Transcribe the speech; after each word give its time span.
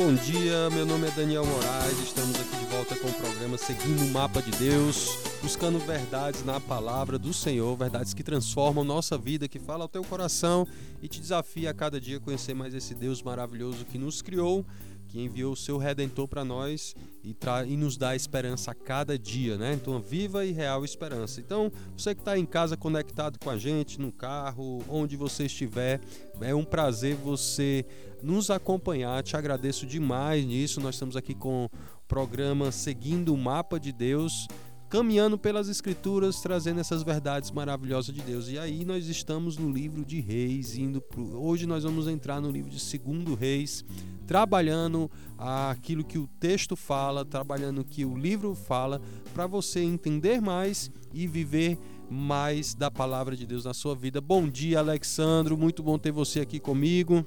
bom 0.00 0.14
dia. 0.14 0.70
Meu 0.70 0.86
nome 0.86 1.08
é 1.08 1.10
Daniel 1.10 1.44
Moraes. 1.44 1.98
Estamos 1.98 2.34
aqui 2.40 2.56
de 2.56 2.64
volta 2.74 2.96
com 2.96 3.06
o 3.06 3.12
programa 3.12 3.58
Seguindo 3.58 4.02
o 4.02 4.08
Mapa 4.08 4.40
de 4.40 4.50
Deus, 4.52 5.18
buscando 5.42 5.78
verdades 5.78 6.42
na 6.42 6.58
palavra 6.58 7.18
do 7.18 7.34
Senhor, 7.34 7.76
verdades 7.76 8.14
que 8.14 8.22
transformam 8.22 8.82
nossa 8.82 9.18
vida, 9.18 9.46
que 9.46 9.58
fala 9.58 9.84
ao 9.84 9.88
teu 9.88 10.02
coração 10.02 10.66
e 11.02 11.08
te 11.08 11.20
desafia 11.20 11.68
a 11.68 11.74
cada 11.74 12.00
dia 12.00 12.16
a 12.16 12.20
conhecer 12.20 12.54
mais 12.54 12.72
esse 12.72 12.94
Deus 12.94 13.22
maravilhoso 13.22 13.84
que 13.84 13.98
nos 13.98 14.22
criou 14.22 14.64
que 15.10 15.20
enviou 15.20 15.52
o 15.52 15.56
seu 15.56 15.76
redentor 15.76 16.28
para 16.28 16.44
nós 16.44 16.94
e, 17.24 17.36
e, 17.66 17.76
nos 17.76 17.96
dá 17.96 18.14
esperança 18.14 18.70
a 18.70 18.74
cada 18.74 19.18
dia, 19.18 19.58
né? 19.58 19.74
Então, 19.74 20.00
viva 20.00 20.46
e 20.46 20.52
real 20.52 20.84
esperança. 20.84 21.40
Então, 21.40 21.70
você 21.96 22.14
que 22.14 22.20
está 22.20 22.38
em 22.38 22.46
casa 22.46 22.76
conectado 22.76 23.38
com 23.38 23.50
a 23.50 23.58
gente, 23.58 24.00
no 24.00 24.12
carro, 24.12 24.82
onde 24.88 25.16
você 25.16 25.46
estiver, 25.46 26.00
é 26.40 26.54
um 26.54 26.64
prazer 26.64 27.16
você 27.16 27.84
nos 28.22 28.50
acompanhar. 28.50 29.22
Te 29.24 29.36
agradeço 29.36 29.84
demais 29.84 30.44
nisso. 30.44 30.80
Nós 30.80 30.94
estamos 30.94 31.16
aqui 31.16 31.34
com 31.34 31.64
o 31.64 31.70
programa 32.06 32.70
Seguindo 32.70 33.34
o 33.34 33.36
Mapa 33.36 33.80
de 33.80 33.90
Deus 33.90 34.46
caminhando 34.90 35.38
pelas 35.38 35.68
escrituras, 35.68 36.40
trazendo 36.40 36.80
essas 36.80 37.04
verdades 37.04 37.52
maravilhosas 37.52 38.12
de 38.12 38.20
Deus. 38.20 38.48
E 38.48 38.58
aí 38.58 38.84
nós 38.84 39.06
estamos 39.06 39.56
no 39.56 39.70
livro 39.70 40.04
de 40.04 40.20
Reis, 40.20 40.76
indo 40.76 41.00
pro... 41.00 41.40
hoje 41.40 41.64
nós 41.64 41.84
vamos 41.84 42.08
entrar 42.08 42.40
no 42.40 42.50
livro 42.50 42.68
de 42.68 42.80
Segundo 42.80 43.36
Reis, 43.36 43.84
trabalhando 44.26 45.08
aquilo 45.38 46.02
que 46.02 46.18
o 46.18 46.26
texto 46.40 46.74
fala, 46.74 47.24
trabalhando 47.24 47.82
o 47.82 47.84
que 47.84 48.04
o 48.04 48.16
livro 48.16 48.52
fala, 48.52 49.00
para 49.32 49.46
você 49.46 49.80
entender 49.80 50.40
mais 50.42 50.90
e 51.14 51.24
viver 51.24 51.78
mais 52.10 52.74
da 52.74 52.90
palavra 52.90 53.36
de 53.36 53.46
Deus 53.46 53.64
na 53.64 53.72
sua 53.72 53.94
vida. 53.94 54.20
Bom 54.20 54.48
dia, 54.48 54.80
Alexandro, 54.80 55.56
muito 55.56 55.84
bom 55.84 55.96
ter 55.98 56.10
você 56.10 56.40
aqui 56.40 56.58
comigo. 56.58 57.24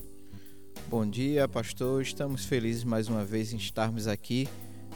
Bom 0.89 1.09
dia, 1.09 1.47
pastor. 1.47 2.01
Estamos 2.01 2.43
felizes 2.43 2.83
mais 2.83 3.07
uma 3.07 3.23
vez 3.23 3.53
em 3.53 3.57
estarmos 3.57 4.05
aqui 4.05 4.49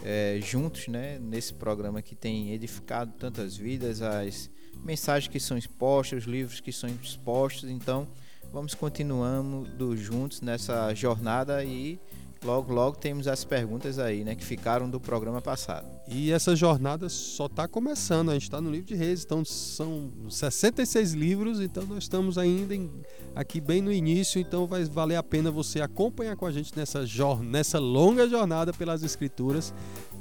é, 0.04 0.40
juntos, 0.42 0.88
né, 0.88 1.20
nesse 1.20 1.54
programa 1.54 2.02
que 2.02 2.16
tem 2.16 2.52
edificado 2.52 3.12
tantas 3.18 3.56
vidas, 3.56 4.02
as 4.02 4.50
mensagens 4.84 5.32
que 5.32 5.40
são 5.40 5.58
expostas, 5.58 6.24
os 6.24 6.26
livros 6.26 6.60
que 6.60 6.72
são 6.72 6.90
expostos. 6.90 7.70
Então, 7.70 8.08
vamos 8.52 8.74
continuando 8.74 9.96
juntos 9.98 10.42
nessa 10.42 10.94
jornada 10.94 11.64
e 11.64 12.00
logo 12.44 12.74
logo 12.74 12.98
temos 12.98 13.28
as 13.28 13.44
perguntas 13.44 14.00
aí, 14.00 14.24
né, 14.24 14.36
que 14.36 14.44
ficaram 14.44 14.90
do 14.90 15.00
programa 15.00 15.42
passado. 15.42 15.88
E 16.08 16.32
essa 16.32 16.56
jornada 16.56 17.10
só 17.10 17.48
está 17.48 17.68
começando, 17.68 18.30
a 18.30 18.34
gente 18.34 18.44
está 18.44 18.62
no 18.62 18.70
livro 18.70 18.88
de 18.88 18.96
Reis, 18.96 19.24
então 19.24 19.44
são 19.44 20.12
66 20.30 21.14
livros, 21.14 21.60
então 21.60 21.86
nós 21.86 22.04
estamos 22.04 22.38
ainda 22.38 22.76
em, 22.76 22.90
aqui 23.36 23.60
bem 23.60 23.82
no 23.82 23.92
início, 23.92 24.40
então 24.40 24.66
vai 24.68 24.84
valer 24.86 25.16
a 25.16 25.24
pena 25.24 25.52
você 25.52 25.82
acompanhar 25.82 26.36
com 26.36 26.46
a 26.46 26.52
gente 26.52 26.76
nessa, 26.76 27.04
nessa 27.44 27.80
longa 27.80 28.28
jornada 28.28 28.74
pelas 28.74 29.04
escrituras, 29.04 29.74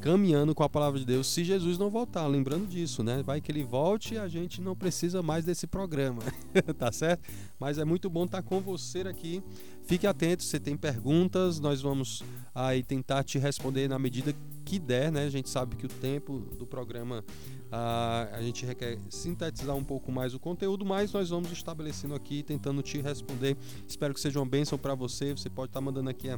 caminhando 0.06 0.54
com 0.54 0.62
a 0.62 0.68
palavra 0.68 1.00
de 1.00 1.04
Deus, 1.04 1.26
se 1.26 1.42
Jesus 1.42 1.78
não 1.78 1.90
voltar, 1.90 2.28
lembrando 2.28 2.68
disso, 2.68 3.02
né? 3.02 3.24
Vai 3.24 3.40
que 3.40 3.50
ele 3.50 3.64
volte 3.64 4.14
e 4.14 4.18
a 4.18 4.28
gente 4.28 4.60
não 4.60 4.76
precisa 4.76 5.20
mais 5.20 5.44
desse 5.44 5.66
programa, 5.66 6.22
tá 6.78 6.92
certo? 6.92 7.28
Mas 7.58 7.76
é 7.76 7.84
muito 7.84 8.08
bom 8.08 8.24
estar 8.24 8.40
com 8.40 8.60
você 8.60 9.00
aqui. 9.00 9.42
Fique 9.84 10.06
atento, 10.06 10.44
se 10.44 10.60
tem 10.60 10.76
perguntas, 10.76 11.58
nós 11.58 11.82
vamos 11.82 12.22
aí 12.54 12.84
tentar 12.84 13.24
te 13.24 13.36
responder 13.36 13.88
na 13.88 13.98
medida 13.98 14.32
que 14.32 14.38
der, 14.78 15.12
né? 15.12 15.24
A 15.24 15.30
gente 15.30 15.48
sabe 15.48 15.76
que 15.76 15.86
o 15.86 15.88
tempo 15.88 16.40
do 16.58 16.66
programa 16.66 17.24
uh, 17.66 18.34
a 18.34 18.42
gente 18.42 18.64
requer 18.64 18.98
sintetizar 19.08 19.76
um 19.76 19.84
pouco 19.84 20.10
mais 20.12 20.34
o 20.34 20.38
conteúdo, 20.38 20.84
mas 20.84 21.12
nós 21.12 21.30
vamos 21.30 21.50
estabelecendo 21.52 22.14
aqui, 22.14 22.42
tentando 22.42 22.82
te 22.82 23.00
responder. 23.00 23.56
Espero 23.86 24.14
que 24.14 24.20
seja 24.20 24.38
uma 24.38 24.46
bênção 24.46 24.78
para 24.78 24.94
você. 24.94 25.32
Você 25.32 25.48
pode 25.48 25.70
estar 25.70 25.80
tá 25.80 25.84
mandando 25.84 26.10
aqui 26.10 26.28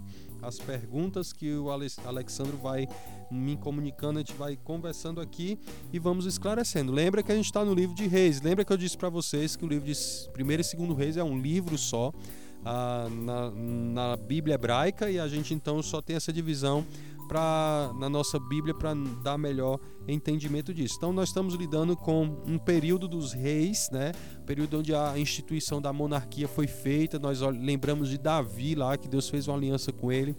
as 0.42 0.58
perguntas 0.58 1.32
que 1.32 1.54
o 1.54 1.70
Alexandre 1.70 2.56
vai 2.56 2.86
me 3.30 3.56
comunicando, 3.56 4.18
a 4.18 4.22
gente 4.22 4.34
vai 4.34 4.56
conversando 4.56 5.20
aqui 5.20 5.58
e 5.92 5.98
vamos 5.98 6.26
esclarecendo. 6.26 6.92
Lembra 6.92 7.22
que 7.22 7.32
a 7.32 7.34
gente 7.34 7.46
está 7.46 7.64
no 7.64 7.74
livro 7.74 7.94
de 7.94 8.06
Reis. 8.06 8.40
Lembra 8.40 8.64
que 8.64 8.72
eu 8.72 8.76
disse 8.76 8.96
para 8.96 9.08
vocês 9.08 9.56
que 9.56 9.64
o 9.64 9.68
livro 9.68 9.86
de 9.86 9.94
Primeiro 10.32 10.60
e 10.60 10.64
Segundo 10.64 10.94
Reis 10.94 11.16
é 11.16 11.24
um 11.24 11.38
livro 11.38 11.76
só. 11.76 12.12
Uh, 12.58 13.08
na, 13.24 13.50
na 13.50 14.16
Bíblia 14.16 14.56
hebraica 14.56 15.10
e 15.10 15.18
a 15.18 15.28
gente 15.28 15.54
então 15.54 15.80
só 15.80 16.02
tem 16.02 16.16
essa 16.16 16.32
divisão 16.32 16.84
para 17.28 17.92
na 17.98 18.08
nossa 18.08 18.40
Bíblia 18.40 18.74
para 18.74 18.94
dar 19.22 19.36
melhor 19.36 19.78
entendimento 20.08 20.72
disso. 20.72 20.94
Então 20.96 21.12
nós 21.12 21.28
estamos 21.28 21.54
lidando 21.54 21.94
com 21.94 22.24
um 22.46 22.58
período 22.58 23.06
dos 23.06 23.32
reis, 23.32 23.88
né? 23.92 24.12
Período 24.46 24.78
onde 24.78 24.94
a 24.94 25.18
instituição 25.18 25.80
da 25.80 25.92
monarquia 25.92 26.48
foi 26.48 26.66
feita. 26.66 27.18
Nós 27.18 27.40
lembramos 27.40 28.08
de 28.08 28.16
Davi 28.16 28.74
lá 28.74 28.96
que 28.96 29.06
Deus 29.06 29.28
fez 29.28 29.46
uma 29.46 29.56
aliança 29.56 29.92
com 29.92 30.10
ele. 30.10 30.34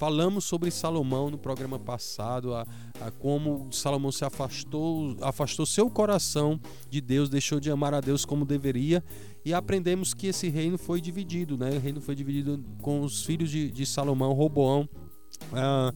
Falamos 0.00 0.46
sobre 0.46 0.70
Salomão 0.70 1.28
no 1.28 1.36
programa 1.36 1.78
passado, 1.78 2.54
a, 2.54 2.66
a, 3.02 3.10
como 3.10 3.70
Salomão 3.70 4.10
se 4.10 4.24
afastou, 4.24 5.14
afastou 5.20 5.66
seu 5.66 5.90
coração 5.90 6.58
de 6.88 7.02
Deus, 7.02 7.28
deixou 7.28 7.60
de 7.60 7.70
amar 7.70 7.92
a 7.92 8.00
Deus 8.00 8.24
como 8.24 8.46
deveria, 8.46 9.04
e 9.44 9.54
aprendemos 9.54 10.12
que 10.12 10.26
esse 10.26 10.48
reino 10.48 10.76
foi 10.76 11.00
dividido, 11.00 11.56
né? 11.56 11.70
O 11.70 11.80
reino 11.80 12.00
foi 12.00 12.14
dividido 12.14 12.62
com 12.82 13.00
os 13.00 13.24
filhos 13.24 13.50
de, 13.50 13.70
de 13.70 13.86
Salomão, 13.86 14.32
Roboão, 14.32 14.88
ah, 15.52 15.92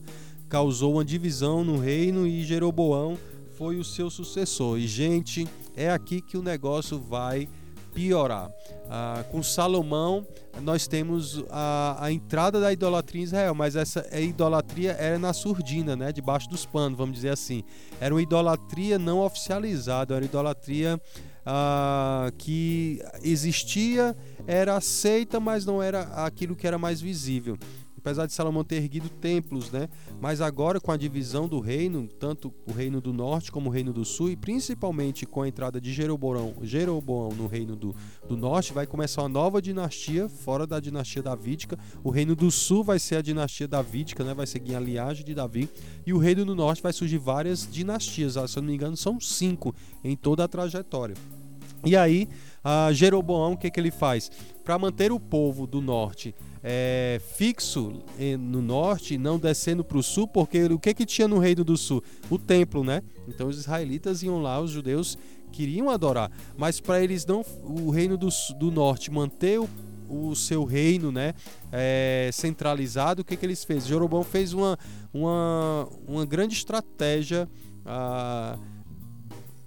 causou 0.49 0.93
uma 0.93 1.05
divisão 1.05 1.63
no 1.63 1.77
reino 1.77 2.25
e 2.25 2.43
Jeroboão 2.43 3.17
foi 3.57 3.77
o 3.77 3.83
seu 3.83 4.09
sucessor. 4.09 4.77
E, 4.77 4.87
gente, 4.87 5.47
é 5.75 5.89
aqui 5.89 6.21
que 6.21 6.37
o 6.37 6.41
negócio 6.41 6.99
vai 6.99 7.47
piorar. 7.93 8.51
Ah, 8.89 9.23
com 9.31 9.41
Salomão, 9.41 10.27
nós 10.61 10.85
temos 10.85 11.43
a, 11.49 12.05
a, 12.05 12.11
entrada 12.11 12.59
da 12.59 12.71
idolatria 12.73 13.21
em 13.21 13.23
Israel, 13.23 13.55
mas 13.55 13.75
essa 13.75 14.05
idolatria 14.19 14.91
era 14.91 15.17
na 15.17 15.33
surdina, 15.33 15.95
né? 15.95 16.11
debaixo 16.11 16.49
dos 16.49 16.65
panos, 16.65 16.97
vamos 16.97 17.15
dizer 17.15 17.29
assim. 17.29 17.63
Era 17.99 18.13
uma 18.13 18.21
idolatria 18.21 18.99
não 18.99 19.19
oficializada, 19.19 20.15
era 20.15 20.25
idolatria 20.25 20.99
ah, 21.45 22.31
que 22.37 23.01
existia, 23.23 24.15
era 24.47 24.75
aceita, 24.75 25.39
mas 25.39 25.65
não 25.65 25.81
era 25.81 26.01
aquilo 26.25 26.55
que 26.55 26.65
era 26.67 26.77
mais 26.77 26.99
visível 26.99 27.57
apesar 28.05 28.27
de 28.27 28.33
Salomão 28.33 28.63
ter 28.63 28.75
erguido 28.75 29.09
templos, 29.09 29.71
né? 29.71 29.89
Mas 30.21 30.39
agora 30.39 30.79
com 30.79 30.91
a 30.91 30.97
divisão 30.97 31.47
do 31.47 31.59
reino, 31.59 32.07
tanto 32.07 32.53
o 32.67 32.71
reino 32.71 33.01
do 33.01 33.11
norte 33.11 33.51
como 33.51 33.67
o 33.67 33.73
reino 33.73 33.91
do 33.91 34.05
sul, 34.05 34.29
e 34.29 34.35
principalmente 34.35 35.25
com 35.25 35.41
a 35.41 35.47
entrada 35.47 35.81
de 35.81 35.91
Jeroboão, 35.91 36.53
Jeroboão 36.61 37.29
no 37.29 37.47
reino 37.47 37.75
do, 37.75 37.95
do 38.27 38.37
norte, 38.37 38.73
vai 38.73 38.85
começar 38.85 39.23
uma 39.23 39.29
nova 39.29 39.59
dinastia, 39.59 40.29
fora 40.29 40.67
da 40.67 40.79
dinastia 40.79 41.23
davídica. 41.23 41.79
O 42.03 42.11
reino 42.11 42.35
do 42.35 42.51
sul 42.51 42.83
vai 42.83 42.99
ser 42.99 43.15
a 43.15 43.21
dinastia 43.23 43.67
davídica, 43.67 44.23
né? 44.23 44.35
Vai 44.35 44.45
seguir 44.45 44.75
a 44.75 44.79
linhagem 44.79 45.25
de 45.25 45.33
Davi. 45.33 45.67
E 46.05 46.13
o 46.13 46.19
reino 46.19 46.45
do 46.45 46.53
norte 46.53 46.83
vai 46.83 46.93
surgir 46.93 47.17
várias 47.17 47.67
dinastias, 47.69 48.37
ah, 48.37 48.47
se 48.47 48.59
eu 48.59 48.61
não 48.61 48.69
me 48.69 48.75
engano, 48.75 48.95
são 48.95 49.19
cinco 49.19 49.73
em 50.03 50.15
toda 50.15 50.43
a 50.43 50.47
trajetória. 50.47 51.15
E 51.83 51.95
aí, 51.95 52.29
a 52.63 52.91
Jeroboão, 52.93 53.53
o 53.53 53.57
que, 53.57 53.69
que 53.69 53.79
ele 53.79 53.91
faz? 53.91 54.31
Para 54.63 54.77
manter 54.77 55.11
o 55.11 55.19
povo 55.19 55.67
do 55.67 55.81
norte 55.81 56.33
é, 56.67 57.21
fixo 57.37 58.01
no 58.39 58.59
norte, 58.59 59.19
não 59.19 59.37
descendo 59.37 59.83
para 59.83 59.99
o 59.99 60.03
sul, 60.03 60.27
porque 60.27 60.63
o 60.65 60.79
que, 60.79 60.95
que 60.95 61.05
tinha 61.05 61.27
no 61.27 61.37
reino 61.37 61.63
do 61.63 61.77
sul? 61.77 62.03
O 62.27 62.39
templo, 62.39 62.83
né? 62.83 63.03
Então 63.27 63.47
os 63.47 63.59
israelitas 63.59 64.23
iam 64.23 64.41
lá, 64.41 64.59
os 64.59 64.71
judeus 64.71 65.15
queriam 65.51 65.91
adorar, 65.91 66.31
mas 66.57 66.79
para 66.79 67.01
eles 67.01 67.23
não, 67.23 67.45
o 67.63 67.91
reino 67.91 68.17
do, 68.17 68.29
do 68.57 68.71
norte 68.71 69.11
manter 69.11 69.59
o, 69.59 69.69
o 70.09 70.35
seu 70.35 70.65
reino, 70.65 71.11
né, 71.11 71.33
é, 71.71 72.29
centralizado, 72.33 73.21
o 73.21 73.25
que, 73.25 73.37
que 73.37 73.45
eles 73.45 73.63
fez? 73.63 73.85
Jeroboão 73.85 74.23
fez 74.23 74.51
uma, 74.51 74.77
uma, 75.13 75.87
uma 76.07 76.25
grande 76.25 76.55
estratégia 76.55 77.47
ah, 77.85 78.57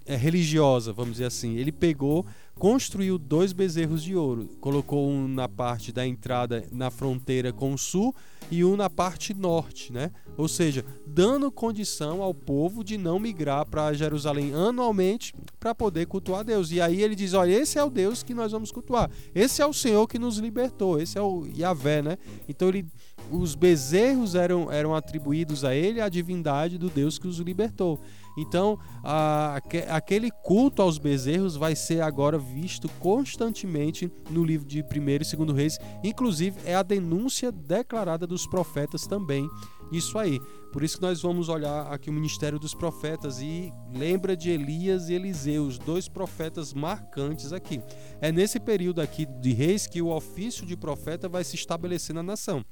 é, 0.05 0.15
religiosa, 0.15 0.91
vamos 0.91 1.13
dizer 1.13 1.25
assim. 1.25 1.55
Ele 1.55 1.71
pegou 1.71 2.25
construiu 2.59 3.17
dois 3.17 3.53
bezerros 3.53 4.03
de 4.03 4.17
ouro. 4.17 4.49
Colocou 4.59 5.09
um 5.09 5.29
na 5.29 5.47
parte 5.47 5.93
da 5.93 6.05
entrada 6.05 6.65
na 6.73 6.91
fronteira 6.91 7.53
com 7.53 7.73
o 7.73 7.77
sul 7.77 8.13
e 8.51 8.65
um 8.65 8.75
na 8.75 8.89
parte 8.89 9.33
norte, 9.33 9.93
né? 9.93 10.11
Ou 10.37 10.47
seja, 10.47 10.83
dando 11.07 11.49
condição 11.49 12.21
ao 12.21 12.33
povo 12.33 12.83
de 12.83 12.97
não 12.97 13.17
migrar 13.17 13.65
para 13.65 13.93
Jerusalém 13.93 14.53
anualmente 14.53 15.33
para 15.57 15.73
poder 15.73 16.05
cultuar 16.07 16.43
Deus. 16.43 16.69
E 16.71 16.81
aí 16.81 17.01
ele 17.01 17.15
diz: 17.15 17.33
olha, 17.33 17.53
esse 17.53 17.79
é 17.79 17.83
o 17.83 17.89
Deus 17.89 18.21
que 18.23 18.33
nós 18.33 18.51
vamos 18.51 18.73
cultuar. 18.73 19.09
Esse 19.33 19.61
é 19.61 19.65
o 19.65 19.73
Senhor 19.73 20.05
que 20.05 20.19
nos 20.19 20.37
libertou. 20.37 20.99
Esse 20.99 21.17
é 21.17 21.21
o 21.21 21.47
Yahvé, 21.47 22.01
né? 22.01 22.17
Então 22.47 22.67
ele 22.67 22.85
os 23.31 23.55
bezerros 23.55 24.33
eram, 24.33 24.71
eram 24.71 24.95
atribuídos 24.95 25.63
a 25.63 25.75
ele 25.75 26.01
a 26.01 26.09
divindade 26.09 26.77
do 26.77 26.89
Deus 26.89 27.19
que 27.19 27.27
os 27.27 27.37
libertou. 27.37 27.99
Então, 28.39 28.79
a, 29.03 29.59
aquele 29.89 30.31
culto 30.31 30.81
aos 30.81 30.97
bezerros 30.97 31.55
vai 31.55 31.75
ser 31.75 32.01
agora 32.01 32.37
visto 32.37 32.87
constantemente 32.99 34.11
no 34.29 34.43
livro 34.43 34.65
de 34.65 34.81
1 34.81 34.83
e 35.09 35.35
2 35.35 35.57
Reis. 35.57 35.77
Inclusive, 36.03 36.59
é 36.65 36.75
a 36.75 36.83
denúncia 36.83 37.51
declarada 37.51 38.25
dos 38.25 38.47
profetas 38.47 39.05
também. 39.05 39.49
Isso 39.91 40.17
aí. 40.17 40.39
Por 40.71 40.83
isso 40.83 40.97
que 40.97 41.01
nós 41.01 41.21
vamos 41.21 41.49
olhar 41.49 41.91
aqui 41.91 42.09
o 42.09 42.13
ministério 42.13 42.59
dos 42.59 42.75
profetas 42.75 43.41
e 43.41 43.73
lembra 43.91 44.37
de 44.37 44.51
Elias 44.51 45.09
e 45.09 45.13
Eliseu, 45.13 45.65
os 45.65 45.79
dois 45.79 46.07
profetas 46.07 46.73
marcantes 46.73 47.51
aqui. 47.51 47.81
É 48.21 48.31
nesse 48.31 48.59
período 48.59 49.01
aqui 49.01 49.25
de 49.25 49.51
reis 49.51 49.87
que 49.87 50.01
o 50.01 50.15
ofício 50.15 50.65
de 50.65 50.77
profeta 50.77 51.27
vai 51.27 51.43
se 51.43 51.55
estabelecer 51.55 52.13
na 52.13 52.21
nação. 52.21 52.63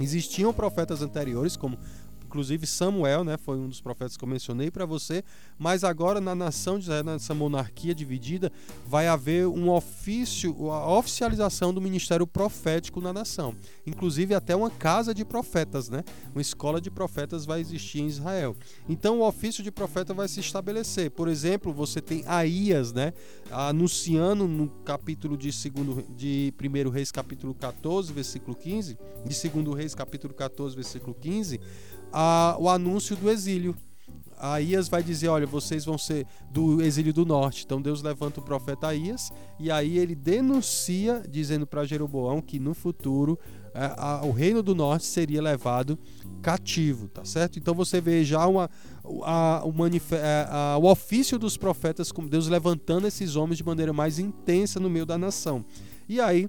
Existiam 0.00 0.52
profetas 0.52 1.00
anteriores, 1.00 1.56
como 1.56 1.78
Inclusive 2.28 2.66
Samuel, 2.66 3.24
né, 3.24 3.38
foi 3.38 3.56
um 3.56 3.66
dos 3.66 3.80
profetas 3.80 4.14
que 4.14 4.22
eu 4.22 4.28
mencionei 4.28 4.70
para 4.70 4.84
você, 4.84 5.24
mas 5.58 5.82
agora 5.82 6.20
na 6.20 6.34
nação 6.34 6.78
de 6.78 6.84
Israel, 6.84 7.04
nessa 7.04 7.34
monarquia 7.34 7.94
dividida, 7.94 8.52
vai 8.86 9.08
haver 9.08 9.46
um 9.46 9.70
ofício, 9.70 10.70
a 10.70 10.94
oficialização 10.94 11.72
do 11.72 11.80
ministério 11.80 12.26
profético 12.26 13.00
na 13.00 13.14
nação. 13.14 13.56
Inclusive 13.86 14.34
até 14.34 14.54
uma 14.54 14.68
casa 14.68 15.14
de 15.14 15.24
profetas, 15.24 15.88
né? 15.88 16.04
Uma 16.34 16.42
escola 16.42 16.82
de 16.82 16.90
profetas 16.90 17.46
vai 17.46 17.62
existir 17.62 18.00
em 18.00 18.06
Israel. 18.06 18.54
Então 18.86 19.20
o 19.20 19.26
ofício 19.26 19.64
de 19.64 19.70
profeta 19.70 20.12
vai 20.12 20.28
se 20.28 20.40
estabelecer. 20.40 21.10
Por 21.10 21.28
exemplo, 21.28 21.72
você 21.72 22.02
tem 22.02 22.22
Aías, 22.26 22.92
né, 22.92 23.14
anunciando 23.50 24.46
no 24.46 24.68
capítulo 24.84 25.34
de 25.34 25.50
segundo 25.50 26.04
de 26.14 26.52
1 26.62 26.90
Reis 26.90 27.10
capítulo 27.10 27.54
14, 27.54 28.12
versículo 28.12 28.54
15, 28.54 28.98
de 29.24 29.48
2 29.48 29.74
Reis 29.74 29.94
capítulo 29.94 30.34
14, 30.34 30.76
versículo 30.76 31.14
15, 31.14 31.58
a, 32.12 32.56
o 32.58 32.68
anúncio 32.68 33.16
do 33.16 33.30
exílio. 33.30 33.74
Aías 34.40 34.88
vai 34.88 35.02
dizer: 35.02 35.28
Olha, 35.28 35.46
vocês 35.46 35.84
vão 35.84 35.98
ser 35.98 36.26
do 36.50 36.80
exílio 36.80 37.12
do 37.12 37.26
norte. 37.26 37.64
Então 37.64 37.82
Deus 37.82 38.02
levanta 38.02 38.40
o 38.40 38.42
profeta 38.42 38.88
Aías 38.88 39.30
e 39.58 39.70
aí 39.70 39.98
ele 39.98 40.14
denuncia, 40.14 41.22
dizendo 41.28 41.66
para 41.66 41.84
Jeroboão 41.84 42.40
que 42.40 42.58
no 42.58 42.72
futuro 42.72 43.38
é, 43.74 43.94
a, 43.96 44.24
o 44.24 44.32
reino 44.32 44.62
do 44.62 44.74
norte 44.74 45.04
seria 45.06 45.42
levado 45.42 45.98
cativo, 46.40 47.08
tá 47.08 47.24
certo? 47.24 47.58
Então 47.58 47.74
você 47.74 48.00
vê 48.00 48.24
já 48.24 48.46
uma, 48.46 48.70
a, 49.24 49.62
o, 49.64 49.72
é, 49.86 50.76
o 50.80 50.90
ofício 50.90 51.38
dos 51.38 51.56
profetas, 51.56 52.12
como 52.12 52.28
Deus 52.28 52.48
levantando 52.48 53.06
esses 53.06 53.36
homens 53.36 53.58
de 53.58 53.64
maneira 53.64 53.92
mais 53.92 54.18
intensa 54.18 54.78
no 54.78 54.88
meio 54.88 55.06
da 55.06 55.18
nação. 55.18 55.64
E 56.08 56.20
aí 56.20 56.48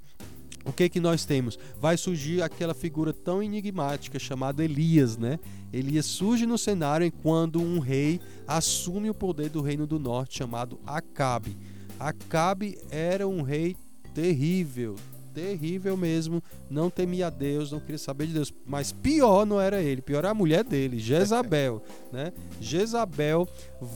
o 0.66 0.74
que 0.74 0.90
que 0.90 1.00
nós 1.00 1.26
temos? 1.26 1.58
Vai 1.80 1.98
surgir 1.98 2.42
aquela 2.42 2.74
figura 2.74 3.14
tão 3.14 3.42
enigmática 3.42 4.20
chamada 4.20 4.64
Elias, 4.64 5.18
né? 5.18 5.40
Elias 5.72 6.06
surge 6.06 6.46
no 6.46 6.58
cenário 6.58 7.12
quando 7.24 7.62
um 7.62 7.80
rei 7.80 8.20
assume 8.48 9.10
o 9.10 9.14
poder 9.14 9.50
do 9.50 9.62
reino 9.62 9.88
do 9.88 10.00
norte 10.00 10.38
chamado 10.38 10.80
Acabe. 10.86 11.58
Acabe 12.00 12.78
era 12.90 13.28
um 13.28 13.42
rei 13.42 13.76
terrível, 14.14 14.96
terrível 15.34 15.96
mesmo, 15.96 16.42
não 16.70 16.90
temia 16.90 17.30
Deus, 17.30 17.72
não 17.72 17.80
queria 17.80 17.98
saber 17.98 18.28
de 18.28 18.34
Deus, 18.34 18.54
mas 18.66 18.92
pior 18.92 19.46
não 19.46 19.60
era 19.60 19.82
ele, 19.82 20.02
pior 20.02 20.20
era 20.20 20.32
a 20.32 20.34
mulher 20.34 20.64
dele, 20.64 21.00
Jezabel, 21.00 21.82
né? 22.12 22.34
Jezabel 22.60 23.48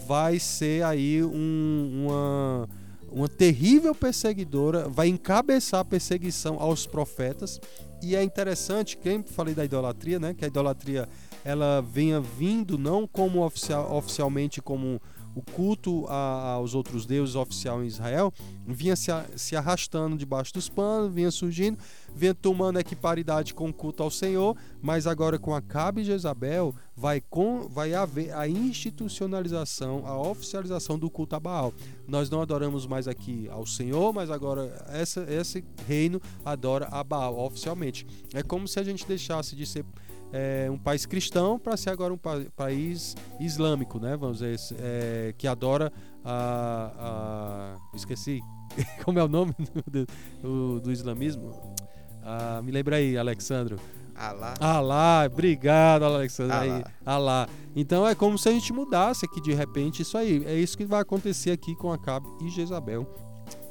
vai 0.08 0.40
ser 0.40 0.84
aí 0.84 1.24
um, 1.24 2.06
uma 2.06 2.70
uma 3.14 3.30
terrível 3.30 3.94
perseguidora, 3.94 4.90
vai 4.90 5.08
encabeçar 5.08 5.80
a 5.80 5.86
perseguição 5.86 6.60
aos 6.60 6.88
profetas. 6.88 7.62
E 8.02 8.16
é 8.16 8.24
interessante, 8.24 8.98
quem 8.98 9.24
falei 9.24 9.54
da 9.54 9.64
idolatria, 9.64 10.20
né? 10.20 10.34
Que 10.34 10.44
a 10.44 10.48
idolatria 10.48 11.08
ela 11.46 11.82
venha 11.82 12.20
vindo 12.20 12.78
não 12.78 13.08
como 13.08 13.46
oficial, 13.46 13.96
oficialmente 13.96 14.62
como 14.62 15.02
o 15.36 15.42
culto 15.42 16.06
a, 16.08 16.54
aos 16.54 16.76
outros 16.76 17.06
deuses 17.06 17.36
oficial 17.36 17.84
em 17.84 17.88
Israel 17.88 18.34
vinha 18.66 18.96
se, 18.96 19.12
se 19.36 19.56
arrastando 19.56 20.18
debaixo 20.18 20.54
dos 20.54 20.70
panos, 20.70 21.14
vinha 21.14 21.32
surgindo, 21.32 21.78
vinha 22.16 22.34
tomando 22.34 22.80
equiparidade 22.80 23.54
com 23.54 23.70
o 23.70 23.74
culto 23.74 24.04
ao 24.04 24.12
Senhor, 24.12 24.56
mas 24.82 25.08
agora 25.08 25.40
com 25.40 25.54
Acabe 25.54 26.02
e 26.02 26.04
Jezabel 26.04 26.74
vai, 26.96 27.22
com, 27.22 27.68
vai 27.68 27.94
haver 27.94 28.34
a 28.34 28.48
institucionalização, 28.48 30.06
a 30.06 30.18
oficialização 30.18 30.98
do 30.98 31.10
culto 31.10 31.36
a 31.36 31.40
Baal. 31.40 31.74
Nós 32.08 32.30
não 32.30 32.42
adoramos 32.42 32.86
mais 32.86 33.08
aqui 33.08 33.48
ao 33.50 33.66
Senhor, 33.66 34.14
mas 34.14 34.30
agora 34.30 34.86
essa, 34.90 35.26
esse 35.32 35.64
reino 35.88 36.22
adora 36.46 36.88
a 36.92 37.04
Baal 37.04 37.40
oficialmente. 37.40 38.06
É 38.34 38.44
como 38.44 38.68
se 38.68 38.80
a 38.80 38.84
gente 38.84 39.08
deixasse 39.08 39.56
de 39.56 39.66
ser 39.66 39.86
é, 40.34 40.68
um 40.70 40.78
país 40.80 41.06
cristão 41.06 41.60
para 41.60 41.78
ser 41.78 41.92
agora 41.92 42.12
um 42.12 42.18
pa 42.18 42.42
país 42.56 43.16
islâmico, 43.40 44.00
né? 44.00 44.18
Vamos 44.18 44.40
dizer, 44.40 44.58
é, 44.80 45.34
que 45.38 45.48
adora 45.48 45.94
a, 46.26 46.92
a, 46.98 47.96
esqueci 47.96 48.42
como 49.06 49.20
é 49.20 49.24
o 49.24 49.28
nome 49.28 49.54
do, 49.86 50.08
do, 50.42 50.80
do 50.82 50.92
islamismo. 50.92 51.76
Ah, 52.24 52.62
me 52.64 52.72
lembra 52.72 52.96
aí, 52.96 53.16
Alexandro. 53.16 53.78
Alá. 54.16 54.54
Alá, 54.60 55.24
obrigado, 55.26 56.04
Alexandre. 56.04 56.56
Alá. 56.56 56.84
Alá. 57.06 57.50
Então 57.76 58.08
é 58.08 58.16
como 58.16 58.38
se 58.38 58.50
a 58.50 58.52
gente 58.52 58.72
mudasse 58.74 59.26
aqui 59.26 59.42
de 59.42 59.54
repente 59.54 60.02
isso 60.02 60.18
aí. 60.18 60.44
É 60.46 60.56
isso 60.56 60.78
que 60.78 60.86
vai 60.86 61.02
acontecer 61.02 61.52
aqui 61.52 61.76
com 61.76 61.92
Acabe 61.92 62.28
e 62.42 62.50
Jezabel. 62.50 63.08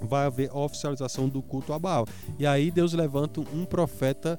Vai 0.00 0.26
haver 0.26 0.55
oficialização 0.55 1.29
do 1.29 1.43
culto 1.43 1.73
a 1.73 1.79
Baal. 1.79 2.06
E 2.38 2.47
aí 2.47 2.70
Deus 2.70 2.93
levanta 2.93 3.41
um 3.41 3.64
profeta 3.64 4.38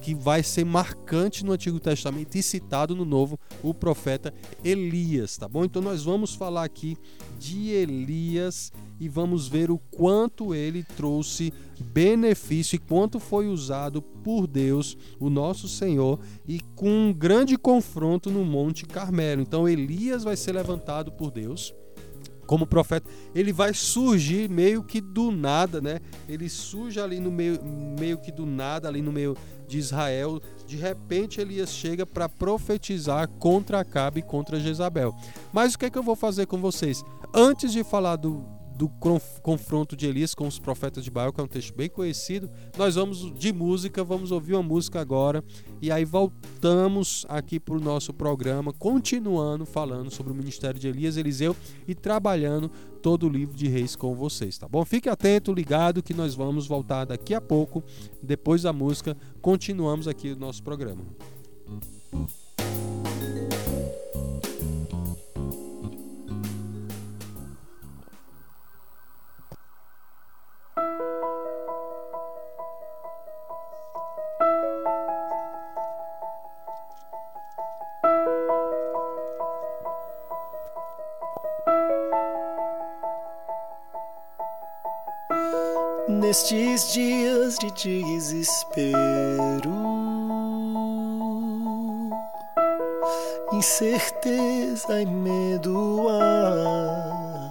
que 0.00 0.14
vai 0.14 0.42
ser 0.42 0.64
marcante 0.64 1.44
no 1.44 1.52
Antigo 1.52 1.78
Testamento 1.78 2.34
e 2.36 2.42
citado 2.42 2.96
no 2.96 3.04
Novo, 3.04 3.38
o 3.62 3.74
profeta 3.74 4.32
Elias, 4.64 5.36
tá 5.36 5.48
bom? 5.48 5.64
Então 5.64 5.82
nós 5.82 6.04
vamos 6.04 6.34
falar 6.34 6.64
aqui 6.64 6.96
de 7.38 7.70
Elias 7.70 8.72
e 8.98 9.08
vamos 9.08 9.48
ver 9.48 9.70
o 9.70 9.78
quanto 9.78 10.54
ele 10.54 10.82
trouxe 10.82 11.52
benefício 11.80 12.76
e 12.76 12.78
quanto 12.78 13.18
foi 13.18 13.48
usado 13.48 14.02
por 14.02 14.46
Deus, 14.46 14.96
o 15.18 15.30
nosso 15.30 15.68
Senhor, 15.68 16.20
e 16.46 16.60
com 16.74 16.90
um 16.90 17.12
grande 17.12 17.56
confronto 17.56 18.30
no 18.30 18.44
Monte 18.44 18.84
Carmelo. 18.84 19.40
Então 19.40 19.68
Elias 19.68 20.24
vai 20.24 20.36
ser 20.36 20.52
levantado 20.52 21.12
por 21.12 21.30
Deus 21.30 21.74
como 22.50 22.66
profeta, 22.66 23.08
ele 23.32 23.52
vai 23.52 23.72
surgir 23.72 24.50
meio 24.50 24.82
que 24.82 25.00
do 25.00 25.30
nada, 25.30 25.80
né? 25.80 26.00
Ele 26.28 26.48
surge 26.48 26.98
ali 26.98 27.20
no 27.20 27.30
meio, 27.30 27.60
meio 27.96 28.18
que 28.18 28.32
do 28.32 28.44
nada, 28.44 28.88
ali 28.88 29.00
no 29.00 29.12
meio 29.12 29.36
de 29.68 29.78
Israel. 29.78 30.42
De 30.66 30.76
repente 30.76 31.40
Elias 31.40 31.70
chega 31.70 32.04
para 32.04 32.28
profetizar 32.28 33.28
contra 33.28 33.78
Acabe 33.78 34.18
e 34.18 34.22
contra 34.24 34.58
Jezabel. 34.58 35.14
Mas 35.52 35.74
o 35.74 35.78
que 35.78 35.84
é 35.84 35.90
que 35.90 35.96
eu 35.96 36.02
vou 36.02 36.16
fazer 36.16 36.46
com 36.46 36.60
vocês? 36.60 37.04
Antes 37.32 37.70
de 37.70 37.84
falar 37.84 38.16
do, 38.16 38.44
do 38.80 38.88
confronto 39.42 39.94
de 39.94 40.06
Elias 40.06 40.34
com 40.34 40.46
os 40.46 40.58
profetas 40.58 41.04
de 41.04 41.10
Baal, 41.10 41.34
que 41.34 41.38
é 41.38 41.44
um 41.44 41.46
texto 41.46 41.76
bem 41.76 41.90
conhecido. 41.90 42.48
Nós 42.78 42.94
vamos 42.94 43.30
de 43.38 43.52
música, 43.52 44.02
vamos 44.02 44.32
ouvir 44.32 44.54
uma 44.54 44.62
música 44.62 44.98
agora 44.98 45.44
e 45.82 45.92
aí 45.92 46.02
voltamos 46.06 47.26
aqui 47.28 47.60
para 47.60 47.74
o 47.74 47.80
nosso 47.80 48.14
programa, 48.14 48.72
continuando 48.72 49.66
falando 49.66 50.10
sobre 50.10 50.32
o 50.32 50.34
ministério 50.34 50.80
de 50.80 50.88
Elias, 50.88 51.18
Eliseu 51.18 51.54
e 51.86 51.94
trabalhando 51.94 52.70
todo 53.02 53.26
o 53.26 53.28
livro 53.28 53.54
de 53.54 53.68
Reis 53.68 53.94
com 53.94 54.14
vocês, 54.14 54.56
tá 54.56 54.66
bom? 54.66 54.82
Fique 54.86 55.10
atento, 55.10 55.52
ligado 55.52 56.02
que 56.02 56.14
nós 56.14 56.34
vamos 56.34 56.66
voltar 56.66 57.04
daqui 57.04 57.34
a 57.34 57.40
pouco, 57.40 57.84
depois 58.22 58.62
da 58.62 58.72
música, 58.72 59.14
continuamos 59.42 60.08
aqui 60.08 60.32
o 60.32 60.36
nosso 60.36 60.62
programa. 60.62 61.04
Nestes 86.30 86.92
dias 86.92 87.56
de 87.58 87.72
desespero, 87.72 88.94
incerteza 93.52 95.02
e 95.02 95.06
medo 95.06 96.06
há. 96.08 97.50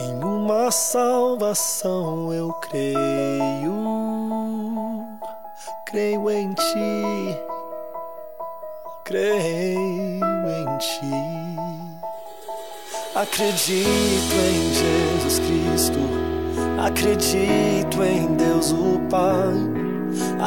Em 0.00 0.24
uma 0.24 0.72
salvação 0.72 2.34
eu 2.34 2.52
creio, 2.54 3.72
creio 5.86 6.28
em 6.28 6.54
ti, 6.54 7.38
creio 9.04 10.24
em 10.24 10.78
ti. 10.78 11.47
Acredito 13.20 13.82
em 13.82 14.72
Jesus 14.72 15.40
Cristo, 15.40 15.98
acredito 16.80 18.00
em 18.04 18.32
Deus 18.36 18.70
o 18.70 19.00
Pai, 19.10 19.54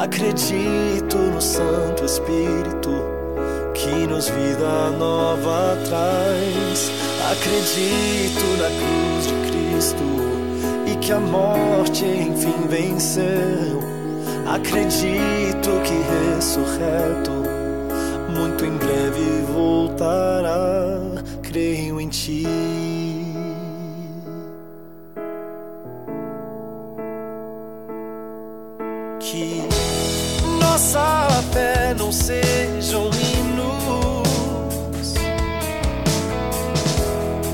acredito 0.01 1.17
no 1.17 1.41
Santo 1.41 2.05
Espírito 2.05 2.91
que 3.73 4.07
nos 4.07 4.29
vida 4.29 4.89
nova 4.97 5.77
traz. 5.85 6.89
Acredito 7.29 8.45
na 8.61 8.69
cruz 8.69 9.27
de 9.27 9.33
Cristo 9.51 10.03
e 10.89 10.95
que 10.95 11.11
a 11.11 11.19
morte 11.19 12.05
enfim 12.05 12.69
venceu. 12.69 13.81
Acredito 14.47 15.71
que 15.83 16.37
ressurreto 16.37 17.31
muito 18.33 18.63
em 18.63 18.77
breve 18.77 19.41
voltará 19.51 21.10
creio 21.51 21.99
em 21.99 22.07
ti. 22.07 22.45
Que 29.19 29.61
nossa 30.61 31.27
fé 31.51 31.93
não 31.99 32.09
seja 32.09 32.97
um 32.97 33.11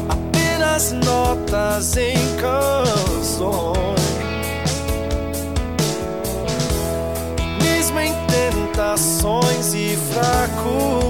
apenas 0.09 0.91
notas 0.91 1.97
em 1.97 2.17
canções, 2.39 3.47
mesmo 7.63 7.99
em 7.99 8.13
tentações 8.27 9.73
e 9.73 9.97
fracos. 10.11 11.06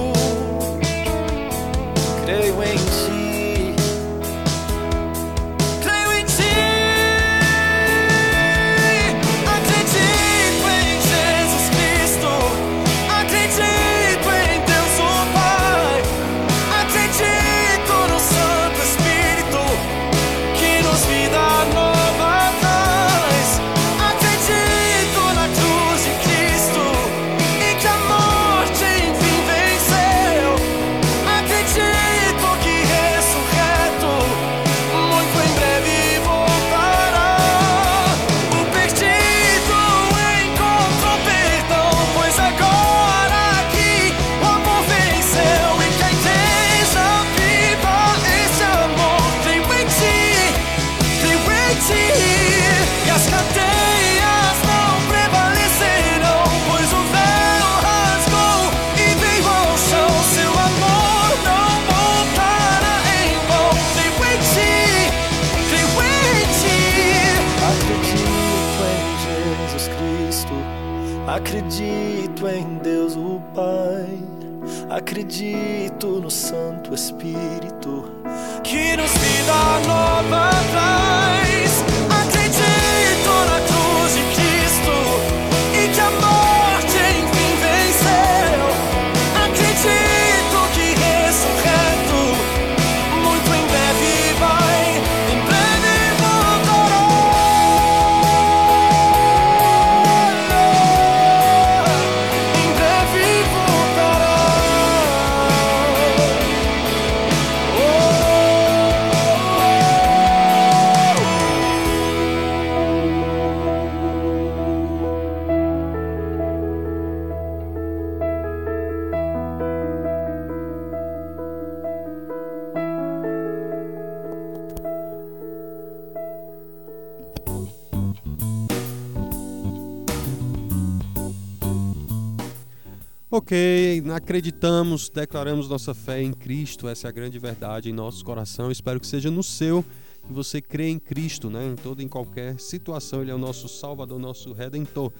Ok, 133.48 134.04
acreditamos, 134.14 135.08
declaramos 135.08 135.70
nossa 135.70 135.94
fé 135.94 136.22
em 136.22 136.34
Cristo, 136.34 136.86
essa 136.86 137.06
é 137.06 137.08
a 137.08 137.10
grande 137.10 137.38
verdade 137.38 137.88
em 137.88 137.94
nosso 137.94 138.22
coração. 138.22 138.70
Espero 138.70 139.00
que 139.00 139.06
seja 139.06 139.30
no 139.30 139.42
seu, 139.42 139.82
que 140.26 140.30
você 140.34 140.60
crê 140.60 140.90
em 140.90 140.98
Cristo, 140.98 141.48
né? 141.48 141.64
Em 141.64 141.74
toda 141.74 142.02
em 142.02 142.08
qualquer 142.08 142.60
situação, 142.60 143.22
Ele 143.22 143.30
é 143.30 143.34
o 143.34 143.38
nosso 143.38 143.66
Salvador, 143.66 144.18
nosso 144.18 144.52
Redentor. 144.52 145.10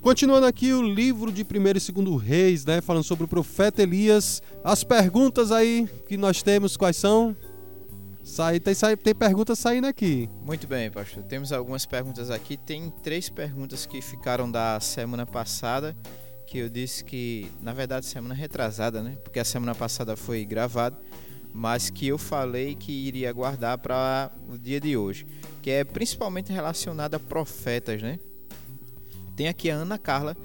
Continuando 0.00 0.46
aqui 0.46 0.72
o 0.72 0.80
livro 0.80 1.30
de 1.30 1.42
1 1.42 1.90
e 1.98 2.02
2 2.02 2.22
Reis, 2.22 2.64
né? 2.64 2.80
Falando 2.80 3.04
sobre 3.04 3.24
o 3.24 3.28
profeta 3.28 3.82
Elias. 3.82 4.42
As 4.64 4.82
perguntas 4.82 5.52
aí 5.52 5.86
que 6.08 6.16
nós 6.16 6.42
temos, 6.42 6.78
quais 6.78 6.96
são? 6.96 7.36
Sai, 8.24 8.58
tem, 8.58 8.72
sai, 8.72 8.96
tem 8.96 9.14
perguntas 9.14 9.58
saindo 9.58 9.86
aqui. 9.86 10.30
Muito 10.46 10.66
bem, 10.66 10.90
pastor. 10.90 11.22
Temos 11.24 11.52
algumas 11.52 11.84
perguntas 11.84 12.30
aqui. 12.30 12.56
Tem 12.56 12.90
três 13.02 13.28
perguntas 13.28 13.84
que 13.84 14.00
ficaram 14.00 14.50
da 14.50 14.80
semana 14.80 15.26
passada, 15.26 15.94
que 16.50 16.58
eu 16.58 16.68
disse 16.68 17.04
que, 17.04 17.48
na 17.62 17.72
verdade, 17.72 18.06
semana 18.06 18.34
retrasada, 18.34 19.00
né? 19.04 19.16
Porque 19.22 19.38
a 19.38 19.44
semana 19.44 19.72
passada 19.72 20.16
foi 20.16 20.44
gravado, 20.44 20.96
mas 21.54 21.90
que 21.90 22.08
eu 22.08 22.18
falei 22.18 22.74
que 22.74 22.90
iria 22.90 23.32
guardar 23.32 23.78
para 23.78 24.32
o 24.48 24.58
dia 24.58 24.80
de 24.80 24.96
hoje, 24.96 25.24
que 25.62 25.70
é 25.70 25.84
principalmente 25.84 26.52
relacionada 26.52 27.18
a 27.18 27.20
profetas, 27.20 28.02
né? 28.02 28.18
Tem 29.36 29.46
aqui 29.46 29.70
a 29.70 29.76
Ana 29.76 29.96
Carla, 29.96 30.36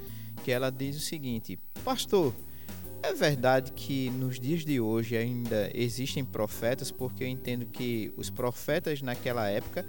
que 0.44 0.52
ela 0.52 0.70
diz 0.70 0.96
o 0.96 1.00
seguinte: 1.00 1.58
Pastor, 1.84 2.32
é 3.02 3.12
verdade 3.12 3.72
que 3.72 4.08
nos 4.10 4.38
dias 4.38 4.64
de 4.64 4.80
hoje 4.80 5.16
ainda 5.16 5.72
existem 5.74 6.24
profetas, 6.24 6.92
porque 6.92 7.24
eu 7.24 7.28
entendo 7.28 7.66
que 7.66 8.14
os 8.16 8.30
profetas 8.30 9.02
naquela 9.02 9.48
época 9.48 9.84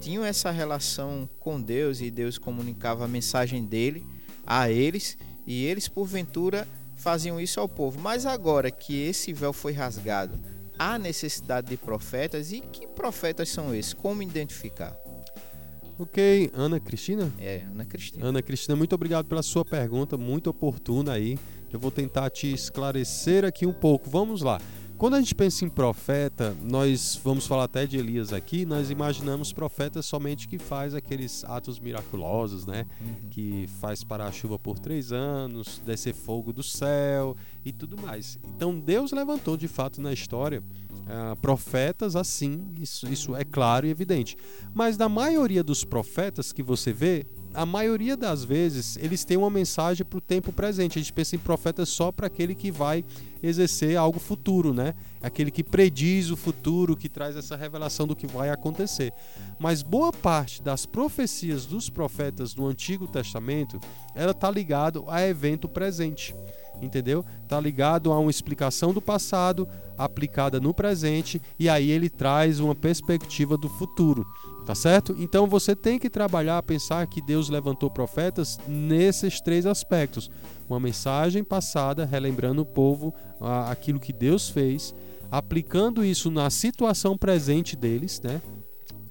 tinham 0.00 0.24
essa 0.24 0.52
relação 0.52 1.28
com 1.40 1.60
Deus 1.60 2.00
e 2.00 2.08
Deus 2.08 2.38
comunicava 2.38 3.04
a 3.04 3.08
mensagem 3.08 3.64
dele 3.64 4.06
a 4.46 4.70
eles 4.70 5.18
e 5.46 5.64
eles 5.64 5.88
porventura 5.88 6.66
faziam 6.96 7.40
isso 7.40 7.60
ao 7.60 7.68
povo. 7.68 8.00
Mas 8.00 8.26
agora 8.26 8.70
que 8.70 9.00
esse 9.02 9.32
véu 9.32 9.52
foi 9.52 9.72
rasgado, 9.72 10.38
há 10.78 10.98
necessidade 10.98 11.68
de 11.68 11.76
profetas 11.76 12.52
e 12.52 12.60
que 12.60 12.86
profetas 12.86 13.48
são 13.48 13.74
esses? 13.74 13.94
Como 13.94 14.22
identificar? 14.22 14.96
Ok, 15.98 16.50
Ana 16.52 16.78
Cristina? 16.78 17.32
É, 17.38 17.62
Ana 17.70 17.84
Cristina. 17.84 18.26
Ana 18.26 18.42
Cristina, 18.42 18.76
muito 18.76 18.94
obrigado 18.94 19.26
pela 19.26 19.42
sua 19.42 19.64
pergunta, 19.64 20.18
muito 20.18 20.50
oportuna 20.50 21.12
aí. 21.12 21.38
Eu 21.72 21.80
vou 21.80 21.90
tentar 21.90 22.28
te 22.30 22.52
esclarecer 22.52 23.44
aqui 23.44 23.66
um 23.66 23.72
pouco. 23.72 24.10
Vamos 24.10 24.42
lá. 24.42 24.60
Quando 24.98 25.14
a 25.14 25.20
gente 25.20 25.34
pensa 25.34 25.62
em 25.62 25.68
profeta, 25.68 26.56
nós 26.62 27.20
vamos 27.22 27.46
falar 27.46 27.64
até 27.64 27.86
de 27.86 27.98
Elias 27.98 28.32
aqui, 28.32 28.64
nós 28.64 28.90
imaginamos 28.90 29.52
profetas 29.52 30.06
somente 30.06 30.48
que 30.48 30.58
faz 30.58 30.94
aqueles 30.94 31.44
atos 31.44 31.78
miraculosos, 31.78 32.64
né? 32.64 32.86
Uhum. 32.98 33.28
Que 33.28 33.68
faz 33.78 34.02
parar 34.02 34.28
a 34.28 34.32
chuva 34.32 34.58
por 34.58 34.78
três 34.78 35.12
anos, 35.12 35.82
descer 35.84 36.14
fogo 36.14 36.50
do 36.50 36.62
céu 36.62 37.36
e 37.62 37.72
tudo 37.72 38.00
mais. 38.00 38.38
Então 38.56 38.80
Deus 38.80 39.12
levantou 39.12 39.54
de 39.54 39.68
fato 39.68 40.00
na 40.00 40.14
história 40.14 40.62
ah, 41.08 41.36
profetas 41.40 42.16
assim, 42.16 42.72
isso, 42.80 43.06
isso 43.08 43.36
é 43.36 43.44
claro 43.44 43.86
e 43.86 43.90
evidente. 43.90 44.36
Mas 44.74 44.96
da 44.96 45.08
maioria 45.08 45.62
dos 45.62 45.84
profetas 45.84 46.52
que 46.52 46.62
você 46.62 46.92
vê, 46.92 47.26
a 47.56 47.64
maioria 47.64 48.18
das 48.18 48.44
vezes 48.44 48.98
eles 48.98 49.24
têm 49.24 49.38
uma 49.38 49.48
mensagem 49.48 50.04
para 50.04 50.18
o 50.18 50.20
tempo 50.20 50.52
presente. 50.52 50.98
A 50.98 51.02
gente 51.02 51.12
pensa 51.12 51.34
em 51.34 51.38
profetas 51.38 51.88
só 51.88 52.12
para 52.12 52.26
aquele 52.26 52.54
que 52.54 52.70
vai 52.70 53.02
exercer 53.42 53.96
algo 53.96 54.18
futuro, 54.18 54.74
né? 54.74 54.94
Aquele 55.22 55.50
que 55.50 55.64
prediz 55.64 56.30
o 56.30 56.36
futuro, 56.36 56.94
que 56.94 57.08
traz 57.08 57.34
essa 57.34 57.56
revelação 57.56 58.06
do 58.06 58.14
que 58.14 58.26
vai 58.26 58.50
acontecer. 58.50 59.10
Mas 59.58 59.82
boa 59.82 60.12
parte 60.12 60.62
das 60.62 60.84
profecias 60.84 61.64
dos 61.64 61.88
profetas 61.88 62.54
no 62.54 62.66
Antigo 62.66 63.08
Testamento, 63.08 63.80
ela 64.14 64.34
tá 64.34 64.50
ligado 64.50 65.04
a 65.08 65.26
evento 65.26 65.66
presente. 65.66 66.34
Entendeu? 66.82 67.24
Tá 67.48 67.58
ligado 67.58 68.12
a 68.12 68.18
uma 68.18 68.30
explicação 68.30 68.92
do 68.92 69.00
passado 69.00 69.66
aplicada 69.96 70.60
no 70.60 70.74
presente 70.74 71.40
e 71.58 71.70
aí 71.70 71.90
ele 71.90 72.10
traz 72.10 72.60
uma 72.60 72.74
perspectiva 72.74 73.56
do 73.56 73.66
futuro. 73.66 74.26
Tá 74.66 74.74
certo? 74.74 75.14
Então 75.16 75.46
você 75.46 75.76
tem 75.76 75.96
que 75.96 76.10
trabalhar, 76.10 76.60
pensar 76.64 77.06
que 77.06 77.22
Deus 77.22 77.48
levantou 77.48 77.88
profetas 77.88 78.58
nesses 78.66 79.40
três 79.40 79.64
aspectos: 79.64 80.28
uma 80.68 80.80
mensagem 80.80 81.44
passada, 81.44 82.04
relembrando 82.04 82.62
o 82.62 82.66
povo 82.66 83.14
aquilo 83.70 84.00
que 84.00 84.12
Deus 84.12 84.48
fez, 84.48 84.92
aplicando 85.30 86.04
isso 86.04 86.32
na 86.32 86.50
situação 86.50 87.16
presente 87.16 87.76
deles, 87.76 88.20
né? 88.20 88.42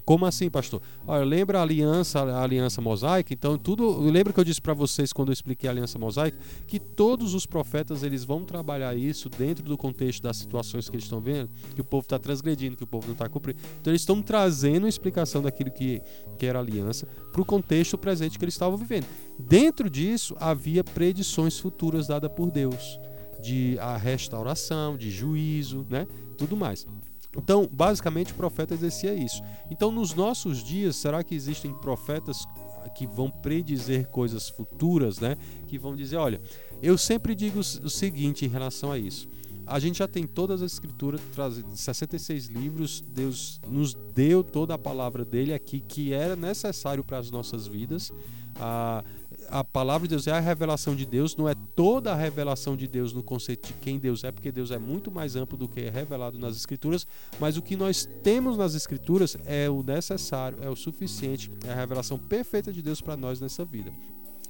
Como 0.05 0.25
assim, 0.25 0.51
pastor? 0.51 0.81
Olha, 1.07 1.25
lembra 1.25 1.59
a 1.59 1.61
aliança, 1.63 2.19
a 2.21 2.43
aliança 2.43 2.79
mosaica? 2.79 3.33
Então, 3.33 3.57
tudo. 3.57 3.99
Lembra 3.99 4.31
que 4.31 4.39
eu 4.39 4.43
disse 4.43 4.61
para 4.61 4.73
vocês 4.73 5.11
quando 5.11 5.29
eu 5.29 5.33
expliquei 5.33 5.67
a 5.67 5.71
aliança 5.71 5.97
mosaica 5.97 6.37
que 6.67 6.79
todos 6.79 7.33
os 7.33 7.47
profetas 7.47 8.03
eles 8.03 8.23
vão 8.23 8.45
trabalhar 8.45 8.95
isso 8.95 9.29
dentro 9.29 9.65
do 9.65 9.75
contexto 9.75 10.21
das 10.21 10.37
situações 10.37 10.87
que 10.87 10.95
eles 10.95 11.05
estão 11.05 11.19
vendo, 11.19 11.49
que 11.73 11.81
o 11.81 11.83
povo 11.83 12.05
está 12.05 12.19
transgredindo, 12.19 12.77
que 12.77 12.83
o 12.83 12.87
povo 12.87 13.07
não 13.07 13.13
está 13.13 13.27
cumprindo. 13.27 13.59
Então, 13.81 13.91
eles 13.91 14.03
estão 14.03 14.21
trazendo 14.21 14.85
a 14.85 14.89
explicação 14.89 15.41
daquilo 15.41 15.71
que, 15.71 16.01
que 16.37 16.45
era 16.45 16.59
aliança 16.59 17.07
para 17.31 17.41
o 17.41 17.45
contexto 17.45 17.97
presente 17.97 18.37
que 18.37 18.45
eles 18.45 18.53
estavam 18.53 18.77
vivendo. 18.77 19.07
Dentro 19.39 19.89
disso 19.89 20.35
havia 20.39 20.83
predições 20.83 21.57
futuras 21.57 22.07
dadas 22.07 22.31
por 22.31 22.51
Deus 22.51 22.99
de 23.41 23.77
a 23.79 23.97
restauração, 23.97 24.97
de 24.97 25.09
juízo, 25.11 25.85
né? 25.89 26.07
Tudo 26.37 26.55
mais. 26.55 26.85
Então, 27.35 27.67
basicamente, 27.71 28.31
o 28.31 28.35
profeta 28.35 28.73
exercia 28.73 29.13
isso. 29.13 29.41
Então, 29.69 29.91
nos 29.91 30.13
nossos 30.13 30.63
dias, 30.63 30.95
será 30.95 31.23
que 31.23 31.35
existem 31.35 31.73
profetas 31.73 32.45
que 32.93 33.05
vão 33.05 33.29
predizer 33.29 34.07
coisas 34.07 34.49
futuras, 34.49 35.19
né? 35.19 35.37
Que 35.67 35.77
vão 35.77 35.95
dizer, 35.95 36.17
olha, 36.17 36.41
eu 36.81 36.97
sempre 36.97 37.35
digo 37.35 37.59
o 37.59 37.89
seguinte 37.89 38.45
em 38.45 38.49
relação 38.49 38.91
a 38.91 38.97
isso. 38.97 39.27
A 39.67 39.79
gente 39.79 39.97
já 39.97 40.07
tem 40.07 40.27
todas 40.27 40.61
as 40.61 40.73
escrituras, 40.73 41.19
66 41.73 42.47
livros, 42.47 43.01
Deus 43.01 43.59
nos 43.67 43.95
deu 44.13 44.43
toda 44.43 44.75
a 44.75 44.77
palavra 44.77 45.25
dele 45.25 45.53
aqui 45.53 45.79
que 45.81 46.13
era 46.13 46.35
necessário 46.35 47.03
para 47.03 47.17
as 47.17 47.31
nossas 47.31 47.65
vidas. 47.65 48.11
Ah, 48.57 49.03
a 49.49 49.63
palavra 49.63 50.07
de 50.07 50.15
Deus 50.15 50.27
é 50.27 50.31
a 50.31 50.39
revelação 50.39 50.95
de 50.95 51.05
Deus, 51.05 51.35
não 51.35 51.47
é 51.47 51.55
toda 51.75 52.11
a 52.11 52.15
revelação 52.15 52.75
de 52.75 52.87
Deus 52.87 53.13
no 53.13 53.23
conceito 53.23 53.67
de 53.67 53.73
quem 53.73 53.99
Deus 53.99 54.23
é, 54.23 54.31
porque 54.31 54.51
Deus 54.51 54.71
é 54.71 54.77
muito 54.77 55.11
mais 55.11 55.35
amplo 55.35 55.57
do 55.57 55.67
que 55.67 55.81
é 55.81 55.89
revelado 55.89 56.37
nas 56.37 56.55
Escrituras, 56.55 57.07
mas 57.39 57.57
o 57.57 57.61
que 57.61 57.75
nós 57.75 58.07
temos 58.23 58.57
nas 58.57 58.75
Escrituras 58.75 59.37
é 59.45 59.69
o 59.69 59.83
necessário, 59.83 60.57
é 60.61 60.69
o 60.69 60.75
suficiente, 60.75 61.51
é 61.65 61.71
a 61.71 61.75
revelação 61.75 62.17
perfeita 62.17 62.71
de 62.71 62.81
Deus 62.81 63.01
para 63.01 63.15
nós 63.17 63.39
nessa 63.39 63.63
vida. 63.63 63.91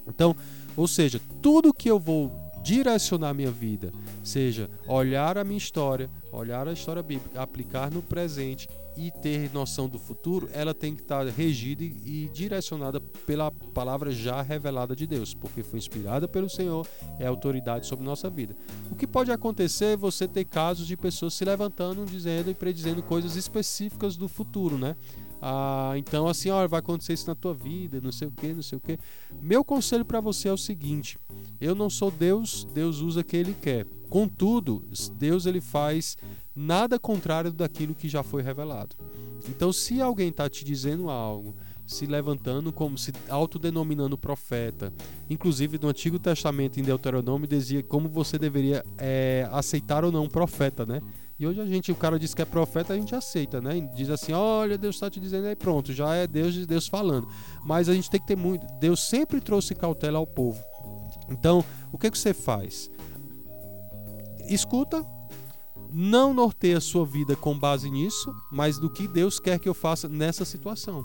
Então, 0.06 0.36
ou 0.76 0.86
seja, 0.86 1.20
tudo 1.42 1.74
que 1.74 1.90
eu 1.90 1.98
vou 1.98 2.32
direcionar 2.62 3.34
minha 3.34 3.50
vida, 3.50 3.92
seja 4.24 4.68
olhar 4.88 5.38
a 5.38 5.44
minha 5.44 5.58
história, 5.58 6.10
olhar 6.32 6.66
a 6.66 6.72
história 6.72 7.02
bíblica, 7.02 7.40
aplicar 7.40 7.90
no 7.90 8.02
presente 8.02 8.68
e 8.96 9.10
ter 9.10 9.52
noção 9.52 9.88
do 9.88 9.98
futuro, 9.98 10.48
ela 10.52 10.72
tem 10.72 10.94
que 10.94 11.02
estar 11.02 11.24
regida 11.26 11.84
e 11.84 12.30
direcionada 12.32 13.00
pela 13.00 13.50
palavra 13.50 14.10
já 14.10 14.40
revelada 14.42 14.96
de 14.96 15.06
Deus, 15.06 15.34
porque 15.34 15.62
foi 15.62 15.78
inspirada 15.78 16.26
pelo 16.26 16.48
Senhor, 16.48 16.86
é 17.18 17.26
autoridade 17.26 17.86
sobre 17.86 18.04
nossa 18.04 18.30
vida. 18.30 18.56
O 18.90 18.94
que 18.94 19.06
pode 19.06 19.30
acontecer 19.30 19.92
é 19.92 19.96
você 19.96 20.26
ter 20.26 20.44
casos 20.44 20.86
de 20.86 20.96
pessoas 20.96 21.34
se 21.34 21.44
levantando, 21.44 22.04
dizendo 22.04 22.50
e 22.50 22.54
predizendo 22.54 23.02
coisas 23.02 23.36
específicas 23.36 24.16
do 24.16 24.28
futuro, 24.28 24.78
né? 24.78 24.96
Ah, 25.40 25.92
então 25.96 26.26
assim, 26.26 26.48
olha, 26.48 26.66
vai 26.66 26.80
acontecer 26.80 27.12
isso 27.12 27.26
na 27.26 27.34
tua 27.34 27.52
vida, 27.52 28.00
não 28.00 28.10
sei 28.10 28.28
o 28.28 28.32
que, 28.32 28.52
não 28.52 28.62
sei 28.62 28.78
o 28.78 28.80
que. 28.80 28.98
Meu 29.40 29.62
conselho 29.62 30.04
para 30.04 30.20
você 30.20 30.48
é 30.48 30.52
o 30.52 30.56
seguinte: 30.56 31.18
eu 31.60 31.74
não 31.74 31.90
sou 31.90 32.10
Deus, 32.10 32.66
Deus 32.72 33.00
usa 33.00 33.22
quem 33.22 33.40
Ele 33.40 33.54
quer. 33.60 33.86
Contudo, 34.08 34.84
Deus 35.16 35.46
ele 35.46 35.60
faz 35.60 36.16
nada 36.56 36.98
contrário 36.98 37.52
daquilo 37.52 37.94
que 37.94 38.08
já 38.08 38.22
foi 38.22 38.42
revelado. 38.42 38.96
Então, 39.48 39.72
se 39.72 40.00
alguém 40.00 40.30
está 40.30 40.48
te 40.48 40.64
dizendo 40.64 41.10
algo, 41.10 41.54
se 41.86 42.06
levantando 42.06 42.72
como 42.72 42.98
se 42.98 43.12
autodenominando 43.28 44.18
profeta, 44.18 44.92
inclusive 45.30 45.78
no 45.80 45.88
Antigo 45.88 46.18
Testamento 46.18 46.80
em 46.80 46.82
Deuteronômio 46.82 47.46
dizia 47.46 47.82
como 47.82 48.08
você 48.08 48.38
deveria 48.38 48.84
é, 48.98 49.48
aceitar 49.52 50.04
ou 50.04 50.10
não 50.10 50.24
um 50.24 50.28
profeta, 50.28 50.84
né? 50.84 51.00
E 51.38 51.46
hoje 51.46 51.60
a 51.60 51.66
gente, 51.66 51.92
o 51.92 51.94
cara 51.94 52.18
diz 52.18 52.32
que 52.32 52.40
é 52.40 52.46
profeta, 52.46 52.94
a 52.94 52.96
gente 52.96 53.14
aceita, 53.14 53.60
né? 53.60 53.78
Diz 53.94 54.08
assim, 54.08 54.32
olha, 54.32 54.78
Deus 54.78 54.96
está 54.96 55.10
te 55.10 55.20
dizendo 55.20 55.46
aí, 55.46 55.54
pronto, 55.54 55.92
já 55.92 56.14
é 56.14 56.26
Deus, 56.26 56.66
Deus 56.66 56.88
falando. 56.88 57.28
Mas 57.62 57.90
a 57.90 57.94
gente 57.94 58.10
tem 58.10 58.18
que 58.18 58.26
ter 58.26 58.36
muito. 58.36 58.66
Deus 58.80 59.00
sempre 59.00 59.40
trouxe 59.40 59.74
cautela 59.74 60.18
ao 60.18 60.26
povo. 60.26 60.58
Então, 61.28 61.62
o 61.92 61.98
que, 61.98 62.10
que 62.10 62.18
você 62.18 62.32
faz? 62.32 62.90
Escuta, 64.48 65.04
não 65.92 66.34
norteia 66.34 66.78
a 66.78 66.80
sua 66.80 67.04
vida 67.04 67.36
com 67.36 67.58
base 67.58 67.90
nisso, 67.90 68.34
mas 68.50 68.78
do 68.78 68.90
que 68.90 69.06
Deus 69.06 69.38
quer 69.38 69.58
que 69.58 69.68
eu 69.68 69.74
faça 69.74 70.08
nessa 70.08 70.44
situação. 70.44 71.04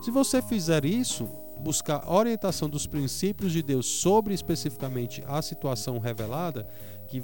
Se 0.00 0.10
você 0.10 0.40
fizer 0.40 0.84
isso, 0.84 1.28
buscar 1.60 2.08
orientação 2.10 2.68
dos 2.68 2.86
princípios 2.86 3.52
de 3.52 3.62
Deus 3.62 3.86
sobre 3.86 4.32
especificamente 4.32 5.22
a 5.26 5.42
situação 5.42 5.98
revelada 5.98 6.68
que 7.08 7.22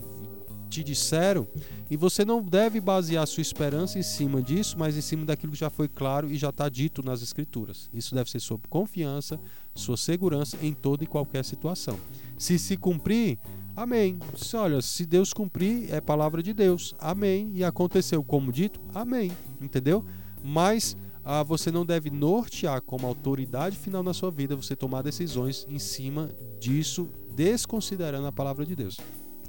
te 0.68 0.82
disseram, 0.82 1.46
e 1.88 1.96
você 1.96 2.24
não 2.24 2.42
deve 2.42 2.80
basear 2.80 3.24
sua 3.28 3.42
esperança 3.42 3.96
em 3.96 4.02
cima 4.02 4.42
disso, 4.42 4.76
mas 4.76 4.96
em 4.96 5.00
cima 5.00 5.24
daquilo 5.24 5.52
que 5.52 5.58
já 5.58 5.70
foi 5.70 5.86
claro 5.86 6.28
e 6.32 6.36
já 6.36 6.48
está 6.48 6.68
dito 6.68 7.00
nas 7.00 7.22
Escrituras. 7.22 7.88
Isso 7.94 8.12
deve 8.12 8.28
ser 8.28 8.40
sua 8.40 8.58
confiança, 8.68 9.38
sua 9.72 9.96
segurança 9.96 10.58
em 10.60 10.72
toda 10.72 11.04
e 11.04 11.06
qualquer 11.06 11.44
situação. 11.44 11.96
Se 12.36 12.58
se 12.58 12.76
cumprir, 12.76 13.38
Amém. 13.76 14.20
Se, 14.36 14.56
olha, 14.56 14.80
se 14.80 15.04
Deus 15.04 15.32
cumprir, 15.32 15.92
é 15.92 16.00
palavra 16.00 16.42
de 16.42 16.52
Deus. 16.52 16.94
Amém. 16.98 17.50
E 17.54 17.64
aconteceu 17.64 18.22
como 18.22 18.52
dito? 18.52 18.80
Amém. 18.94 19.32
Entendeu? 19.60 20.04
Mas 20.42 20.96
ah, 21.24 21.42
você 21.42 21.72
não 21.72 21.84
deve 21.84 22.10
nortear 22.10 22.80
como 22.82 23.06
autoridade 23.06 23.76
final 23.76 24.02
na 24.02 24.12
sua 24.12 24.30
vida 24.30 24.54
você 24.54 24.76
tomar 24.76 25.02
decisões 25.02 25.66
em 25.68 25.78
cima 25.78 26.30
disso, 26.60 27.08
desconsiderando 27.34 28.26
a 28.26 28.32
palavra 28.32 28.64
de 28.64 28.76
Deus. 28.76 28.98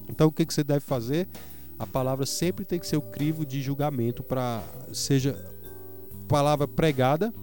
Então, 0.09 0.27
o 0.27 0.31
que, 0.31 0.45
que 0.45 0.53
você 0.53 0.63
deve 0.63 0.79
fazer? 0.79 1.27
A 1.77 1.85
palavra 1.85 2.25
sempre 2.25 2.63
tem 2.65 2.79
que 2.79 2.87
ser 2.87 2.97
o 2.97 3.01
crivo 3.01 3.45
de 3.45 3.61
julgamento 3.61 4.23
para 4.23 4.63
seja 4.93 5.35
palavra 6.27 6.67
pregada 6.67 7.33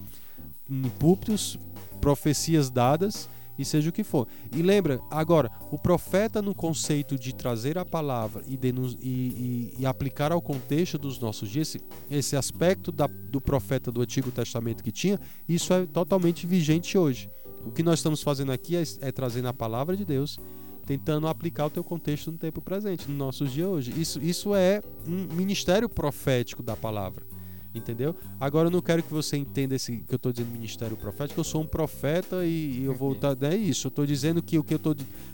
em 0.69 0.89
púlpitos, 0.99 1.59
profecias 2.01 2.71
dadas 2.71 3.29
e 3.59 3.65
seja 3.65 3.91
o 3.91 3.93
que 3.93 4.05
for. 4.05 4.27
E 4.55 4.63
lembra, 4.63 5.01
agora, 5.11 5.51
o 5.71 5.79
profeta 5.79 6.41
no 6.41 6.55
conceito 6.55 7.19
de 7.19 7.35
trazer 7.35 7.79
a 7.79 7.85
palavra 7.85 8.43
e, 8.47 8.55
e, 8.55 9.09
e, 9.09 9.75
e 9.81 9.87
aplicar 9.87 10.33
ao 10.33 10.41
contexto 10.41 10.99
dos 10.99 11.19
nossos 11.19 11.49
dias, 11.49 11.69
esse, 11.69 11.81
esse 12.11 12.37
aspecto 12.37 12.91
da, 12.91 13.07
do 13.07 13.41
profeta 13.41 13.91
do 13.91 14.03
Antigo 14.03 14.31
Testamento 14.31 14.83
que 14.83 14.93
tinha, 14.93 15.19
isso 15.49 15.73
é 15.73 15.87
totalmente 15.87 16.47
vigente 16.47 16.97
hoje. 16.97 17.31
O 17.65 17.71
que 17.71 17.83
nós 17.83 17.99
estamos 17.99 18.23
fazendo 18.23 18.53
aqui 18.53 18.77
é, 18.77 18.83
é 19.01 19.13
trazendo 19.13 19.49
a 19.49 19.55
palavra 19.55 19.97
de 19.97 20.05
Deus, 20.05 20.39
tentando 20.85 21.29
aplicar 21.29 21.67
o 21.67 21.71
teu 21.71 21.85
contexto 21.85 22.33
no 22.33 22.39
tempo 22.39 22.61
presente, 22.61 23.09
nos 23.09 23.17
nossos 23.17 23.53
dias 23.53 23.69
hoje. 23.69 23.93
Isso, 23.97 24.21
isso 24.21 24.55
é 24.55 24.83
um 25.07 25.35
ministério 25.35 25.89
profético 25.89 26.63
da 26.63 26.77
palavra 26.77 27.32
entendeu? 27.75 28.15
Agora 28.39 28.69
eu 28.69 28.71
não 28.71 28.81
quero 28.81 29.03
que 29.03 29.13
você 29.13 29.37
entenda 29.37 29.75
esse 29.75 29.99
que 29.99 30.13
eu 30.13 30.17
estou 30.17 30.33
dizendo 30.33 30.51
ministério 30.51 30.97
profético, 30.97 31.41
eu 31.41 31.45
sou 31.45 31.63
um 31.63 31.67
profeta 31.67 32.45
e, 32.45 32.81
e 32.81 32.85
eu 32.85 32.95
vou 32.95 33.13
estar, 33.13 33.35
tá, 33.35 33.49
é 33.49 33.57
isso. 33.57 33.87
Eu 33.87 33.91
estou 33.91 34.07
dizendo 34.07 34.43
que 34.43 34.59
o 34.59 34.65
que 34.65 34.75
eu 34.75 34.81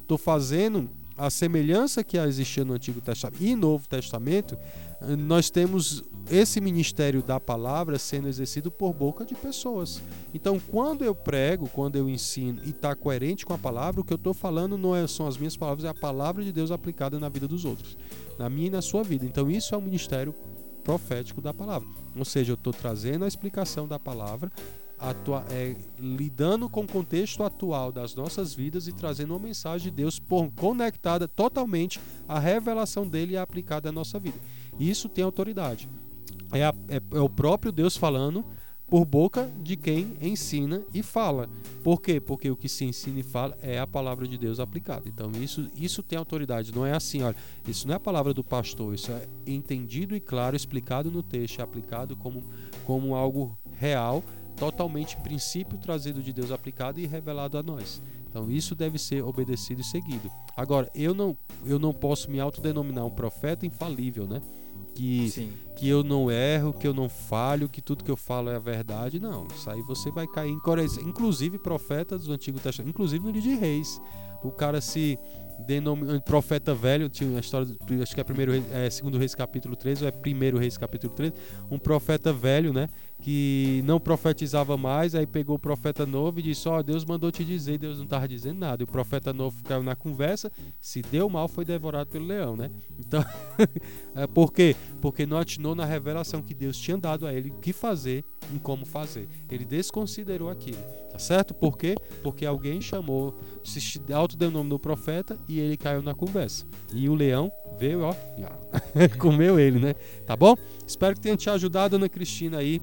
estou 0.00 0.18
fazendo, 0.18 0.88
a 1.16 1.30
semelhança 1.30 2.04
que 2.04 2.16
existia 2.16 2.64
no 2.64 2.74
Antigo 2.74 3.00
Testamento 3.00 3.42
e 3.42 3.54
Novo 3.54 3.88
Testamento, 3.88 4.56
nós 5.00 5.48
temos 5.48 6.02
esse 6.30 6.60
ministério 6.60 7.22
da 7.22 7.40
palavra 7.40 7.98
sendo 7.98 8.28
exercido 8.28 8.70
por 8.70 8.92
boca 8.92 9.24
de 9.24 9.34
pessoas. 9.34 10.02
Então, 10.34 10.60
quando 10.60 11.04
eu 11.04 11.14
prego, 11.14 11.68
quando 11.68 11.96
eu 11.96 12.08
ensino 12.08 12.60
e 12.64 12.70
está 12.70 12.94
coerente 12.94 13.46
com 13.46 13.54
a 13.54 13.58
palavra, 13.58 14.00
o 14.00 14.04
que 14.04 14.12
eu 14.12 14.16
estou 14.16 14.34
falando 14.34 14.76
não 14.76 14.94
é, 14.94 15.06
são 15.06 15.26
as 15.26 15.36
minhas 15.36 15.56
palavras, 15.56 15.84
é 15.84 15.88
a 15.88 15.94
palavra 15.94 16.44
de 16.44 16.52
Deus 16.52 16.70
aplicada 16.70 17.18
na 17.18 17.28
vida 17.28 17.48
dos 17.48 17.64
outros, 17.64 17.96
na 18.38 18.50
minha 18.50 18.66
e 18.66 18.70
na 18.70 18.82
sua 18.82 19.02
vida. 19.02 19.24
Então, 19.24 19.50
isso 19.50 19.74
é 19.74 19.78
um 19.78 19.82
ministério 19.82 20.34
profético 20.88 21.42
da 21.42 21.52
palavra. 21.52 21.86
Ou 22.16 22.24
seja, 22.24 22.52
eu 22.52 22.54
estou 22.54 22.72
trazendo 22.72 23.26
a 23.26 23.28
explicação 23.28 23.86
da 23.86 23.98
palavra, 23.98 24.50
atua, 24.98 25.44
é, 25.50 25.76
lidando 25.98 26.66
com 26.66 26.80
o 26.80 26.86
contexto 26.86 27.44
atual 27.44 27.92
das 27.92 28.14
nossas 28.14 28.54
vidas 28.54 28.88
e 28.88 28.92
trazendo 28.94 29.34
uma 29.34 29.38
mensagem 29.38 29.90
de 29.90 29.96
Deus 29.98 30.18
por, 30.18 30.50
conectada 30.52 31.28
totalmente 31.28 32.00
à 32.26 32.38
revelação 32.38 33.06
dele 33.06 33.34
e 33.34 33.36
aplicada 33.36 33.90
à 33.90 33.92
nossa 33.92 34.18
vida. 34.18 34.38
Isso 34.80 35.10
tem 35.10 35.22
autoridade. 35.22 35.90
É, 36.50 36.64
a, 36.64 36.74
é, 36.88 37.02
é 37.12 37.20
o 37.20 37.28
próprio 37.28 37.70
Deus 37.70 37.94
falando 37.94 38.42
por 38.88 39.04
boca 39.04 39.50
de 39.62 39.76
quem 39.76 40.16
ensina 40.20 40.82
e 40.94 41.02
fala. 41.02 41.48
Por 41.84 42.00
quê? 42.00 42.20
Porque 42.20 42.50
o 42.50 42.56
que 42.56 42.68
se 42.68 42.84
ensina 42.84 43.20
e 43.20 43.22
fala 43.22 43.56
é 43.62 43.78
a 43.78 43.86
palavra 43.86 44.26
de 44.26 44.38
Deus 44.38 44.58
aplicada. 44.58 45.08
Então 45.08 45.30
isso, 45.32 45.68
isso 45.76 46.02
tem 46.02 46.18
autoridade. 46.18 46.74
Não 46.74 46.86
é 46.86 46.92
assim, 46.92 47.22
olha, 47.22 47.36
isso 47.66 47.86
não 47.86 47.92
é 47.92 47.96
a 47.96 48.00
palavra 48.00 48.32
do 48.32 48.42
pastor, 48.42 48.94
isso 48.94 49.12
é 49.12 49.28
entendido 49.46 50.16
e 50.16 50.20
claro, 50.20 50.56
explicado 50.56 51.10
no 51.10 51.22
texto, 51.22 51.60
é 51.60 51.62
aplicado 51.62 52.16
como, 52.16 52.42
como 52.84 53.14
algo 53.14 53.56
real, 53.74 54.24
totalmente 54.56 55.16
princípio 55.18 55.78
trazido 55.78 56.22
de 56.22 56.32
Deus 56.32 56.50
aplicado 56.50 56.98
e 56.98 57.06
revelado 57.06 57.58
a 57.58 57.62
nós. 57.62 58.02
Então 58.28 58.50
isso 58.50 58.74
deve 58.74 58.98
ser 58.98 59.22
obedecido 59.22 59.80
e 59.82 59.84
seguido. 59.84 60.30
Agora, 60.56 60.90
eu 60.94 61.14
não, 61.14 61.36
eu 61.64 61.78
não 61.78 61.92
posso 61.92 62.30
me 62.30 62.40
autodenominar 62.40 63.04
um 63.04 63.10
profeta 63.10 63.66
infalível, 63.66 64.26
né? 64.26 64.40
Que 64.98 65.30
que 65.76 65.88
eu 65.88 66.02
não 66.02 66.30
erro, 66.30 66.72
que 66.72 66.86
eu 66.86 66.92
não 66.92 67.08
falho, 67.08 67.68
que 67.68 67.80
tudo 67.80 68.02
que 68.02 68.10
eu 68.10 68.16
falo 68.16 68.50
é 68.50 68.56
a 68.56 68.58
verdade. 68.58 69.20
Não, 69.20 69.46
isso 69.54 69.70
aí 69.70 69.80
você 69.82 70.10
vai 70.10 70.26
cair 70.26 70.50
em 70.50 70.58
coração. 70.58 71.02
Inclusive 71.04 71.58
profetas 71.58 72.24
do 72.24 72.32
Antigo 72.32 72.58
Testamento, 72.58 72.90
inclusive 72.90 73.24
no 73.24 73.32
de 73.32 73.54
Reis. 73.54 74.00
O 74.42 74.50
cara 74.50 74.80
se 74.80 75.18
denomina 75.66 76.20
profeta 76.20 76.74
velho, 76.74 77.08
tinha 77.08 77.28
uma 77.28 77.40
história, 77.40 77.66
acho 78.02 78.14
que 78.14 78.20
é 78.20 78.24
primeiro 78.24 78.52
Reis- 78.52 78.70
é 78.72 78.90
segundo 78.90 79.18
Reis 79.18 79.34
capítulo 79.34 79.74
13 79.74 80.02
ou 80.02 80.08
é 80.08 80.12
primeiro 80.12 80.56
Reis 80.58 80.76
capítulo 80.78 81.12
13, 81.12 81.32
um 81.70 81.78
profeta 81.78 82.32
velho, 82.32 82.72
né, 82.72 82.88
que 83.20 83.82
não 83.84 83.98
profetizava 83.98 84.76
mais, 84.76 85.14
aí 85.14 85.26
pegou 85.26 85.56
o 85.56 85.58
profeta 85.58 86.06
novo 86.06 86.38
e 86.38 86.42
disse: 86.42 86.68
"Ó, 86.68 86.82
Deus 86.82 87.04
mandou 87.04 87.30
te 87.30 87.44
dizer", 87.44 87.78
Deus 87.78 87.98
não 87.98 88.04
estava 88.04 88.28
dizendo 88.28 88.58
nada. 88.58 88.82
E 88.82 88.84
o 88.84 88.86
profeta 88.86 89.32
novo 89.32 89.62
caiu 89.64 89.82
na 89.82 89.96
conversa, 89.96 90.50
se 90.80 91.02
deu 91.02 91.28
mal 91.28 91.48
foi 91.48 91.64
devorado 91.64 92.10
pelo 92.10 92.26
leão, 92.26 92.56
né? 92.56 92.70
Então, 92.98 93.24
é, 94.14 94.26
por 94.26 94.52
quê? 94.52 94.76
Porque 95.00 95.26
não 95.26 95.38
atinou 95.38 95.74
na 95.74 95.84
revelação 95.84 96.42
que 96.42 96.54
Deus 96.54 96.78
tinha 96.78 96.96
dado 96.96 97.26
a 97.26 97.32
ele 97.32 97.50
o 97.50 97.54
que 97.54 97.72
fazer 97.72 98.24
e 98.54 98.58
como 98.58 98.84
fazer. 98.84 99.28
Ele 99.50 99.64
desconsiderou 99.64 100.48
aquilo, 100.48 100.78
tá 101.10 101.18
certo? 101.18 101.54
Por 101.54 101.76
quê? 101.76 101.96
Porque 102.22 102.46
alguém 102.46 102.80
chamou, 102.80 103.38
se 103.64 104.00
autodenominou 104.12 104.78
profeta 104.78 105.38
e 105.48 105.58
ele 105.58 105.76
caiu 105.76 106.02
na 106.02 106.14
conversa. 106.14 106.66
E 106.92 107.08
o 107.08 107.14
leão 107.14 107.50
veio, 107.78 108.02
ó, 108.02 108.14
comeu 109.18 109.58
ele, 109.58 109.78
né? 109.78 109.94
Tá 110.28 110.36
bom? 110.36 110.54
Espero 110.86 111.14
que 111.14 111.22
tenha 111.22 111.38
te 111.38 111.48
ajudado, 111.48 111.96
Ana 111.96 112.06
Cristina, 112.06 112.58
aí, 112.58 112.82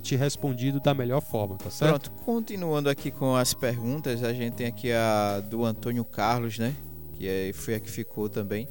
te 0.00 0.14
respondido 0.14 0.78
da 0.78 0.94
melhor 0.94 1.20
forma, 1.20 1.56
tá 1.56 1.68
certo? 1.68 2.12
Pronto, 2.12 2.24
continuando 2.24 2.88
aqui 2.88 3.10
com 3.10 3.34
as 3.34 3.52
perguntas, 3.52 4.22
a 4.22 4.32
gente 4.32 4.54
tem 4.54 4.68
aqui 4.68 4.92
a 4.92 5.40
do 5.40 5.64
Antônio 5.64 6.04
Carlos, 6.04 6.56
né? 6.56 6.76
Que 7.14 7.26
é, 7.26 7.52
foi 7.52 7.74
a 7.74 7.80
que 7.80 7.90
ficou 7.90 8.28
também. 8.28 8.68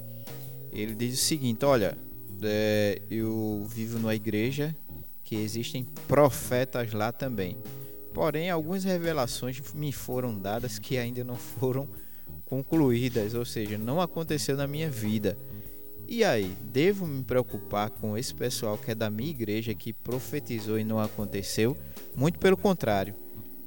Ele 0.71 0.95
diz 0.95 1.15
o 1.15 1.21
seguinte: 1.21 1.65
Olha, 1.65 1.97
é, 2.41 3.01
eu 3.11 3.65
vivo 3.67 3.99
numa 3.99 4.15
igreja 4.15 4.73
que 5.21 5.35
existem 5.35 5.83
profetas 6.07 6.93
lá 6.93 7.11
também. 7.11 7.57
Porém, 8.13 8.49
algumas 8.49 8.85
revelações 8.85 9.61
me 9.73 9.91
foram 9.91 10.39
dadas 10.39 10.79
que 10.79 10.97
ainda 10.97 11.21
não 11.21 11.35
foram 11.35 11.85
concluídas, 12.45 13.33
ou 13.33 13.43
seja, 13.43 13.77
não 13.77 13.99
aconteceu 13.99 14.55
na 14.55 14.65
minha 14.65 14.89
vida. 14.89 15.37
E 16.09 16.23
aí, 16.23 16.55
devo 16.63 17.05
me 17.05 17.21
preocupar 17.21 17.89
com 17.89 18.17
esse 18.17 18.33
pessoal 18.33 18.77
que 18.77 18.91
é 18.91 18.95
da 18.95 19.09
minha 19.09 19.29
igreja 19.29 19.75
que 19.75 19.91
profetizou 19.91 20.79
e 20.79 20.83
não 20.83 20.99
aconteceu? 20.99 21.77
Muito 22.15 22.39
pelo 22.39 22.55
contrário. 22.55 23.13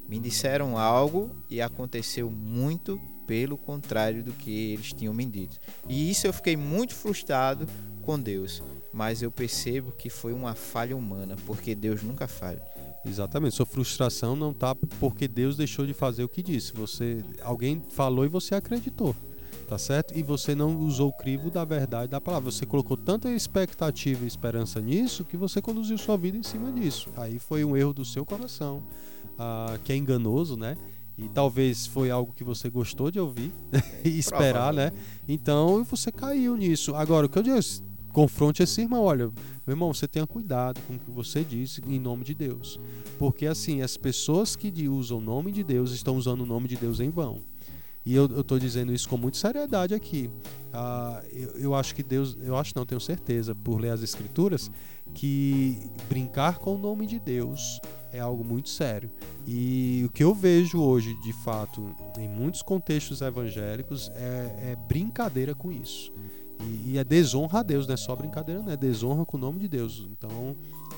Me 0.08 0.18
disseram 0.18 0.78
algo 0.78 1.30
e 1.50 1.60
aconteceu 1.60 2.30
muito 2.30 2.98
pelo 3.26 3.58
contrário 3.58 4.24
do 4.24 4.32
que 4.32 4.72
eles 4.72 4.92
tinham 4.92 5.12
me 5.12 5.26
dito. 5.26 5.60
E 5.86 6.10
isso 6.10 6.26
eu 6.26 6.32
fiquei 6.32 6.56
muito 6.56 6.94
frustrado 6.94 7.66
com 8.02 8.18
Deus. 8.18 8.62
Mas 8.90 9.20
eu 9.20 9.30
percebo 9.30 9.92
que 9.92 10.08
foi 10.08 10.32
uma 10.32 10.54
falha 10.54 10.96
humana, 10.96 11.36
porque 11.46 11.74
Deus 11.74 12.02
nunca 12.02 12.26
falha. 12.26 12.62
Exatamente. 13.04 13.54
Sua 13.54 13.66
frustração 13.66 14.34
não 14.34 14.52
tá 14.52 14.74
porque 14.74 15.28
Deus 15.28 15.56
deixou 15.56 15.86
de 15.86 15.94
fazer 15.94 16.24
o 16.24 16.28
que 16.28 16.42
disse. 16.42 16.72
Você, 16.72 17.22
alguém 17.42 17.82
falou 17.90 18.24
e 18.24 18.28
você 18.28 18.54
acreditou, 18.54 19.14
tá 19.70 19.78
certo? 19.78 20.18
E 20.18 20.22
você 20.24 20.52
não 20.52 20.76
usou 20.80 21.10
o 21.10 21.12
crivo 21.12 21.48
da 21.48 21.64
verdade 21.64 22.10
da 22.10 22.20
palavra. 22.20 22.50
Você 22.50 22.66
colocou 22.66 22.96
tanta 22.96 23.30
expectativa 23.30 24.24
e 24.24 24.26
esperança 24.26 24.80
nisso 24.80 25.24
que 25.24 25.36
você 25.36 25.62
conduziu 25.62 25.96
sua 25.96 26.16
vida 26.16 26.36
em 26.36 26.42
cima 26.42 26.72
disso. 26.72 27.08
Aí 27.16 27.38
foi 27.38 27.64
um 27.64 27.76
erro 27.76 27.94
do 27.94 28.04
seu 28.04 28.26
coração, 28.26 28.82
ah, 29.38 29.78
que 29.84 29.92
é 29.92 29.96
enganoso, 29.96 30.56
né? 30.56 30.76
E 31.16 31.28
talvez 31.28 31.86
foi 31.86 32.10
algo 32.10 32.32
que 32.32 32.42
você 32.42 32.68
gostou 32.68 33.12
de 33.12 33.20
ouvir 33.20 33.52
e 34.04 34.18
esperar, 34.18 34.74
né? 34.74 34.90
Então 35.28 35.84
você 35.84 36.10
caiu 36.10 36.56
nisso. 36.56 36.96
Agora, 36.96 37.26
o 37.26 37.28
que 37.28 37.38
eu 37.38 37.42
digo, 37.44 37.60
confronte 38.12 38.64
esse 38.64 38.80
irmão, 38.80 39.04
olha, 39.04 39.26
meu 39.64 39.74
irmão, 39.74 39.94
você 39.94 40.08
tenha 40.08 40.26
cuidado 40.26 40.80
com 40.88 40.94
o 40.94 40.98
que 40.98 41.12
você 41.12 41.44
disse 41.44 41.80
em 41.86 42.00
nome 42.00 42.24
de 42.24 42.34
Deus. 42.34 42.80
Porque 43.20 43.46
assim, 43.46 43.82
as 43.82 43.96
pessoas 43.96 44.56
que 44.56 44.88
usam 44.88 45.18
o 45.18 45.20
nome 45.20 45.52
de 45.52 45.62
Deus 45.62 45.92
estão 45.92 46.16
usando 46.16 46.40
o 46.40 46.46
nome 46.46 46.66
de 46.66 46.76
Deus 46.76 46.98
em 46.98 47.08
vão. 47.08 47.38
E 48.04 48.14
eu 48.14 48.40
estou 48.40 48.58
dizendo 48.58 48.92
isso 48.92 49.08
com 49.08 49.16
muita 49.16 49.38
seriedade 49.38 49.94
aqui. 49.94 50.30
Ah, 50.72 51.22
eu, 51.30 51.50
eu 51.50 51.74
acho 51.74 51.94
que 51.94 52.02
Deus, 52.02 52.36
eu 52.40 52.56
acho 52.56 52.72
não, 52.74 52.86
tenho 52.86 53.00
certeza, 53.00 53.54
por 53.54 53.80
ler 53.80 53.90
as 53.90 54.02
escrituras, 54.02 54.70
que 55.14 55.90
brincar 56.08 56.58
com 56.58 56.76
o 56.76 56.78
nome 56.78 57.06
de 57.06 57.18
Deus 57.18 57.78
é 58.12 58.20
algo 58.20 58.44
muito 58.44 58.68
sério. 58.68 59.10
E 59.46 60.02
o 60.06 60.10
que 60.10 60.22
eu 60.22 60.34
vejo 60.34 60.80
hoje, 60.80 61.14
de 61.22 61.32
fato, 61.32 61.94
em 62.18 62.28
muitos 62.28 62.62
contextos 62.62 63.20
evangélicos, 63.20 64.10
é, 64.14 64.72
é 64.72 64.76
brincadeira 64.88 65.54
com 65.54 65.70
isso. 65.70 66.12
E, 66.60 66.92
e 66.92 66.98
é 66.98 67.04
desonra 67.04 67.60
a 67.60 67.62
Deus, 67.62 67.86
não 67.86 67.94
é 67.94 67.96
só 67.96 68.14
brincadeira, 68.14 68.62
não 68.62 68.72
é 68.72 68.76
desonra 68.76 69.24
com 69.24 69.36
o 69.36 69.40
nome 69.40 69.60
de 69.60 69.68
Deus. 69.68 70.06
Então, 70.10 70.56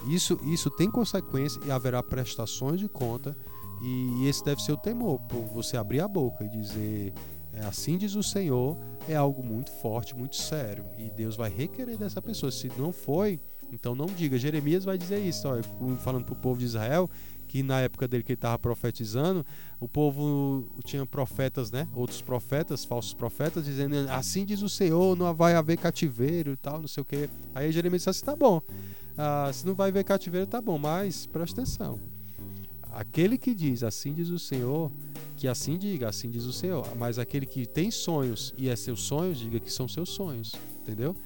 isso, 0.08 0.38
isso 0.44 0.70
tem 0.70 0.90
consequência 0.90 1.60
e 1.64 1.70
haverá 1.70 2.02
prestações 2.02 2.80
de 2.80 2.88
conta. 2.88 3.36
E, 3.82 4.22
e 4.22 4.28
esse 4.28 4.44
deve 4.44 4.62
ser 4.62 4.72
o 4.72 4.76
temor, 4.76 5.18
por 5.20 5.42
você 5.46 5.76
abrir 5.76 6.00
a 6.00 6.08
boca 6.08 6.44
e 6.44 6.48
dizer 6.48 7.12
é, 7.52 7.64
assim 7.64 7.98
diz 7.98 8.14
o 8.14 8.22
Senhor, 8.22 8.78
é 9.08 9.14
algo 9.14 9.42
muito 9.42 9.70
forte, 9.70 10.16
muito 10.16 10.36
sério. 10.36 10.84
E 10.96 11.10
Deus 11.10 11.36
vai 11.36 11.50
requerer 11.50 11.98
dessa 11.98 12.22
pessoa. 12.22 12.50
Se 12.50 12.70
não 12.78 12.92
foi, 12.92 13.40
então 13.70 13.94
não 13.94 14.06
diga. 14.06 14.38
Jeremias 14.38 14.84
vai 14.84 14.96
dizer 14.96 15.18
isso, 15.20 15.46
ó, 15.48 15.62
falando 15.98 16.24
para 16.24 16.32
o 16.32 16.36
povo 16.36 16.58
de 16.58 16.64
Israel, 16.64 17.10
que 17.46 17.62
na 17.62 17.80
época 17.80 18.08
dele 18.08 18.22
que 18.22 18.32
ele 18.32 18.38
estava 18.38 18.58
profetizando, 18.58 19.44
o 19.78 19.86
povo 19.86 20.66
tinha 20.84 21.04
profetas, 21.04 21.70
né? 21.70 21.86
Outros 21.94 22.22
profetas, 22.22 22.84
falsos 22.84 23.12
profetas, 23.12 23.66
dizendo 23.66 23.94
assim 24.08 24.46
diz 24.46 24.62
o 24.62 24.68
Senhor, 24.68 25.14
não 25.14 25.34
vai 25.34 25.54
haver 25.54 25.76
cativeiro 25.76 26.52
e 26.52 26.56
tal, 26.56 26.80
não 26.80 26.88
sei 26.88 27.02
o 27.02 27.04
que. 27.04 27.28
Aí 27.54 27.70
Jeremias 27.70 28.00
disse 28.00 28.08
assim: 28.08 28.24
tá 28.24 28.34
bom, 28.34 28.62
ah, 29.18 29.50
se 29.52 29.66
não 29.66 29.74
vai 29.74 29.90
haver 29.90 30.04
cativeiro, 30.04 30.46
tá 30.46 30.62
bom, 30.62 30.78
mas 30.78 31.26
presta 31.26 31.60
atenção. 31.60 32.00
Aquele 32.94 33.38
que 33.38 33.54
diz 33.54 33.82
assim 33.82 34.12
diz 34.12 34.28
o 34.28 34.38
Senhor, 34.38 34.90
que 35.36 35.48
assim 35.48 35.78
diga, 35.78 36.08
assim 36.08 36.28
diz 36.28 36.44
o 36.44 36.52
Senhor. 36.52 36.86
Mas 36.96 37.18
aquele 37.18 37.46
que 37.46 37.66
tem 37.66 37.90
sonhos 37.90 38.52
e 38.56 38.68
é 38.68 38.76
seus 38.76 39.02
sonhos, 39.02 39.38
diga 39.38 39.58
que 39.58 39.72
são 39.72 39.88
seus 39.88 40.10
sonhos, 40.10 40.52
entendeu? 40.82 41.16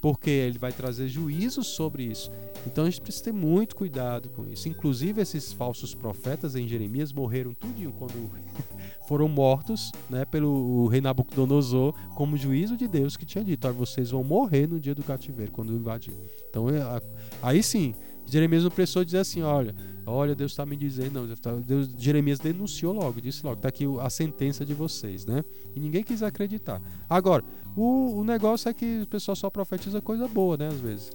Porque 0.00 0.28
ele 0.28 0.58
vai 0.58 0.70
trazer 0.70 1.08
juízo 1.08 1.64
sobre 1.64 2.04
isso. 2.04 2.30
Então 2.66 2.84
a 2.84 2.90
gente 2.90 3.00
precisa 3.00 3.24
ter 3.24 3.32
muito 3.32 3.74
cuidado 3.74 4.28
com 4.28 4.46
isso. 4.46 4.68
Inclusive, 4.68 5.22
esses 5.22 5.50
falsos 5.50 5.94
profetas 5.94 6.54
em 6.54 6.68
Jeremias 6.68 7.10
morreram 7.10 7.54
tudinho 7.54 7.92
quando 7.92 8.30
foram 9.08 9.26
mortos 9.26 9.92
né, 10.10 10.26
pelo 10.26 10.86
rei 10.88 11.00
Nabucodonosor, 11.00 11.94
como 12.14 12.36
juízo 12.36 12.76
de 12.76 12.86
Deus 12.86 13.16
que 13.16 13.24
tinha 13.24 13.42
dito: 13.42 13.66
"Olha, 13.66 13.74
vocês 13.74 14.10
vão 14.10 14.22
morrer 14.22 14.66
no 14.66 14.78
dia 14.78 14.94
do 14.94 15.02
cativeiro, 15.02 15.52
quando 15.52 15.72
invadir. 15.72 16.14
Então, 16.50 16.68
é, 16.68 17.00
aí 17.40 17.62
sim, 17.62 17.94
Jeremias 18.26 18.64
não 18.64 18.70
precisou 18.70 19.04
dizer 19.04 19.18
assim: 19.18 19.42
olha, 19.42 19.74
olha, 20.06 20.34
Deus 20.34 20.52
está 20.52 20.64
me 20.64 20.76
dizendo, 20.76 21.12
não. 21.20 21.26
Deus 21.26 21.40
tá- 21.40 21.52
Deus, 21.54 21.88
Jeremias 21.98 22.38
denunciou 22.38 22.92
logo, 22.92 23.20
disse 23.20 23.44
logo: 23.44 23.56
está 23.56 23.68
aqui 23.68 23.84
a 24.00 24.10
sentença 24.10 24.64
de 24.64 24.74
vocês, 24.74 25.26
né? 25.26 25.44
E 25.74 25.80
ninguém 25.80 26.02
quis 26.02 26.22
acreditar. 26.22 26.80
Agora, 27.08 27.44
o, 27.76 28.18
o 28.18 28.24
negócio 28.24 28.68
é 28.68 28.74
que 28.74 29.02
o 29.02 29.06
pessoal 29.06 29.36
só 29.36 29.50
profetiza 29.50 30.00
coisa 30.00 30.26
boa, 30.26 30.56
né? 30.56 30.68
Às 30.68 30.80
vezes. 30.80 31.10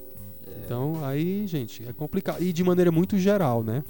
Então, 0.65 1.03
aí, 1.03 1.45
gente, 1.47 1.87
é 1.87 1.93
complicado. 1.93 2.41
E 2.41 2.51
de 2.53 2.63
maneira 2.63 2.91
muito 2.91 3.17
geral, 3.17 3.63
né? 3.63 3.83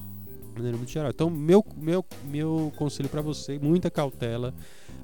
De 0.49 0.53
maneira 0.55 0.77
muito 0.77 0.91
geral. 0.91 1.09
Então, 1.09 1.29
meu, 1.29 1.65
meu, 1.77 2.03
meu 2.25 2.71
conselho 2.75 3.09
para 3.09 3.21
você, 3.21 3.59
muita 3.59 3.89
cautela. 3.89 4.53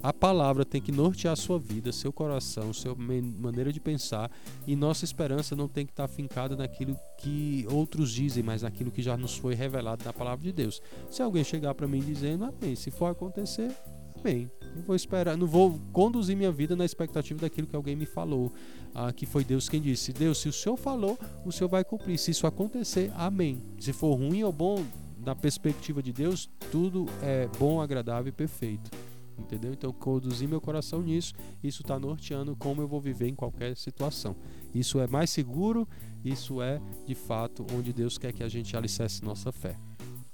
A 0.06 0.14
palavra 0.14 0.64
tem 0.64 0.80
que 0.80 0.92
nortear 0.92 1.36
sua 1.36 1.58
vida, 1.58 1.92
seu 1.92 2.14
coração, 2.14 2.72
sua 2.72 2.94
maneira 2.96 3.74
de 3.74 3.80
pensar. 3.80 4.30
E 4.68 4.76
nossa 4.76 5.04
esperança 5.04 5.56
não 5.56 5.68
tem 5.68 5.84
que 5.84 5.92
estar 5.92 6.08
fincada 6.08 6.56
naquilo 6.56 6.96
que 7.18 7.66
outros 7.72 8.12
dizem, 8.12 8.44
mas 8.44 8.62
naquilo 8.62 8.92
que 8.92 9.02
já 9.02 9.18
nos 9.18 9.36
foi 9.36 9.56
revelado 9.56 10.06
na 10.06 10.14
palavra 10.14 10.44
de 10.44 10.52
Deus. 10.52 10.80
Se 11.10 11.24
alguém 11.24 11.44
chegar 11.44 11.74
para 11.74 11.88
mim 11.88 12.02
dizendo, 12.02 12.46
amém. 12.46 12.76
Se 12.76 12.92
for 12.92 13.08
acontecer, 13.08 13.76
amém. 14.20 14.48
Não 14.76 14.84
vou 14.84 14.96
esperar, 14.96 15.36
não 15.36 15.48
vou 15.48 15.82
conduzir 15.92 16.38
minha 16.38 16.52
vida 16.52 16.76
na 16.76 16.86
expectativa 16.86 17.42
daquilo 17.42 17.66
que 17.66 17.76
alguém 17.76 17.96
me 17.96 18.06
falou. 18.06 18.54
Ah, 18.94 19.12
que 19.12 19.26
foi 19.26 19.44
Deus 19.44 19.68
quem 19.68 19.82
disse. 19.82 20.14
Deus, 20.14 20.38
se 20.38 20.48
o 20.48 20.54
Senhor 20.54 20.78
falou, 20.78 21.18
o 21.44 21.52
Senhor 21.52 21.68
vai 21.68 21.84
cumprir. 21.84 22.20
Se 22.20 22.30
isso 22.30 22.46
acontecer, 22.46 23.12
amém. 23.16 23.60
Se 23.80 23.92
for 23.92 24.14
ruim 24.14 24.44
ou 24.44 24.54
bom, 24.54 24.86
na 25.18 25.34
perspectiva 25.34 26.04
de 26.04 26.14
Deus, 26.14 26.48
tudo 26.72 27.08
é 27.24 27.50
bom, 27.58 27.82
agradável 27.82 28.30
e 28.30 28.32
perfeito. 28.32 29.15
Entendeu? 29.38 29.74
Então, 29.74 29.92
conduzir 29.92 30.48
meu 30.48 30.62
coração 30.62 31.02
nisso, 31.02 31.34
isso 31.64 31.82
está 31.82 32.00
norteando 32.00 32.56
como 32.56 32.82
eu 32.82 32.88
vou 32.88 33.00
viver 33.00 33.28
em 33.28 33.36
qualquer 33.36 33.76
situação. 33.76 34.36
Isso 34.74 35.00
é 35.00 35.08
mais 35.08 35.30
seguro, 35.30 35.88
isso 36.24 36.62
é 36.62 36.82
de 37.06 37.14
fato 37.14 37.66
onde 37.74 37.94
Deus 37.94 38.18
quer 38.18 38.34
que 38.34 38.44
a 38.44 38.50
gente 38.50 38.76
alicerce 38.76 39.24
nossa 39.24 39.52
fé. 39.52 39.78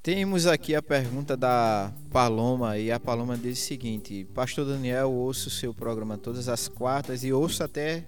Temos 0.04 0.48
aqui 0.48 0.74
a 0.74 0.82
pergunta 0.82 1.38
da 1.38 1.94
Paloma 2.10 2.76
e 2.78 2.92
a 2.92 3.00
Paloma 3.00 3.38
diz 3.38 3.60
o 3.60 3.62
seguinte: 3.62 4.26
Pastor 4.34 4.66
Daniel, 4.66 5.12
ouço 5.12 5.48
o 5.48 5.52
seu 5.52 5.76
programa 5.76 6.18
todas 6.18 6.50
as 6.50 6.68
quartas 6.68 7.24
e 7.24 7.32
ouço 7.32 7.64
até 7.64 8.06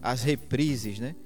as 0.00 0.22
reprises, 0.22 1.00
né? 1.00 1.16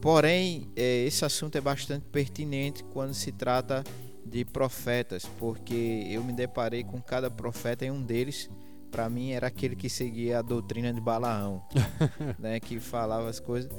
Porém, 0.00 0.68
eh, 0.76 1.04
esse 1.06 1.24
assunto 1.24 1.56
é 1.56 1.60
bastante 1.60 2.06
pertinente 2.12 2.84
quando 2.84 3.12
se 3.12 3.32
trata 3.32 3.84
de 4.34 4.44
profetas, 4.44 5.24
porque 5.38 6.08
eu 6.10 6.24
me 6.24 6.32
deparei 6.32 6.82
com 6.82 7.00
cada 7.00 7.30
profeta 7.30 7.86
e 7.86 7.90
um 7.90 8.02
deles, 8.02 8.50
para 8.90 9.08
mim, 9.08 9.30
era 9.30 9.46
aquele 9.46 9.76
que 9.76 9.88
seguia 9.88 10.40
a 10.40 10.42
doutrina 10.42 10.92
de 10.92 11.00
Balaão, 11.00 11.62
né? 12.36 12.58
Que 12.58 12.80
falava 12.80 13.28
as 13.30 13.38
coisas. 13.38 13.70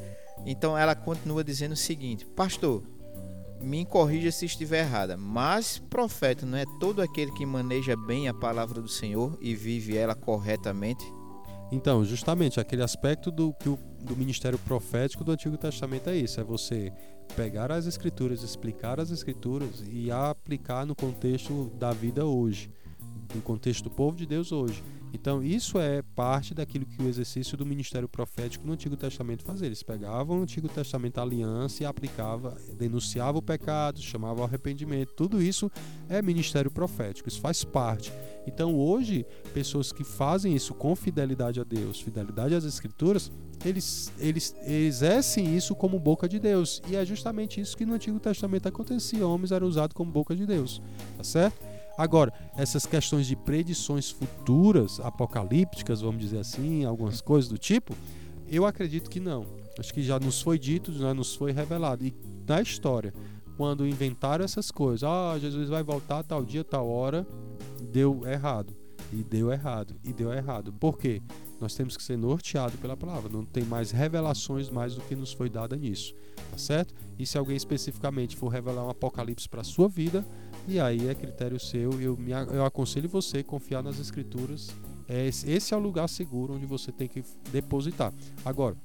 Então 0.46 0.78
ela 0.78 0.96
continua 0.96 1.44
dizendo 1.44 1.74
o 1.74 1.76
seguinte: 1.76 2.26
Pastor, 2.26 2.82
me 3.60 3.84
corrija 3.84 4.32
se 4.32 4.46
estiver 4.46 4.86
errada, 4.86 5.18
mas 5.18 5.78
profeta 5.78 6.46
não 6.46 6.58
é 6.58 6.64
todo 6.80 7.02
aquele 7.02 7.34
que 7.34 7.46
maneja 7.46 7.98
bem 7.98 8.30
a 8.30 8.34
palavra 8.34 8.82
do 8.82 8.88
Senhor 8.88 9.38
e 9.42 9.54
vive 9.54 9.98
ela 9.98 10.16
corretamente? 10.16 11.04
Então, 11.70 12.06
justamente 12.06 12.62
aquele 12.62 12.82
aspecto 12.82 13.30
do 13.30 13.54
do 14.06 14.16
ministério 14.16 14.60
profético 14.60 15.24
do 15.24 15.32
Antigo 15.32 15.58
Testamento 15.58 16.10
é 16.10 16.16
isso: 16.16 16.40
é 16.40 16.44
você 16.44 16.94
pegar 17.36 17.72
as 17.72 17.86
escrituras, 17.86 18.44
explicar 18.44 19.00
as 19.00 19.12
escrituras 19.12 19.84
e 19.92 20.12
aplicar 20.12 20.86
no 20.86 20.96
contexto 20.96 21.72
da 21.78 21.92
vida 21.92 22.26
hoje, 22.26 22.70
no 23.34 23.42
contexto 23.42 23.84
do 23.84 23.90
povo 23.90 24.16
de 24.16 24.26
Deus 24.26 24.52
hoje. 24.52 24.84
Então, 25.16 25.42
isso 25.42 25.80
é 25.80 26.02
parte 26.02 26.54
daquilo 26.54 26.86
que 26.86 27.02
o 27.02 27.08
exercício 27.08 27.58
do 27.58 27.66
ministério 27.66 28.08
profético 28.08 28.68
no 28.68 28.74
Antigo 28.74 28.98
Testamento 28.98 29.46
fazia. 29.46 29.66
Eles 29.66 29.82
pegavam 29.82 30.40
o 30.40 30.44
Antigo 30.44 30.68
Testamento 30.68 31.20
a 31.20 31.22
aliança 31.22 31.84
e 31.84 31.86
aplicava, 31.86 32.58
denunciava 32.78 33.38
o 33.38 33.42
pecado, 33.42 34.02
chamava 34.02 34.42
ao 34.42 34.46
arrependimento. 34.46 35.14
Tudo 35.14 35.42
isso 35.42 35.72
é 36.10 36.22
ministério 36.22 36.70
profético, 36.70 37.30
isso 37.30 37.40
faz 37.40 37.64
parte. 37.64 38.12
Então, 38.48 38.76
hoje, 38.76 39.26
pessoas 39.54 39.92
que 39.92 40.04
fazem 40.04 40.56
isso 40.56 40.74
com 40.74 40.96
fidelidade 40.96 41.60
a 41.60 41.64
Deus, 41.64 42.00
fidelidade 42.00 42.54
às 42.54 42.64
Escrituras, 42.64 43.32
eles, 43.64 44.12
eles 44.20 44.56
exercem 44.66 45.56
isso 45.56 45.76
como 45.76 46.00
boca 46.00 46.28
de 46.30 46.40
Deus. 46.40 46.82
E 46.88 46.96
é 46.96 47.06
justamente 47.06 47.60
isso 47.60 47.76
que 47.76 47.86
no 47.86 47.94
Antigo 47.94 48.20
Testamento 48.20 48.68
acontecia. 48.68 49.28
Homens 49.28 49.52
eram 49.52 49.68
usados 49.68 49.94
como 49.94 50.12
boca 50.12 50.36
de 50.36 50.46
Deus. 50.46 50.82
Tá 51.18 51.24
certo? 51.24 51.60
Agora, 51.98 52.34
essas 52.58 52.86
questões 52.86 53.26
de 53.26 53.36
predições 53.36 54.12
futuras, 54.12 55.00
apocalípticas, 55.00 56.02
vamos 56.02 56.22
dizer 56.22 56.40
assim, 56.40 56.84
algumas 56.84 57.22
coisas 57.22 57.50
do 57.50 57.58
tipo, 57.58 57.96
eu 58.50 58.66
acredito 58.66 59.10
que 59.10 59.20
não. 59.20 59.46
Acho 59.80 59.94
que 59.94 60.04
já 60.04 60.20
nos 60.20 60.42
foi 60.42 60.60
dito, 60.60 60.92
já 60.94 61.14
nos 61.14 61.36
foi 61.36 61.52
revelado. 61.52 62.06
E 62.06 62.14
na 62.48 62.62
história, 62.62 63.14
quando 63.56 63.88
inventaram 63.88 64.44
essas 64.44 64.72
coisas, 64.72 65.04
ah, 65.04 65.38
Jesus 65.40 65.70
vai 65.70 65.84
voltar 65.84 66.24
tal 66.24 66.44
dia, 66.44 66.64
tal 66.64 66.88
hora, 66.90 67.26
deu 67.96 68.28
errado. 68.28 68.76
E 69.14 69.24
deu 69.24 69.50
errado. 69.54 69.96
E 70.04 70.12
deu 70.12 70.34
errado. 70.34 70.74
Por 70.74 70.98
quê? 70.98 71.22
Nós 71.62 71.74
temos 71.74 71.96
que 71.96 72.04
ser 72.04 72.18
norteados 72.18 72.78
pela 72.78 72.98
palavra. 72.98 73.32
Não 73.32 73.46
tem 73.46 73.64
mais 73.64 73.92
revelações 73.92 74.70
mais 74.70 74.96
do 74.96 75.02
que 75.02 75.16
nos 75.16 75.32
foi 75.32 75.50
dada 75.50 75.78
nisso. 75.78 76.14
Tá 76.52 76.58
certo? 76.58 76.94
E 77.18 77.26
se 77.26 77.38
alguém 77.38 77.56
especificamente 77.56 78.36
for 78.36 78.50
revelar 78.50 78.86
um 78.86 78.90
apocalipse 78.90 79.48
para 79.48 79.64
sua 79.64 79.88
vida, 79.88 80.26
e 80.68 80.78
aí 80.78 81.08
é 81.08 81.16
critério 81.16 81.58
seu. 81.58 82.02
Eu, 82.02 82.18
me, 82.18 82.32
eu 82.32 82.66
aconselho 82.66 83.08
você 83.08 83.38
a 83.38 83.44
confiar 83.46 83.82
nas 83.82 83.98
escrituras. 83.98 84.76
É, 85.08 85.28
esse 85.28 85.74
é 85.74 85.78
o 85.78 85.80
lugar 85.80 86.10
seguro 86.10 86.56
onde 86.56 86.66
você 86.66 86.92
tem 86.92 87.08
que 87.08 87.24
depositar. 87.50 88.12
Agora, 88.44 88.76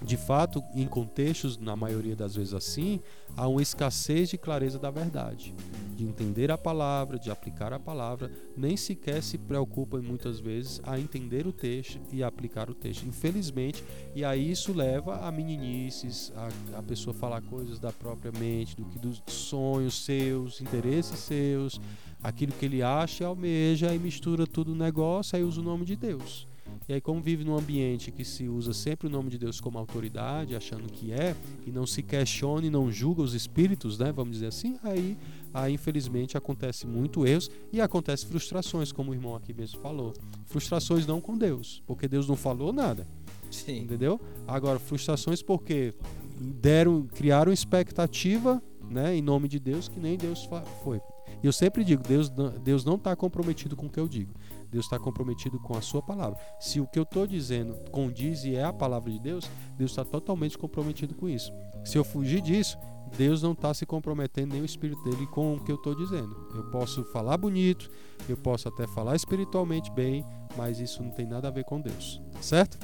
de 0.00 0.16
fato, 0.16 0.62
em 0.74 0.86
contextos, 0.86 1.58
na 1.58 1.76
maioria 1.76 2.16
das 2.16 2.34
vezes 2.34 2.54
assim, 2.54 3.00
há 3.36 3.46
uma 3.46 3.60
escassez 3.60 4.30
de 4.30 4.38
clareza 4.38 4.78
da 4.78 4.90
verdade, 4.90 5.54
de 5.94 6.04
entender 6.04 6.50
a 6.50 6.56
palavra, 6.56 7.18
de 7.18 7.30
aplicar 7.30 7.72
a 7.72 7.78
palavra, 7.78 8.30
nem 8.56 8.76
sequer 8.76 9.22
se 9.22 9.36
preocupam 9.36 10.00
muitas 10.00 10.40
vezes 10.40 10.80
a 10.84 10.98
entender 10.98 11.46
o 11.46 11.52
texto 11.52 12.00
e 12.10 12.22
aplicar 12.22 12.70
o 12.70 12.74
texto. 12.74 13.06
Infelizmente, 13.06 13.84
e 14.14 14.24
aí 14.24 14.50
isso 14.50 14.72
leva 14.72 15.18
a 15.18 15.30
meninices, 15.30 16.32
a, 16.34 16.78
a 16.78 16.82
pessoa 16.82 17.12
falar 17.12 17.42
coisas 17.42 17.78
da 17.78 17.92
própria 17.92 18.32
mente, 18.32 18.76
do 18.76 18.84
que 18.86 18.98
dos 18.98 19.22
sonhos 19.26 20.04
seus, 20.04 20.62
interesses 20.62 21.18
seus, 21.18 21.80
aquilo 22.22 22.52
que 22.52 22.64
ele 22.64 22.82
acha 22.82 23.22
e 23.22 23.26
almeja, 23.26 23.94
e 23.94 23.98
mistura 23.98 24.46
tudo 24.46 24.74
no 24.74 24.82
negócio, 24.82 25.36
aí 25.36 25.42
usa 25.42 25.60
o 25.60 25.64
nome 25.64 25.84
de 25.84 25.94
Deus. 25.94 26.48
E 26.88 26.92
aí, 26.92 27.00
como 27.00 27.20
vive 27.20 27.44
num 27.44 27.56
ambiente 27.56 28.10
que 28.10 28.24
se 28.24 28.48
usa 28.48 28.72
sempre 28.72 29.06
o 29.06 29.10
nome 29.10 29.30
de 29.30 29.38
Deus 29.38 29.60
como 29.60 29.78
autoridade, 29.78 30.54
achando 30.54 30.90
que 30.90 31.12
é, 31.12 31.34
e 31.66 31.70
não 31.70 31.86
se 31.86 32.02
questiona 32.02 32.66
e 32.66 32.70
não 32.70 32.90
julga 32.90 33.22
os 33.22 33.34
espíritos, 33.34 33.98
né? 33.98 34.12
Vamos 34.12 34.34
dizer 34.34 34.46
assim, 34.48 34.76
aí, 34.82 35.16
aí 35.52 35.74
infelizmente 35.74 36.36
acontece 36.36 36.86
muito 36.86 37.26
erros 37.26 37.50
e 37.72 37.80
acontece 37.80 38.26
frustrações, 38.26 38.92
como 38.92 39.10
o 39.10 39.14
irmão 39.14 39.34
aqui 39.34 39.52
mesmo 39.52 39.80
falou. 39.80 40.12
Frustrações 40.46 41.06
não 41.06 41.20
com 41.20 41.36
Deus, 41.36 41.82
porque 41.86 42.06
Deus 42.06 42.28
não 42.28 42.36
falou 42.36 42.72
nada. 42.72 43.06
Sim. 43.50 43.82
Entendeu? 43.82 44.20
Agora, 44.46 44.78
frustrações 44.78 45.42
porque 45.42 45.94
deram, 46.40 47.06
criaram 47.06 47.52
expectativa, 47.52 48.62
né, 48.90 49.16
em 49.16 49.22
nome 49.22 49.48
de 49.48 49.58
Deus 49.58 49.88
que 49.88 49.98
nem 49.98 50.16
Deus 50.16 50.48
foi. 50.82 51.00
E 51.42 51.46
eu 51.46 51.52
sempre 51.52 51.84
digo, 51.84 52.02
Deus, 52.02 52.30
Deus 52.62 52.84
não 52.84 52.94
está 52.94 53.14
comprometido 53.14 53.76
com 53.76 53.86
o 53.86 53.90
que 53.90 54.00
eu 54.00 54.08
digo. 54.08 54.32
Deus 54.74 54.86
está 54.86 54.98
comprometido 54.98 55.56
com 55.60 55.76
a 55.76 55.80
sua 55.80 56.02
palavra. 56.02 56.36
Se 56.58 56.80
o 56.80 56.86
que 56.86 56.98
eu 56.98 57.04
estou 57.04 57.28
dizendo 57.28 57.76
condiz 57.92 58.42
e 58.42 58.56
é 58.56 58.64
a 58.64 58.72
palavra 58.72 59.12
de 59.12 59.20
Deus, 59.20 59.48
Deus 59.78 59.92
está 59.92 60.04
totalmente 60.04 60.58
comprometido 60.58 61.14
com 61.14 61.28
isso. 61.28 61.52
Se 61.84 61.96
eu 61.96 62.02
fugir 62.02 62.40
disso, 62.40 62.76
Deus 63.16 63.40
não 63.40 63.52
está 63.52 63.72
se 63.72 63.86
comprometendo 63.86 64.52
nem 64.52 64.62
o 64.62 64.64
espírito 64.64 65.00
dele 65.04 65.28
com 65.28 65.54
o 65.54 65.60
que 65.60 65.70
eu 65.70 65.76
estou 65.76 65.94
dizendo. 65.94 66.36
Eu 66.56 66.64
posso 66.72 67.04
falar 67.04 67.36
bonito, 67.36 67.88
eu 68.28 68.36
posso 68.36 68.66
até 68.66 68.84
falar 68.88 69.14
espiritualmente 69.14 69.92
bem, 69.92 70.26
mas 70.56 70.80
isso 70.80 71.04
não 71.04 71.12
tem 71.12 71.24
nada 71.24 71.46
a 71.46 71.52
ver 71.52 71.62
com 71.62 71.80
Deus, 71.80 72.20
certo? 72.40 72.76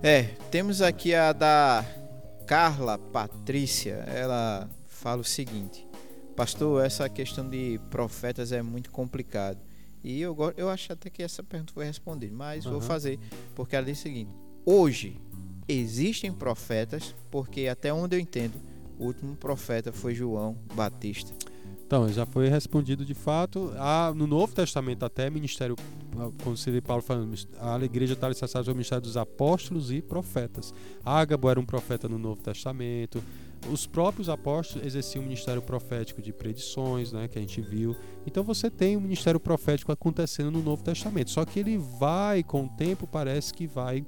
É, 0.00 0.22
temos 0.48 0.80
aqui 0.80 1.12
a 1.12 1.32
da 1.32 1.84
Carla 2.46 2.98
Patrícia. 2.98 3.94
Ela 4.06 4.70
fala 4.86 5.22
o 5.22 5.24
seguinte: 5.24 5.88
Pastor, 6.36 6.84
essa 6.84 7.08
questão 7.08 7.48
de 7.48 7.80
profetas 7.90 8.52
é 8.52 8.62
muito 8.62 8.92
complicado. 8.92 9.58
E 10.04 10.20
eu, 10.20 10.36
eu 10.56 10.68
acho 10.68 10.92
até 10.92 11.08
que 11.08 11.22
essa 11.22 11.42
pergunta 11.42 11.72
foi 11.72 11.86
respondida, 11.86 12.34
mas 12.34 12.66
uhum. 12.66 12.72
vou 12.72 12.80
fazer, 12.82 13.18
porque 13.54 13.74
ela 13.74 13.86
diz 13.86 13.98
o 13.98 14.02
seguinte: 14.02 14.30
hoje 14.66 15.18
existem 15.66 16.30
profetas, 16.30 17.14
porque 17.30 17.66
até 17.66 17.92
onde 17.92 18.14
eu 18.14 18.20
entendo, 18.20 18.54
o 18.98 19.06
último 19.06 19.34
profeta 19.34 19.92
foi 19.92 20.14
João 20.14 20.58
Batista. 20.74 21.32
Então, 21.86 22.08
já 22.08 22.24
foi 22.26 22.48
respondido 22.48 23.04
de 23.04 23.14
fato. 23.14 23.72
Há, 23.76 24.12
no 24.14 24.26
Novo 24.26 24.54
Testamento, 24.54 25.04
até 25.04 25.28
ministério, 25.28 25.76
quando 26.42 26.56
se 26.56 26.80
Paulo 26.80 27.02
falando, 27.02 27.34
a 27.60 27.78
igreja 27.84 28.14
está 28.14 28.26
alicerçada 28.26 28.70
o 28.70 28.74
ministério 28.74 29.02
dos 29.02 29.16
apóstolos 29.16 29.92
e 29.92 30.00
profetas. 30.00 30.72
Ágabo 31.04 31.48
era 31.48 31.60
um 31.60 31.64
profeta 31.64 32.08
no 32.08 32.18
Novo 32.18 32.40
Testamento 32.40 33.22
os 33.70 33.86
próprios 33.86 34.28
apóstolos 34.28 34.86
exerciam 34.86 35.22
o 35.22 35.24
ministério 35.24 35.62
profético 35.62 36.20
de 36.20 36.32
predições, 36.32 37.12
né, 37.12 37.28
que 37.28 37.38
a 37.38 37.40
gente 37.40 37.60
viu. 37.60 37.96
Então 38.26 38.42
você 38.42 38.70
tem 38.70 38.96
o 38.96 39.00
ministério 39.00 39.40
profético 39.40 39.92
acontecendo 39.92 40.50
no 40.50 40.62
Novo 40.62 40.82
Testamento, 40.82 41.30
só 41.30 41.44
que 41.44 41.58
ele 41.58 41.78
vai 41.78 42.42
com 42.42 42.64
o 42.64 42.68
tempo 42.68 43.06
parece 43.06 43.52
que 43.52 43.66
vai 43.66 44.04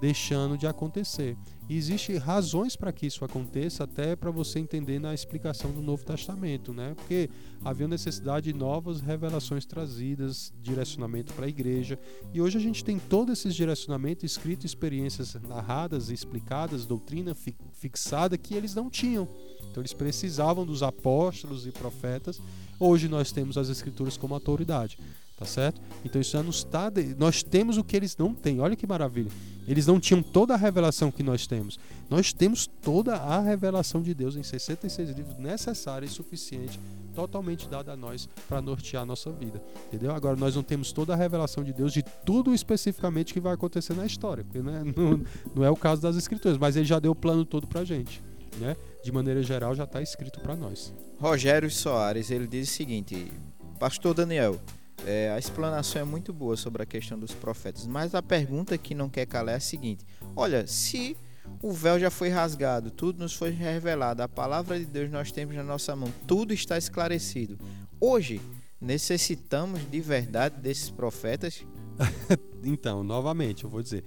deixando 0.00 0.56
de 0.56 0.66
acontecer. 0.66 1.36
E 1.68 1.76
existem 1.76 2.16
razões 2.16 2.74
para 2.74 2.92
que 2.92 3.06
isso 3.06 3.24
aconteça, 3.24 3.84
até 3.84 4.16
para 4.16 4.30
você 4.30 4.58
entender 4.58 4.98
na 4.98 5.14
explicação 5.14 5.70
do 5.70 5.80
Novo 5.80 6.04
Testamento, 6.04 6.72
né? 6.72 6.94
Porque 6.96 7.30
havia 7.64 7.86
necessidade 7.86 8.52
de 8.52 8.58
novas 8.58 9.00
revelações 9.00 9.64
trazidas, 9.66 10.52
direcionamento 10.60 11.32
para 11.34 11.46
a 11.46 11.48
igreja. 11.48 11.98
E 12.32 12.40
hoje 12.40 12.58
a 12.58 12.60
gente 12.60 12.84
tem 12.84 12.98
todo 12.98 13.30
esses 13.30 13.54
direcionamentos 13.54 14.24
escrito, 14.24 14.66
experiências 14.66 15.34
narradas 15.34 16.10
e 16.10 16.14
explicadas, 16.14 16.86
doutrina 16.86 17.34
fi 17.34 17.54
fixada 17.72 18.36
que 18.36 18.54
eles 18.54 18.74
não 18.74 18.90
tinham. 18.90 19.28
Então 19.70 19.80
eles 19.80 19.92
precisavam 19.92 20.66
dos 20.66 20.82
apóstolos 20.82 21.66
e 21.66 21.70
profetas. 21.70 22.40
Hoje 22.78 23.08
nós 23.08 23.30
temos 23.30 23.56
as 23.56 23.68
escrituras 23.68 24.16
como 24.16 24.34
autoridade 24.34 24.98
tá 25.40 25.46
certo? 25.46 25.80
Então 26.04 26.20
isso 26.20 26.32
já 26.32 26.42
nos 26.42 26.56
está. 26.56 26.92
Nós 27.16 27.42
temos 27.42 27.78
o 27.78 27.82
que 27.82 27.96
eles 27.96 28.14
não 28.14 28.34
têm. 28.34 28.60
Olha 28.60 28.76
que 28.76 28.86
maravilha. 28.86 29.30
Eles 29.66 29.86
não 29.86 29.98
tinham 29.98 30.22
toda 30.22 30.52
a 30.52 30.56
revelação 30.56 31.10
que 31.10 31.22
nós 31.22 31.46
temos. 31.46 31.78
Nós 32.10 32.30
temos 32.30 32.66
toda 32.66 33.16
a 33.16 33.40
revelação 33.40 34.02
de 34.02 34.12
Deus 34.12 34.36
em 34.36 34.42
66 34.42 35.10
livros 35.10 35.38
necessária 35.38 36.04
e 36.04 36.08
suficiente, 36.10 36.78
totalmente 37.14 37.66
dada 37.68 37.92
a 37.92 37.96
nós 37.96 38.28
para 38.46 38.60
nortear 38.60 39.04
a 39.04 39.06
nossa 39.06 39.30
vida. 39.30 39.62
Entendeu? 39.86 40.14
Agora 40.14 40.36
nós 40.36 40.54
não 40.54 40.62
temos 40.62 40.92
toda 40.92 41.14
a 41.14 41.16
revelação 41.16 41.64
de 41.64 41.72
Deus 41.72 41.92
de 41.92 42.02
tudo 42.26 42.52
especificamente 42.52 43.32
que 43.32 43.40
vai 43.40 43.54
acontecer 43.54 43.94
na 43.94 44.04
história, 44.04 44.44
porque 44.44 44.58
né, 44.58 44.82
não, 44.94 45.22
não 45.54 45.64
é 45.64 45.70
o 45.70 45.76
caso 45.76 46.02
das 46.02 46.16
escrituras, 46.16 46.58
mas 46.58 46.76
ele 46.76 46.84
já 46.84 46.98
deu 46.98 47.12
o 47.12 47.16
plano 47.16 47.46
todo 47.46 47.66
para 47.66 47.82
gente, 47.82 48.20
né? 48.58 48.76
De 49.02 49.10
maneira 49.10 49.42
geral 49.42 49.74
já 49.74 49.84
está 49.84 50.02
escrito 50.02 50.38
para 50.40 50.54
nós. 50.54 50.92
Rogério 51.18 51.70
Soares 51.70 52.30
ele 52.30 52.46
diz 52.46 52.68
o 52.68 52.72
seguinte: 52.72 53.32
Pastor 53.78 54.12
Daniel, 54.12 54.60
é, 55.06 55.30
a 55.30 55.38
explanação 55.38 56.02
é 56.02 56.04
muito 56.04 56.32
boa 56.32 56.56
sobre 56.56 56.82
a 56.82 56.86
questão 56.86 57.18
dos 57.18 57.32
profetas, 57.32 57.86
mas 57.86 58.14
a 58.14 58.22
pergunta 58.22 58.76
que 58.76 58.94
não 58.94 59.08
quer 59.08 59.26
calar 59.26 59.54
é 59.54 59.56
a 59.56 59.60
seguinte: 59.60 60.04
olha, 60.36 60.66
se 60.66 61.16
o 61.62 61.72
véu 61.72 61.98
já 61.98 62.10
foi 62.10 62.28
rasgado, 62.28 62.90
tudo 62.90 63.20
nos 63.20 63.34
foi 63.34 63.50
revelado, 63.50 64.22
a 64.22 64.28
palavra 64.28 64.78
de 64.78 64.84
Deus 64.84 65.10
nós 65.10 65.32
temos 65.32 65.54
na 65.56 65.62
nossa 65.62 65.94
mão, 65.96 66.12
tudo 66.26 66.52
está 66.52 66.76
esclarecido. 66.76 67.58
Hoje, 68.00 68.40
necessitamos 68.80 69.80
de 69.90 70.00
verdade 70.00 70.60
desses 70.60 70.90
profetas? 70.90 71.64
então, 72.64 73.02
novamente, 73.02 73.64
eu 73.64 73.70
vou 73.70 73.82
dizer. 73.82 74.04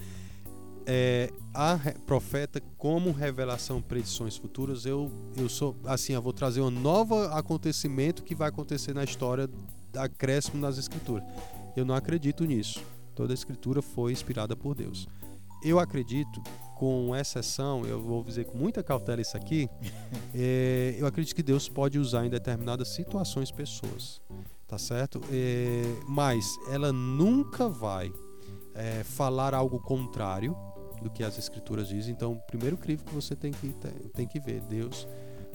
É, 0.86 1.32
a 1.54 1.80
profeta 2.06 2.62
como 2.78 3.14
revelação 3.14 3.82
predições 3.82 4.36
futuras 4.36 4.86
eu 4.86 5.10
eu 5.38 5.48
sou 5.48 5.78
assim 5.86 6.12
eu 6.12 6.22
vou 6.22 6.34
trazer 6.34 6.60
um 6.60 6.70
novo 6.70 7.18
acontecimento 7.28 8.22
que 8.22 8.36
vai 8.36 8.50
acontecer 8.50 8.94
na 8.94 9.06
história 9.06 9.50
acréscimo 9.96 10.62
nas 10.62 10.78
escrituras. 10.78 11.24
Eu 11.76 11.86
não 11.86 11.96
acredito 11.96 12.46
nisso. 12.46 12.82
Toda 13.16 13.34
a 13.34 13.36
escritura 13.36 13.82
foi 13.82 14.12
inspirada 14.12 14.56
por 14.56 14.76
Deus. 14.76 15.08
Eu 15.64 15.80
acredito 15.80 16.42
com 16.76 17.16
exceção, 17.16 17.86
eu 17.86 18.02
vou 18.02 18.24
dizer 18.24 18.46
com 18.46 18.58
muita 18.58 18.84
cautela 18.84 19.22
isso 19.22 19.38
aqui, 19.38 19.70
é, 20.36 20.96
eu 20.98 21.08
acredito 21.08 21.36
que 21.36 21.44
Deus 21.44 21.70
pode 21.70 21.98
usar 21.98 22.26
em 22.26 22.30
determinadas 22.30 22.90
situações 22.90 23.52
pessoas, 23.52 24.22
tá 24.68 24.78
certo? 24.78 25.22
É, 25.32 25.84
mas 26.08 26.46
ela 26.70 26.92
nunca 26.92 27.70
vai 27.70 28.12
é, 28.76 29.04
falar 29.04 29.54
algo 29.54 29.80
contrário 29.80 30.58
do 31.02 31.10
que 31.10 31.24
as 31.24 31.38
escrituras 31.38 31.88
dizem. 31.88 32.14
Então, 32.14 32.34
o 32.34 32.40
primeiro 32.48 32.78
crivo 32.78 33.04
que 33.04 33.14
você 33.14 33.36
tem 33.36 33.52
que, 33.52 33.74
tem 34.14 34.28
que 34.28 34.40
ver, 34.40 34.62
Deus, 34.62 35.08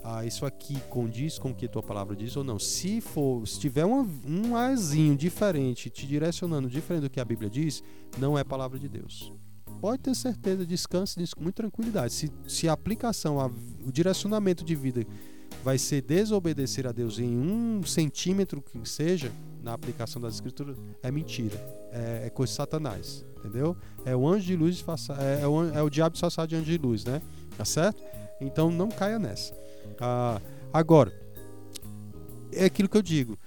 ah, 0.03 0.25
isso 0.25 0.47
aqui 0.47 0.81
condiz 0.89 1.39
com 1.39 1.51
o 1.51 1.55
que 1.55 1.69
tua 1.69 1.83
palavra 1.83 2.15
diz 2.15 2.37
ou 2.37 2.45
não. 2.45 2.59
Se 2.59 3.01
for, 3.01 3.47
se 3.47 3.59
tiver 3.59 3.85
um, 3.85 4.09
um 4.27 4.57
azinho 4.57 5.17
diferente, 5.17 5.91
te 5.91 6.07
direcionando 6.07 6.69
diferente 6.69 7.03
do 7.03 7.11
que 7.11 7.21
a 7.21 7.25
Bíblia 7.25 7.51
diz, 7.51 7.83
não 8.19 8.39
é 8.39 8.45
palavra 8.45 8.79
de 8.79 8.89
Deus. 8.89 9.33
Pode 9.81 10.03
ter 10.03 10.15
certeza, 10.15 10.67
descanse 10.67 11.19
nisso 11.19 11.37
com 11.37 11.43
muita 11.43 11.63
tranquilidade. 11.63 12.13
Se, 12.13 12.33
se 12.47 12.69
a 12.69 12.73
aplicação, 12.73 13.41
a, 13.41 13.47
o 13.87 13.93
direcionamento 13.93 14.65
de 14.65 14.75
vida 14.75 15.07
vai 15.63 15.79
ser 15.79 16.03
desobedecer 16.03 16.87
a 16.87 16.93
Deus 16.93 17.19
em 17.19 17.37
um 17.37 17.83
centímetro 17.85 18.63
que 18.63 18.79
seja, 18.89 19.33
na 19.63 19.73
aplicação 19.73 20.21
das 20.21 20.35
escrituras, 20.35 20.77
é 21.03 21.11
mentira. 21.11 21.57
É, 21.93 22.27
é 22.27 22.31
coisa 22.31 22.53
de 22.53 22.57
Satanás. 22.57 23.25
Entendeu? 23.39 23.77
É 24.05 24.17
o 24.17 24.27
anjo 24.27 24.47
de 24.47 24.57
luz, 24.57 24.85
é, 25.19 25.43
é, 25.43 25.47
o, 25.47 25.65
é 25.65 25.83
o 25.83 25.89
diabo 25.89 26.13
disfarçado 26.13 26.49
de 26.49 26.57
anjo 26.57 26.65
de 26.65 26.79
luz, 26.79 27.05
né? 27.05 27.23
Tá 27.57 27.65
certo? 27.65 28.03
Então 28.40 28.70
não 28.70 28.88
caia 28.88 29.18
nessa. 29.18 29.55
Ah, 30.01 30.40
agora, 30.72 31.12
é 32.53 32.64
aquilo 32.64 32.88
que 32.88 32.96
eu 32.96 33.03
digo. 33.03 33.38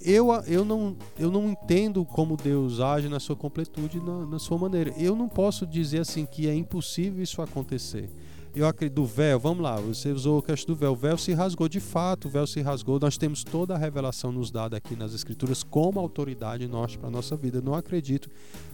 Eu, 0.00 0.28
eu, 0.46 0.64
não, 0.64 0.96
eu 1.18 1.30
não 1.30 1.50
entendo 1.50 2.04
como 2.04 2.36
Deus 2.36 2.78
age 2.78 3.08
na 3.08 3.18
sua 3.18 3.34
completude, 3.34 4.00
na, 4.00 4.26
na 4.26 4.38
sua 4.38 4.56
maneira. 4.56 4.92
Eu 4.96 5.16
não 5.16 5.28
posso 5.28 5.66
dizer 5.66 6.00
assim 6.00 6.24
que 6.24 6.48
é 6.48 6.54
impossível 6.54 7.22
isso 7.22 7.42
acontecer 7.42 8.08
eu 8.54 8.66
acredito, 8.66 8.94
do 8.96 9.06
véu, 9.06 9.38
vamos 9.38 9.62
lá, 9.62 9.76
você 9.76 10.10
usou 10.10 10.38
o 10.38 10.42
questão 10.42 10.74
do 10.74 10.78
véu, 10.78 10.92
o 10.92 10.96
véu 10.96 11.16
se 11.16 11.32
rasgou 11.32 11.68
de 11.68 11.80
fato, 11.80 12.28
o 12.28 12.30
véu 12.30 12.46
se 12.46 12.60
rasgou, 12.60 12.98
nós 12.98 13.16
temos 13.16 13.44
toda 13.44 13.74
a 13.74 13.78
revelação 13.78 14.32
nos 14.32 14.50
dada 14.50 14.76
aqui 14.76 14.96
nas 14.96 15.14
escrituras 15.14 15.62
como 15.62 16.00
autoridade 16.00 16.66
nossa 16.66 16.98
para 16.98 17.08
a 17.08 17.10
nossa 17.10 17.36
vida. 17.36 17.60
não 17.60 17.74
acredito 17.74 18.28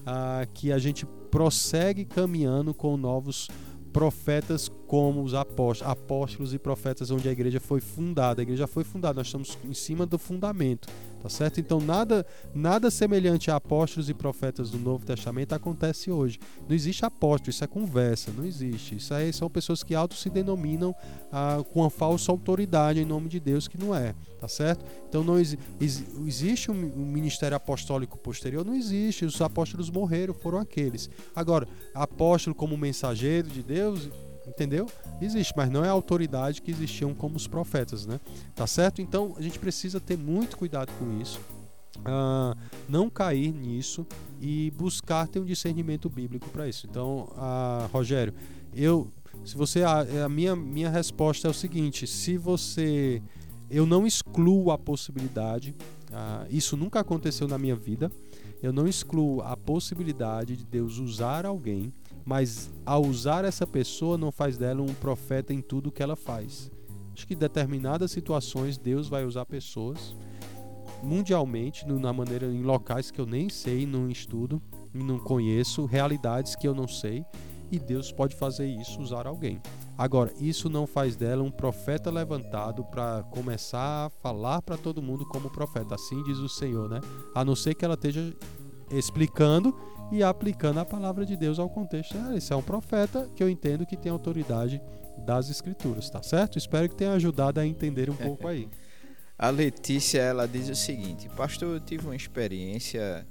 ah, 0.06 0.46
que 0.52 0.72
a 0.72 0.78
gente 0.78 1.06
prossegue 1.30 2.04
caminhando 2.04 2.72
com 2.72 2.96
novos 2.96 3.48
profetas 3.92 4.68
como 4.87 5.23
os 5.23 5.35
apóstolos, 5.35 5.92
apóstolos 5.92 6.55
e 6.55 6.59
profetas 6.59 7.11
onde 7.11 7.29
a 7.29 7.33
igreja 7.33 7.61
foi 7.61 7.81
fundada. 7.81 8.40
A 8.40 8.44
igreja 8.44 8.66
foi 8.66 8.85
fundada, 8.85 9.20
nós 9.20 9.27
estamos 9.27 9.59
em 9.64 9.75
cima 9.75 10.05
do 10.05 10.18
fundamento, 10.18 10.88
tá 11.23 11.29
certo? 11.29 11.61
Então 11.61 11.81
nada 11.81 12.27
nada 12.55 12.90
semelhante 12.90 13.51
a 13.51 13.57
apóstolos 13.57 14.11
e 14.11 14.14
profetas 14.14 14.70
do 14.70 14.79
Novo 14.79 15.05
Testamento 15.05 15.55
acontece 15.55 16.11
hoje. 16.11 16.38
Não 16.68 16.75
existe 16.75 17.05
apóstolo, 17.05 17.51
isso 17.51 17.64
é 17.64 17.66
conversa, 17.66 18.31
não 18.37 18.44
existe. 18.44 18.97
Isso 18.97 19.14
aí 19.14 19.33
são 19.33 19.49
pessoas 19.49 19.83
que 19.83 19.94
auto 19.94 20.14
se 20.14 20.29
denominam 20.29 20.94
ah, 21.33 21.62
com 21.73 21.85
a 21.85 21.90
falsa 21.90 22.31
autoridade 22.31 23.01
em 23.01 23.05
nome 23.05 23.29
de 23.29 23.40
Deus 23.40 23.66
que 23.66 23.79
não 23.79 23.94
é, 23.94 24.14
tá 24.38 24.49
certo? 24.49 24.85
Então 25.09 25.25
não 25.25 25.38
ex, 25.38 25.57
ex, 25.81 26.05
existe 26.27 26.70
um, 26.70 26.75
um 26.75 27.07
ministério 27.07 27.57
apostólico 27.57 28.18
posterior, 28.18 28.64
não 28.64 28.75
existe. 28.75 29.25
Os 29.25 29.40
apóstolos 29.40 29.90
morreram, 29.90 30.35
foram 30.35 30.59
aqueles. 30.59 31.09
Agora, 31.35 31.66
apóstolo 31.94 32.55
como 32.55 32.77
mensageiro 32.77 33.49
de 33.49 33.62
Deus, 33.62 34.11
entendeu? 34.46 34.87
Existe, 35.20 35.52
mas 35.57 35.70
não 35.70 35.85
é 35.85 35.88
a 35.88 35.92
autoridade 35.92 36.61
que 36.61 36.70
existiam 36.70 37.14
como 37.14 37.37
os 37.37 37.46
profetas, 37.46 38.07
né? 38.07 38.20
Tá 38.54 38.66
certo? 38.66 39.00
Então 39.00 39.35
a 39.37 39.42
gente 39.42 39.59
precisa 39.59 40.00
ter 40.00 40.16
muito 40.16 40.57
cuidado 40.57 40.92
com 40.98 41.20
isso, 41.20 41.40
uh, 41.98 42.57
não 42.88 43.09
cair 43.09 43.52
nisso 43.52 44.07
e 44.40 44.70
buscar 44.72 45.26
ter 45.26 45.40
um 45.40 45.44
discernimento 45.44 46.09
bíblico 46.09 46.48
para 46.50 46.68
isso. 46.68 46.87
Então, 46.87 47.28
uh, 47.33 47.88
Rogério, 47.92 48.35
eu, 48.74 49.09
se 49.44 49.57
você 49.57 49.83
a, 49.83 50.00
a 50.24 50.28
minha 50.28 50.54
minha 50.54 50.90
resposta 50.90 51.48
é 51.48 51.50
o 51.50 51.54
seguinte: 51.54 52.07
se 52.07 52.37
você, 52.37 53.22
eu 53.70 53.87
não 53.87 54.07
excluo 54.07 54.70
a 54.70 54.78
possibilidade, 54.78 55.74
uh, 56.11 56.46
isso 56.50 56.76
nunca 56.76 57.00
aconteceu 57.00 57.48
na 57.48 57.59
minha 57.59 57.76
vida. 57.76 58.11
Eu 58.62 58.72
não 58.72 58.88
excluo 58.88 59.42
a 59.42 59.54
possibilidade 59.59 60.57
de 60.57 60.64
Deus 60.64 60.96
usar 60.96 61.44
alguém 61.44 61.92
mas 62.24 62.70
ao 62.84 63.02
usar 63.02 63.44
essa 63.44 63.66
pessoa 63.66 64.16
não 64.16 64.32
faz 64.32 64.56
dela 64.56 64.82
um 64.82 64.94
profeta 64.94 65.52
em 65.52 65.60
tudo 65.60 65.92
que 65.92 66.02
ela 66.02 66.16
faz. 66.16 66.70
Acho 67.12 67.26
que 67.26 67.34
em 67.34 67.38
determinadas 67.38 68.10
situações 68.10 68.78
Deus 68.78 69.08
vai 69.08 69.24
usar 69.24 69.44
pessoas 69.46 70.16
mundialmente, 71.02 71.87
na 71.87 72.12
maneira 72.12 72.46
em 72.46 72.62
locais 72.62 73.10
que 73.10 73.20
eu 73.20 73.26
nem 73.26 73.48
sei, 73.48 73.87
não 73.87 74.08
estudo, 74.08 74.60
não 74.92 75.18
conheço, 75.18 75.84
realidades 75.84 76.56
que 76.56 76.66
eu 76.66 76.74
não 76.74 76.88
sei, 76.88 77.24
e 77.70 77.78
Deus 77.78 78.10
pode 78.10 78.34
fazer 78.34 78.66
isso, 78.66 79.00
usar 79.00 79.26
alguém. 79.26 79.60
Agora, 79.96 80.32
isso 80.40 80.68
não 80.68 80.87
faz 80.87 81.14
dela 81.14 81.42
um 81.42 81.50
profeta 81.50 82.10
levantado 82.10 82.84
para 82.84 83.22
começar 83.30 84.06
a 84.06 84.10
falar 84.10 84.62
para 84.62 84.76
todo 84.76 85.02
mundo 85.02 85.24
como 85.26 85.50
profeta. 85.50 85.94
Assim 85.94 86.22
diz 86.24 86.38
o 86.38 86.48
Senhor, 86.48 86.88
né? 86.88 87.00
A 87.34 87.44
não 87.44 87.54
ser 87.54 87.74
que 87.74 87.84
ela 87.84 87.94
esteja 87.94 88.34
explicando 88.90 89.74
e 90.14 90.22
aplicando 90.22 90.79
a 90.79 90.85
palavra 90.85 91.27
de 91.27 91.37
Deus 91.37 91.59
ao 91.59 91.68
contexto. 91.68 92.16
Ah, 92.16 92.37
esse 92.37 92.53
é 92.53 92.57
um 92.57 92.62
profeta 92.62 93.29
que 93.35 93.42
eu 93.42 93.50
entendo 93.50 93.85
que 93.85 93.96
tem 93.96 94.12
autoridade 94.12 94.81
das 95.18 95.50
escrituras, 95.50 96.09
tá 96.09 96.22
certo? 96.22 96.57
Espero 96.57 96.88
que 96.88 96.94
tenha 96.94 97.12
ajudado 97.14 97.59
a 97.59 97.66
entender 97.66 98.09
um 98.09 98.14
pouco 98.16 98.46
aí. 98.46 98.68
A 99.37 99.50
Letícia, 99.50 100.20
ela 100.20 100.46
diz 100.46 100.68
o 100.68 100.77
seguinte: 100.77 101.29
Pastor, 101.31 101.74
eu 101.74 101.81
tive 101.81 102.07
uma 102.07 102.14
experiência 102.14 103.27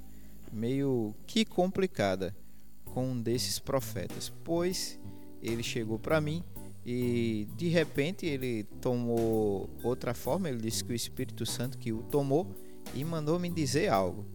meio 0.51 1.15
que 1.25 1.45
complicada 1.45 2.35
com 2.83 3.11
um 3.11 3.21
desses 3.21 3.57
profetas, 3.57 4.31
pois 4.43 4.99
ele 5.41 5.63
chegou 5.63 5.97
para 5.97 6.19
mim 6.19 6.43
e 6.85 7.47
de 7.55 7.69
repente 7.69 8.25
ele 8.25 8.65
tomou 8.81 9.69
outra 9.81 10.13
forma, 10.13 10.49
ele 10.49 10.59
disse 10.59 10.83
que 10.83 10.91
o 10.91 10.95
Espírito 10.95 11.45
Santo 11.45 11.77
que 11.77 11.93
o 11.93 12.03
tomou 12.03 12.53
e 12.93 13.05
mandou 13.05 13.39
me 13.39 13.49
dizer 13.49 13.87
algo. 13.87 14.25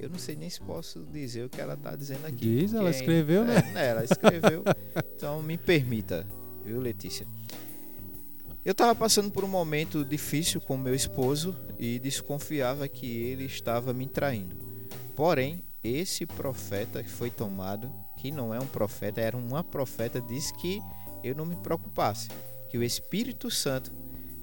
Eu 0.00 0.08
não 0.08 0.18
sei 0.18 0.34
nem 0.34 0.48
se 0.48 0.58
posso 0.62 1.00
dizer 1.12 1.44
o 1.44 1.50
que 1.50 1.60
ela 1.60 1.74
está 1.74 1.94
dizendo 1.94 2.26
aqui. 2.26 2.38
Diz, 2.38 2.72
ela 2.72 2.88
escreveu, 2.88 3.44
né? 3.44 3.56
É, 3.76 3.88
ela 3.88 4.02
escreveu. 4.02 4.64
então 5.14 5.42
me 5.42 5.58
permita, 5.58 6.26
viu, 6.64 6.80
Letícia? 6.80 7.26
Eu 8.64 8.72
estava 8.72 8.94
passando 8.94 9.30
por 9.30 9.44
um 9.44 9.48
momento 9.48 10.02
difícil 10.02 10.58
com 10.58 10.78
meu 10.78 10.94
esposo 10.94 11.54
e 11.78 11.98
desconfiava 11.98 12.88
que 12.88 13.06
ele 13.06 13.44
estava 13.44 13.92
me 13.92 14.06
traindo. 14.06 14.56
Porém, 15.14 15.62
esse 15.84 16.24
profeta 16.24 17.02
que 17.02 17.10
foi 17.10 17.30
tomado, 17.30 17.92
que 18.16 18.30
não 18.30 18.54
é 18.54 18.58
um 18.58 18.66
profeta, 18.66 19.20
era 19.20 19.36
uma 19.36 19.62
profeta, 19.62 20.18
disse 20.18 20.54
que 20.54 20.80
eu 21.22 21.34
não 21.34 21.44
me 21.44 21.56
preocupasse, 21.56 22.28
que 22.70 22.78
o 22.78 22.82
Espírito 22.82 23.50
Santo 23.50 23.92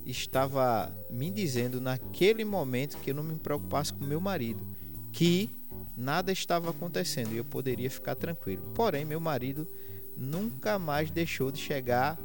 estava 0.06 0.94
me 1.10 1.32
dizendo 1.32 1.82
naquele 1.82 2.46
momento 2.46 2.98
que 2.98 3.10
eu 3.10 3.16
não 3.16 3.24
me 3.24 3.38
preocupasse 3.38 3.92
com 3.92 4.06
meu 4.06 4.22
marido 4.22 4.77
que 5.12 5.50
nada 5.96 6.32
estava 6.32 6.70
acontecendo 6.70 7.34
e 7.34 7.38
eu 7.38 7.46
poderia 7.46 7.90
ficar 7.90 8.16
tranquilo. 8.16 8.64
Porém, 8.74 9.06
meu 9.06 9.20
marido 9.20 9.68
nunca 10.16 10.78
mais 10.80 11.12
deixou 11.12 11.52
de 11.52 11.60
chegar 11.60 12.20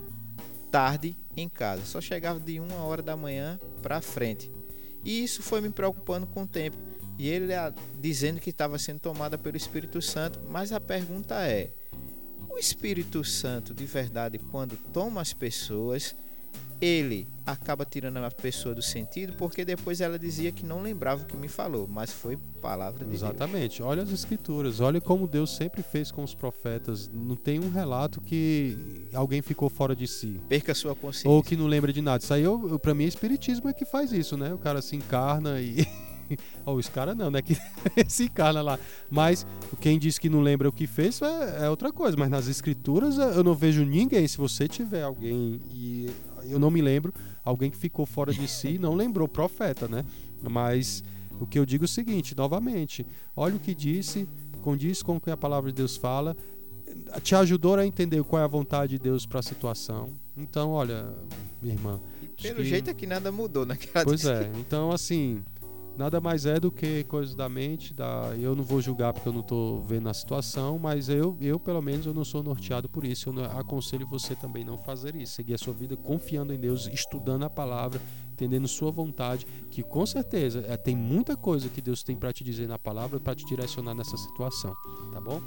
tarde 0.70 1.16
em 1.36 1.48
casa, 1.48 1.84
só 1.84 2.00
chegava 2.00 2.40
de 2.40 2.58
uma 2.58 2.82
hora 2.84 3.02
da 3.02 3.16
manhã 3.16 3.58
para 3.82 4.00
frente. 4.00 4.50
E 5.04 5.22
isso 5.22 5.42
foi 5.42 5.60
me 5.60 5.70
preocupando 5.70 6.26
com 6.26 6.42
o 6.42 6.46
tempo. 6.46 6.76
E 7.18 7.28
ele 7.28 7.52
dizendo 8.00 8.40
que 8.40 8.50
estava 8.50 8.78
sendo 8.78 9.00
tomada 9.00 9.36
pelo 9.36 9.56
Espírito 9.56 10.00
Santo, 10.00 10.40
mas 10.48 10.72
a 10.72 10.80
pergunta 10.80 11.46
é: 11.46 11.70
o 12.48 12.58
Espírito 12.58 13.22
Santo 13.22 13.74
de 13.74 13.84
verdade, 13.84 14.38
quando 14.38 14.76
toma 14.92 15.20
as 15.20 15.32
pessoas, 15.32 16.16
ele 16.82 17.28
acaba 17.46 17.84
tirando 17.84 18.16
a 18.16 18.30
pessoa 18.30 18.74
do 18.74 18.82
sentido, 18.82 19.34
porque 19.34 19.64
depois 19.64 20.00
ela 20.00 20.18
dizia 20.18 20.50
que 20.50 20.66
não 20.66 20.82
lembrava 20.82 21.22
o 21.22 21.26
que 21.26 21.36
me 21.36 21.46
falou, 21.46 21.86
mas 21.86 22.12
foi 22.12 22.36
palavra 22.60 23.04
de 23.04 23.14
Exatamente. 23.14 23.78
Deus. 23.78 23.88
Olha 23.88 24.02
as 24.02 24.10
escrituras, 24.10 24.80
olha 24.80 25.00
como 25.00 25.28
Deus 25.28 25.54
sempre 25.54 25.80
fez 25.80 26.10
com 26.10 26.24
os 26.24 26.34
profetas. 26.34 27.08
Não 27.12 27.36
tem 27.36 27.60
um 27.60 27.70
relato 27.70 28.20
que 28.20 29.06
alguém 29.14 29.40
ficou 29.42 29.68
fora 29.70 29.94
de 29.94 30.08
si. 30.08 30.40
Perca 30.48 30.74
sua 30.74 30.96
consciência. 30.96 31.30
Ou 31.30 31.40
que 31.40 31.56
não 31.56 31.68
lembra 31.68 31.92
de 31.92 32.02
nada. 32.02 32.22
Isso 32.22 32.34
aí, 32.34 32.42
eu, 32.42 32.78
para 32.80 32.94
mim, 32.94 33.04
é 33.04 33.08
espiritismo 33.08 33.68
é 33.68 33.72
que 33.72 33.84
faz 33.84 34.12
isso, 34.12 34.36
né? 34.36 34.52
O 34.52 34.58
cara 34.58 34.82
se 34.82 34.96
encarna 34.96 35.60
e 35.60 35.86
oh, 36.66 36.72
os 36.72 36.88
caras 36.88 37.16
não, 37.16 37.30
né? 37.30 37.42
Que 37.42 37.56
se 38.08 38.24
encarna 38.24 38.60
lá. 38.60 38.78
Mas 39.08 39.46
quem 39.80 40.00
diz 40.00 40.18
que 40.18 40.28
não 40.28 40.40
lembra 40.40 40.68
o 40.68 40.72
que 40.72 40.88
fez 40.88 41.22
é, 41.22 41.64
é, 41.64 41.70
outra 41.70 41.92
coisa. 41.92 42.16
Mas 42.16 42.28
nas 42.28 42.48
escrituras 42.48 43.18
eu 43.18 43.44
não 43.44 43.54
vejo 43.54 43.84
ninguém. 43.84 44.26
Se 44.26 44.36
você 44.36 44.66
tiver 44.66 45.02
alguém 45.02 45.60
e 45.70 46.10
eu 46.48 46.58
não 46.58 46.70
me 46.70 46.80
lembro, 46.80 47.12
alguém 47.44 47.70
que 47.70 47.76
ficou 47.76 48.06
fora 48.06 48.32
de 48.32 48.46
si 48.48 48.78
não 48.78 48.94
lembrou, 48.94 49.26
profeta, 49.28 49.88
né? 49.88 50.04
Mas 50.42 51.02
o 51.40 51.46
que 51.46 51.58
eu 51.58 51.66
digo 51.66 51.84
é 51.84 51.86
o 51.86 51.88
seguinte, 51.88 52.36
novamente, 52.36 53.06
olha 53.34 53.56
o 53.56 53.58
que 53.58 53.74
disse, 53.74 54.28
condiz 54.62 55.02
com 55.02 55.16
o 55.16 55.20
que 55.20 55.30
a 55.30 55.36
palavra 55.36 55.70
de 55.70 55.76
Deus 55.76 55.96
fala, 55.96 56.36
te 57.22 57.34
ajudou 57.34 57.74
a 57.76 57.86
entender 57.86 58.22
qual 58.24 58.40
é 58.40 58.44
a 58.44 58.48
vontade 58.48 58.92
de 58.92 58.98
Deus 58.98 59.26
para 59.26 59.40
a 59.40 59.42
situação. 59.42 60.10
Então, 60.36 60.70
olha, 60.70 61.12
minha 61.60 61.74
irmã. 61.74 62.00
pelo 62.40 62.56
que... 62.56 62.64
jeito 62.64 62.90
é 62.90 62.94
que 62.94 63.06
nada 63.06 63.30
mudou 63.30 63.66
naquela 63.66 64.04
Pois 64.04 64.24
é, 64.24 64.50
então 64.58 64.90
assim, 64.90 65.42
nada 65.96 66.20
mais 66.20 66.46
é 66.46 66.58
do 66.58 66.70
que 66.70 67.04
coisas 67.04 67.34
da 67.34 67.48
mente. 67.48 67.92
Da, 67.94 68.34
eu 68.38 68.54
não 68.54 68.64
vou 68.64 68.80
julgar 68.80 69.12
porque 69.12 69.28
eu 69.28 69.32
não 69.32 69.40
estou 69.40 69.82
vendo 69.82 70.08
a 70.08 70.14
situação, 70.14 70.78
mas 70.78 71.08
eu, 71.08 71.36
eu, 71.40 71.58
pelo 71.60 71.80
menos, 71.82 72.06
eu 72.06 72.14
não 72.14 72.24
sou 72.24 72.42
norteado 72.42 72.88
por 72.88 73.04
isso. 73.04 73.28
Eu 73.28 73.32
não- 73.32 73.44
aconselho 73.58 74.06
você 74.06 74.34
também 74.34 74.64
não 74.64 74.78
fazer 74.78 75.14
isso. 75.16 75.34
Seguir 75.34 75.54
a 75.54 75.58
sua 75.58 75.72
vida 75.72 75.96
confiando 75.96 76.52
em 76.52 76.58
Deus, 76.58 76.86
estudando 76.92 77.44
a 77.44 77.50
palavra, 77.50 78.00
entendendo 78.32 78.66
sua 78.66 78.90
vontade, 78.90 79.46
que 79.70 79.82
com 79.82 80.04
certeza 80.06 80.64
é, 80.66 80.76
tem 80.76 80.96
muita 80.96 81.36
coisa 81.36 81.68
que 81.68 81.80
Deus 81.80 82.02
tem 82.02 82.16
para 82.16 82.32
te 82.32 82.42
dizer 82.42 82.66
na 82.66 82.78
palavra 82.78 83.20
para 83.20 83.34
te 83.34 83.44
direcionar 83.46 83.94
nessa 83.94 84.16
situação, 84.16 84.74
tá 85.12 85.20
bom? 85.20 85.40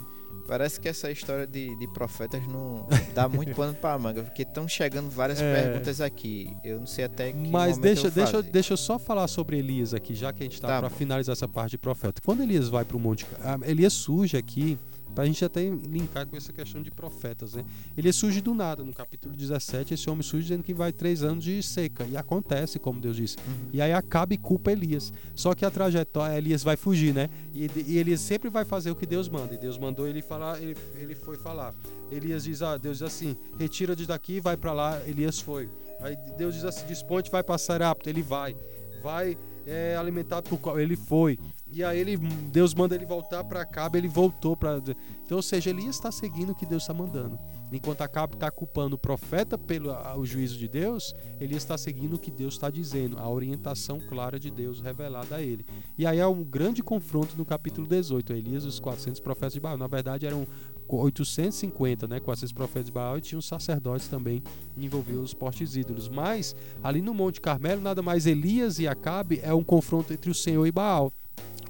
Parece 0.48 0.80
que 0.80 0.88
essa 0.88 1.10
história 1.10 1.48
de, 1.48 1.76
de 1.80 1.88
profetas 1.88 2.46
não 2.48 2.88
dá 3.16 3.28
muito 3.28 3.56
pano 3.56 3.74
pra 3.74 3.98
manga, 3.98 4.22
porque 4.22 4.44
estão 4.44 4.68
chegando 4.68 5.10
várias 5.10 5.42
É. 5.42 5.64
perguntas 5.64 6.00
aqui. 6.00 6.56
Eu 6.64 6.80
não 6.80 6.86
sei 6.86 7.06
até 7.06 7.32
que 7.32 7.50
Mas 7.50 7.80
deixa, 7.80 8.08
eu 8.08 8.12
deixa, 8.12 8.32
fazer. 8.34 8.52
deixa 8.52 8.74
eu 8.74 8.78
só 8.78 9.00
falar 9.00 9.28
sobre 9.28 9.58
Elias 9.58 9.94
aqui, 9.96 10.14
já 10.14 10.32
que 10.32 10.44
a 10.44 10.46
gente 10.46 10.54
está 10.54 10.68
Tá 10.68 10.80
para 10.82 10.90
bom. 10.90 10.96
finalizar 10.96 11.34
essa 11.34 11.48
parte 11.48 11.72
de 11.72 11.78
profeta. 11.80 12.22
Quando 12.24 12.44
Elias 12.44 12.70
vai 12.70 12.86
para 12.86 12.96
o 12.96 13.00
monte, 13.00 13.26
ah, 13.44 13.58
Elias 13.64 13.94
surge 13.94 14.38
aqui, 14.38 14.78
para 15.16 15.24
a 15.24 15.28
gente 15.28 15.44
até 15.44 15.62
linkar 15.64 16.28
com 16.28 16.36
essa 16.36 16.52
questão 16.52 16.84
de 16.84 16.92
profetas, 16.92 17.54
né? 17.56 17.64
Ele 17.98 18.12
surge 18.12 18.42
do 18.42 18.54
nada, 18.54 18.84
no 18.84 18.94
capítulo 18.94 19.34
17, 19.34 19.94
esse 19.94 20.10
homem 20.10 20.22
surge 20.22 20.48
dizendo 20.48 20.64
que 20.64 20.74
vai 20.74 20.92
três 20.92 21.24
anos 21.24 21.44
de 21.44 21.64
seca, 21.64 22.04
e 22.04 22.18
acontece, 22.18 22.78
como 22.78 23.00
Deus 23.00 23.16
disse. 23.16 23.38
Uhum. 23.38 23.70
E 23.72 23.82
aí 23.82 23.94
acaba 23.94 24.34
e 24.34 24.38
culpa 24.38 24.74
Elias. 24.74 25.14
Só 25.34 25.56
que 25.56 25.66
a 25.66 25.72
trajetória, 25.72 26.38
Elias 26.38 26.64
vai 26.64 26.76
fugir, 26.76 27.14
né? 27.14 27.30
E, 27.54 27.70
e 27.88 27.98
Elias 27.98 28.20
sempre 28.20 28.50
vai 28.50 28.66
fazer 28.66 28.92
o 28.92 28.96
que 28.96 29.06
Deus 29.06 29.30
manda. 29.30 29.54
E 29.54 29.58
Deus 29.58 29.78
mandou 29.78 30.06
ele 30.06 30.22
falar, 30.22 30.62
ele, 30.62 30.76
ele 30.96 31.16
foi 31.16 31.38
falar. 31.38 31.74
Elias 32.12 32.44
diz, 32.44 32.62
ah, 32.62 32.78
Deus 32.78 32.98
diz 32.98 33.08
assim, 33.08 33.38
retira 33.58 33.96
de 33.96 34.06
daqui, 34.06 34.42
vai 34.42 34.58
para 34.58 34.74
lá. 34.74 35.02
Elias 35.08 35.40
foi. 35.40 35.70
Aí 36.02 36.18
Deus 36.38 36.56
diz 36.56 36.66
assim, 36.66 36.86
desponte, 36.86 37.32
vai 37.32 37.42
para 37.42 37.58
Sarapta. 37.58 38.10
Ele 38.10 38.22
vai. 38.22 38.56
Vai 39.02 39.38
é, 39.66 39.96
alimentado 39.96 40.50
por 40.50 40.60
qual? 40.60 40.80
Ele 40.80 40.96
foi. 40.96 41.40
E 41.76 41.84
aí 41.84 42.00
ele, 42.00 42.16
Deus 42.16 42.74
manda 42.74 42.96
ele 42.96 43.06
voltar 43.06 43.44
para 43.44 43.60
Acabe, 43.60 43.98
ele 43.98 44.08
voltou 44.08 44.56
para. 44.56 44.78
Então, 45.26 45.36
ou 45.36 45.42
seja, 45.42 45.72
Elias 45.72 45.98
está 45.98 46.10
seguindo 46.10 46.52
o 46.52 46.56
que 46.56 46.66
Deus 46.66 46.84
está 46.84 46.94
mandando. 46.94 47.38
Enquanto 47.70 48.00
Acabe 48.00 48.36
está 48.36 48.50
culpando 48.50 48.96
o 48.96 48.98
profeta 48.98 49.58
pelo 49.58 49.92
o 50.18 50.26
juízo 50.26 50.58
de 50.58 50.70
Deus, 50.70 51.14
Elias 51.38 51.64
está 51.64 51.78
seguindo 51.78 52.16
o 52.16 52.18
que 52.18 52.32
Deus 52.32 52.54
está 52.54 52.70
dizendo, 52.70 53.20
a 53.20 53.30
orientação 53.30 54.00
clara 54.00 54.40
de 54.40 54.50
Deus 54.50 54.80
revelada 54.80 55.36
a 55.36 55.42
ele. 55.42 55.66
E 55.98 56.08
aí 56.08 56.18
é 56.18 56.26
um 56.26 56.46
grande 56.46 56.82
confronto 56.82 57.36
no 57.36 57.44
capítulo 57.44 57.86
18. 57.86 58.32
Elias 58.32 58.64
e 58.64 58.68
os 58.68 58.80
400 58.80 59.20
profetas 59.20 59.52
de 59.52 59.60
Baal. 59.60 59.78
Na 59.78 59.88
verdade, 59.88 60.26
eram 60.26 60.48
850, 60.88 62.08
né? 62.08 62.22
400 62.22 62.54
profetas 62.54 62.86
de 62.86 62.92
Baal 62.94 63.18
e 63.18 63.22
tinha 63.22 63.38
os 63.38 63.46
sacerdotes 63.46 64.08
também 64.08 64.42
envolvidos 64.78 65.24
os 65.24 65.34
postes 65.34 65.76
ídolos. 65.76 66.08
Mas 66.08 66.56
ali 66.82 67.02
no 67.02 67.14
Monte 67.14 67.42
Carmelo, 67.42 67.82
nada 67.82 68.02
mais 68.02 68.26
Elias 68.26 68.80
e 68.80 68.88
Acabe 68.88 69.42
é 69.44 69.54
um 69.54 69.62
confronto 69.62 70.14
entre 70.14 70.32
o 70.32 70.34
Senhor 70.34 70.66
e 70.66 70.72
Baal 70.72 71.12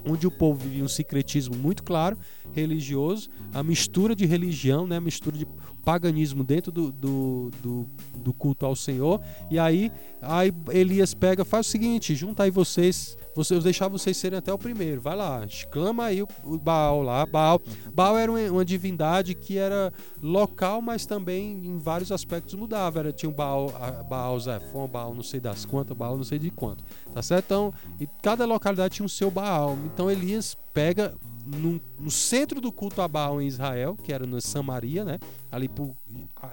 onde 0.05 0.27
o 0.27 0.31
povo 0.31 0.59
vivia 0.59 0.83
um 0.83 0.87
secretismo 0.87 1.55
muito 1.55 1.83
claro, 1.83 2.17
religioso, 2.53 3.29
a 3.53 3.63
mistura 3.63 4.15
de 4.15 4.25
religião, 4.25 4.85
né, 4.85 4.97
a 4.97 5.01
mistura 5.01 5.35
de 5.35 5.47
paganismo 5.85 6.43
dentro 6.43 6.71
do, 6.71 6.91
do, 6.91 7.51
do, 7.61 7.87
do 8.17 8.33
culto 8.33 8.65
ao 8.65 8.75
Senhor. 8.75 9.21
E 9.51 9.59
aí, 9.59 9.91
aí 10.21 10.51
Elias 10.71 11.13
pega, 11.13 11.45
faz 11.45 11.67
o 11.67 11.69
seguinte: 11.69 12.15
junta 12.15 12.43
aí 12.43 12.49
vocês, 12.51 13.15
vocês 13.35 13.63
deixar 13.63 13.87
vocês 13.87 14.17
serem 14.17 14.39
até 14.39 14.51
o 14.51 14.57
primeiro. 14.57 14.99
Vai 14.99 15.15
lá, 15.15 15.45
exclama 15.45 16.05
aí 16.05 16.23
o, 16.23 16.27
o 16.43 16.57
Baal 16.57 17.03
lá. 17.03 17.25
Baal, 17.25 17.61
Baal 17.93 18.17
era 18.17 18.31
uma, 18.31 18.39
uma 18.51 18.65
divindade 18.65 19.35
que 19.35 19.57
era 19.57 19.93
local, 20.21 20.81
mas 20.81 21.05
também 21.05 21.51
em 21.65 21.77
vários 21.77 22.11
aspectos 22.11 22.55
mudava. 22.55 22.99
Era, 22.99 23.13
tinha 23.13 23.29
o 23.29 23.33
Baal, 23.33 23.71
a- 23.79 24.03
Baal 24.03 24.39
Zefon, 24.39 24.87
Baal 24.87 25.13
não 25.13 25.23
sei 25.23 25.39
das 25.39 25.63
quantas, 25.65 25.95
Baal 25.95 26.17
não 26.17 26.23
sei 26.23 26.39
de 26.39 26.49
quanto. 26.49 26.83
Tá 27.13 27.21
certo? 27.21 27.45
Então, 27.45 27.73
e 27.99 28.07
cada 28.23 28.45
localidade 28.45 28.95
tinha 28.95 29.05
o 29.05 29.09
seu 29.09 29.29
Baal. 29.29 29.77
Então 29.85 30.09
Elias 30.09 30.57
pega 30.73 31.13
no, 31.45 31.81
no 31.99 32.11
centro 32.11 32.59
do 32.59 32.71
culto 32.71 33.01
a 33.01 33.07
Baal 33.07 33.41
em 33.41 33.47
Israel, 33.47 33.95
que 34.01 34.11
era 34.11 34.25
na 34.25 34.41
Samaria, 34.41 35.05
né? 35.05 35.19
Ali 35.51 35.69
por 35.69 35.93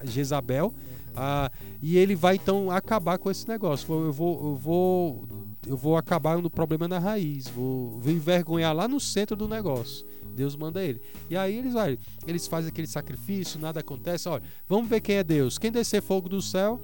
Jezabel. 0.04 0.72
Ah, 1.14 1.50
e 1.82 1.96
ele 1.96 2.14
vai 2.14 2.36
então 2.36 2.70
acabar 2.70 3.18
com 3.18 3.30
esse 3.30 3.46
negócio. 3.46 3.92
Eu 3.92 4.12
vou, 4.12 4.44
eu 4.44 4.54
vou, 4.54 5.28
eu 5.66 5.76
vou 5.76 5.96
acabar 5.96 6.38
no 6.38 6.50
problema 6.50 6.88
na 6.88 6.98
raiz. 6.98 7.48
Vou, 7.48 7.98
vou 7.98 8.12
envergonhar 8.12 8.74
lá 8.74 8.88
no 8.88 8.98
centro 8.98 9.36
do 9.36 9.48
negócio. 9.48 10.06
Deus 10.34 10.56
manda 10.56 10.82
ele. 10.82 11.00
E 11.28 11.36
aí 11.36 11.56
eles, 11.56 11.74
olha, 11.74 11.98
eles 12.26 12.46
fazem 12.46 12.68
aquele 12.70 12.86
sacrifício, 12.86 13.60
nada 13.60 13.80
acontece. 13.80 14.28
Olha, 14.28 14.42
vamos 14.66 14.88
ver 14.88 15.00
quem 15.00 15.16
é 15.16 15.24
Deus. 15.24 15.58
Quem 15.58 15.70
descer 15.70 16.02
fogo 16.02 16.28
do 16.28 16.40
céu 16.40 16.80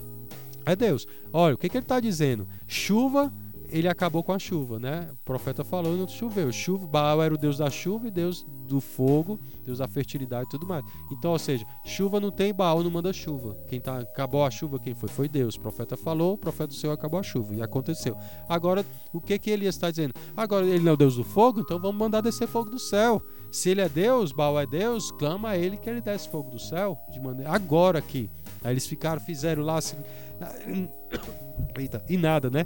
é 0.67 0.77
Deus. 0.77 1.07
Olha, 1.33 1.55
o 1.55 1.59
que, 1.59 1.69
que 1.69 1.79
ele 1.79 1.85
está 1.85 1.99
dizendo? 1.99 2.47
Chuva, 2.67 3.33
ele 3.71 3.89
acabou 3.89 4.23
com 4.23 4.33
a 4.33 4.39
chuva, 4.39 4.79
né? 4.79 5.09
O 5.13 5.17
profeta 5.25 5.63
falou 5.65 5.95
e 5.95 5.99
não 5.99 6.09
choveu. 6.09 6.51
Chuva, 6.53 6.87
Baal 6.87 7.23
era 7.23 7.35
o 7.35 7.39
Deus 7.39 7.59
da 7.59 7.69
chuva 7.71 8.09
e 8.09 8.11
Deus 8.11 8.45
do 8.67 8.81
fogo, 8.81 9.39
Deus 9.65 9.79
da 9.79 9.87
fertilidade 9.89 10.47
e 10.47 10.51
tudo 10.51 10.67
mais. 10.67 10.85
Então, 11.13 11.33
ou 11.33 11.39
seja, 11.39 11.65
chuva 11.85 12.19
não 12.21 12.31
tem, 12.31 12.53
Baal 12.55 12.83
não 12.83 12.91
manda 12.91 13.13
chuva. 13.13 13.57
Quem 13.69 13.81
tá, 13.81 14.01
acabou 14.01 14.45
a 14.45 14.51
chuva, 14.51 14.79
quem 14.79 14.95
foi? 14.95 15.09
Foi 15.09 15.29
Deus. 15.29 15.55
O 15.57 15.61
profeta 15.61 15.97
falou, 15.97 16.35
o 16.35 16.39
profeta 16.39 16.69
do 16.69 16.75
Senhor 16.75 16.93
acabou 16.93 17.19
a 17.21 17.23
chuva. 17.23 17.55
E 17.55 17.63
aconteceu. 17.63 18.17
Agora, 18.49 18.85
o 19.13 19.21
que 19.21 19.39
que 19.39 19.51
Elias 19.51 19.75
está 19.75 19.91
dizendo? 19.91 20.15
Agora, 20.37 20.67
ele 20.67 20.81
não 20.81 20.91
é 20.91 20.95
o 20.95 20.97
Deus 20.97 21.17
do 21.17 21.25
fogo, 21.25 21.61
então 21.61 21.79
vamos 21.81 21.97
mandar 21.97 22.21
descer 22.21 22.49
fogo 22.49 22.71
do 22.71 22.79
céu. 22.79 23.23
Se 23.51 23.71
ele 23.71 23.81
é 23.81 23.89
Deus, 23.89 24.33
Baal 24.33 24.59
é 24.61 24.67
Deus, 24.67 25.11
clama 25.11 25.51
a 25.51 25.57
ele 25.59 25.77
que 25.77 25.89
ele 25.89 26.01
desce 26.01 26.29
fogo 26.29 26.51
do 26.51 26.59
céu. 26.59 26.99
De 27.11 27.21
maneira, 27.21 27.51
agora 27.51 27.99
aqui. 27.99 28.31
Aí 28.63 28.73
eles 28.73 28.87
ficaram, 28.87 29.21
fizeram 29.21 29.63
lá. 29.63 29.81
se- 29.81 29.97
Eita, 31.77 32.05
e 32.09 32.17
nada, 32.17 32.51
né? 32.51 32.65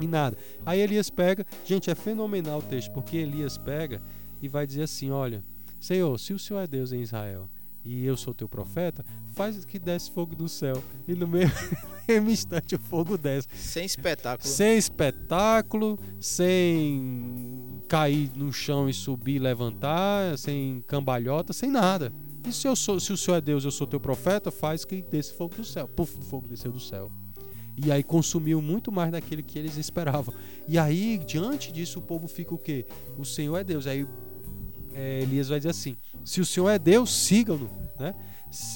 E 0.00 0.06
nada. 0.06 0.36
Aí 0.64 0.80
Elias 0.80 1.10
pega, 1.10 1.46
gente, 1.64 1.90
é 1.90 1.94
fenomenal 1.94 2.58
o 2.58 2.62
texto, 2.62 2.92
porque 2.92 3.16
Elias 3.16 3.58
pega 3.58 4.00
e 4.40 4.48
vai 4.48 4.66
dizer 4.66 4.82
assim: 4.82 5.10
Olha, 5.10 5.42
Senhor, 5.80 6.18
se 6.18 6.32
o 6.32 6.38
Senhor 6.38 6.60
é 6.60 6.66
Deus 6.66 6.92
em 6.92 7.00
Israel 7.00 7.48
e 7.84 8.04
eu 8.04 8.16
sou 8.16 8.34
teu 8.34 8.48
profeta, 8.48 9.04
faz 9.34 9.64
que 9.64 9.78
desce 9.78 10.10
fogo 10.10 10.34
do 10.34 10.48
céu. 10.48 10.82
E 11.06 11.14
no 11.14 11.26
mesmo, 11.26 11.54
mesmo 12.06 12.30
instante 12.30 12.74
o 12.74 12.78
fogo 12.78 13.16
desce. 13.16 13.48
Sem 13.54 13.84
espetáculo. 13.84 14.48
Sem 14.48 14.76
espetáculo, 14.76 15.98
sem 16.20 17.80
cair 17.88 18.30
no 18.34 18.52
chão 18.52 18.88
e 18.88 18.92
subir 18.92 19.36
e 19.36 19.38
levantar, 19.38 20.36
sem 20.36 20.82
cambalhota, 20.86 21.52
sem 21.52 21.70
nada. 21.70 22.12
E 22.46 22.52
se, 22.52 22.66
eu 22.66 22.76
sou, 22.76 23.00
se 23.00 23.12
o 23.12 23.16
Senhor 23.16 23.38
é 23.38 23.40
Deus 23.40 23.64
eu 23.64 23.70
sou 23.70 23.86
teu 23.86 24.00
profeta, 24.00 24.50
faz 24.50 24.84
que 24.84 25.02
desce 25.02 25.32
fogo 25.34 25.54
do 25.54 25.64
céu. 25.64 25.88
Puf, 25.88 26.18
o 26.18 26.22
fogo 26.22 26.46
desceu 26.46 26.72
do 26.72 26.80
céu. 26.80 27.10
E 27.84 27.92
aí 27.92 28.02
consumiu 28.02 28.60
muito 28.60 28.90
mais 28.90 29.12
daquilo 29.12 29.42
que 29.42 29.58
eles 29.58 29.76
esperavam. 29.76 30.34
E 30.66 30.78
aí, 30.78 31.18
diante 31.18 31.72
disso, 31.72 32.00
o 32.00 32.02
povo 32.02 32.26
fica 32.26 32.54
o 32.54 32.58
quê? 32.58 32.86
O 33.16 33.24
Senhor 33.24 33.56
é 33.56 33.64
Deus. 33.64 33.86
Aí 33.86 34.06
é, 34.94 35.22
Elias 35.22 35.48
vai 35.48 35.58
dizer 35.58 35.70
assim: 35.70 35.96
se 36.24 36.40
o 36.40 36.46
Senhor 36.46 36.68
é 36.68 36.78
Deus, 36.78 37.12
sigam-no. 37.14 37.70
Né? 37.98 38.14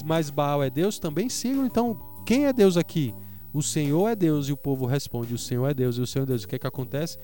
Mas 0.05 0.29
Baal 0.29 0.63
é 0.63 0.69
Deus, 0.69 0.99
também 0.99 1.27
sigam. 1.27 1.65
Então, 1.65 1.99
quem 2.25 2.45
é 2.45 2.53
Deus 2.53 2.77
aqui? 2.77 3.13
O 3.53 3.61
Senhor 3.61 4.07
é 4.07 4.15
Deus. 4.15 4.47
E 4.47 4.53
o 4.53 4.57
povo 4.57 4.85
responde: 4.85 5.33
O 5.33 5.37
Senhor 5.37 5.67
é 5.67 5.73
Deus. 5.73 5.97
E 5.97 6.01
o 6.01 6.07
Senhor 6.07 6.23
é 6.23 6.27
Deus. 6.27 6.43
O 6.43 6.47
que 6.47 6.55
é 6.55 6.59
que 6.59 6.67
acontece? 6.67 7.17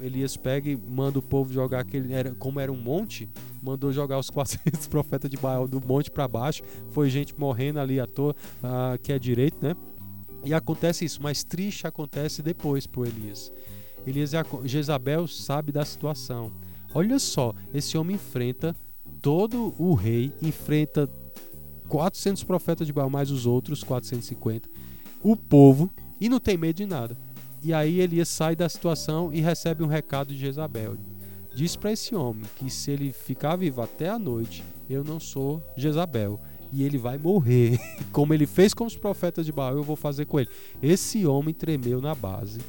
Elias 0.00 0.36
pega 0.36 0.68
e 0.68 0.76
manda 0.76 1.18
o 1.18 1.22
povo 1.22 1.50
jogar 1.50 1.80
aquele. 1.80 2.12
Era, 2.12 2.34
como 2.34 2.60
era 2.60 2.70
um 2.70 2.76
monte, 2.76 3.28
mandou 3.62 3.90
jogar 3.92 4.18
os 4.18 4.28
400 4.30 4.86
profetas 4.88 5.30
de 5.30 5.38
Baal 5.38 5.66
do 5.66 5.80
monte 5.80 6.10
para 6.10 6.28
baixo. 6.28 6.62
Foi 6.90 7.08
gente 7.08 7.34
morrendo 7.38 7.80
ali 7.80 7.98
à 7.98 8.06
toa, 8.06 8.36
ah, 8.62 8.98
que 9.02 9.12
é 9.12 9.18
direito, 9.18 9.56
né? 9.62 9.74
E 10.44 10.54
acontece 10.54 11.04
isso, 11.04 11.22
mas 11.22 11.42
triste 11.42 11.86
acontece 11.86 12.42
depois 12.42 12.86
pro 12.86 13.04
Elias. 13.04 13.52
Elias 14.06 14.30
Jezabel 14.64 15.26
sabe 15.26 15.72
da 15.72 15.84
situação. 15.84 16.52
Olha 16.94 17.18
só, 17.18 17.52
esse 17.74 17.98
homem 17.98 18.16
enfrenta 18.16 18.74
todo 19.20 19.74
o 19.78 19.94
rei, 19.94 20.32
enfrenta 20.40 21.10
400 21.88 22.44
profetas 22.44 22.86
de 22.86 22.92
Baal, 22.92 23.10
mais 23.10 23.30
os 23.30 23.46
outros 23.46 23.82
450, 23.82 24.68
o 25.22 25.36
povo, 25.36 25.90
e 26.20 26.28
não 26.28 26.38
tem 26.38 26.56
medo 26.56 26.76
de 26.76 26.86
nada. 26.86 27.16
E 27.62 27.72
aí 27.74 28.00
Elias 28.00 28.28
sai 28.28 28.54
da 28.54 28.68
situação 28.68 29.32
e 29.32 29.40
recebe 29.40 29.82
um 29.82 29.88
recado 29.88 30.28
de 30.32 30.38
Jezabel. 30.38 30.96
Diz 31.54 31.74
para 31.74 31.92
esse 31.92 32.14
homem 32.14 32.44
que 32.56 32.70
se 32.70 32.90
ele 32.90 33.12
ficar 33.12 33.56
vivo 33.56 33.80
até 33.82 34.08
a 34.08 34.18
noite, 34.18 34.62
eu 34.88 35.02
não 35.02 35.18
sou 35.18 35.62
Jezabel. 35.76 36.40
E 36.76 36.82
ele 36.82 36.98
vai 36.98 37.16
morrer. 37.16 37.78
Como 38.12 38.34
ele 38.34 38.46
fez 38.46 38.74
com 38.74 38.84
os 38.84 38.94
profetas 38.94 39.46
de 39.46 39.52
Baal, 39.52 39.76
eu 39.76 39.82
vou 39.82 39.96
fazer 39.96 40.26
com 40.26 40.38
ele. 40.38 40.50
Esse 40.82 41.24
homem 41.24 41.54
tremeu 41.54 42.02
na 42.02 42.14
base, 42.14 42.60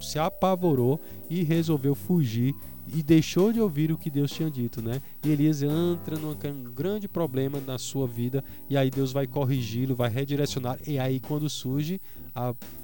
se 0.00 0.16
apavorou 0.16 1.00
e 1.28 1.42
resolveu 1.42 1.96
fugir 1.96 2.54
e 2.94 3.02
deixou 3.02 3.52
de 3.52 3.60
ouvir 3.60 3.90
o 3.90 3.98
que 3.98 4.10
Deus 4.10 4.30
tinha 4.30 4.48
dito, 4.48 4.80
né? 4.80 5.02
E 5.24 5.30
Elias 5.30 5.60
entra 5.60 6.16
num 6.16 6.30
um 6.30 6.64
grande 6.72 7.08
problema 7.08 7.58
na 7.66 7.78
sua 7.78 8.06
vida 8.06 8.44
e 8.70 8.76
aí 8.76 8.90
Deus 8.90 9.10
vai 9.10 9.26
corrigi-lo, 9.26 9.96
vai 9.96 10.10
redirecionar 10.10 10.78
e 10.86 10.96
aí 10.96 11.18
quando 11.18 11.48
surge 11.48 12.00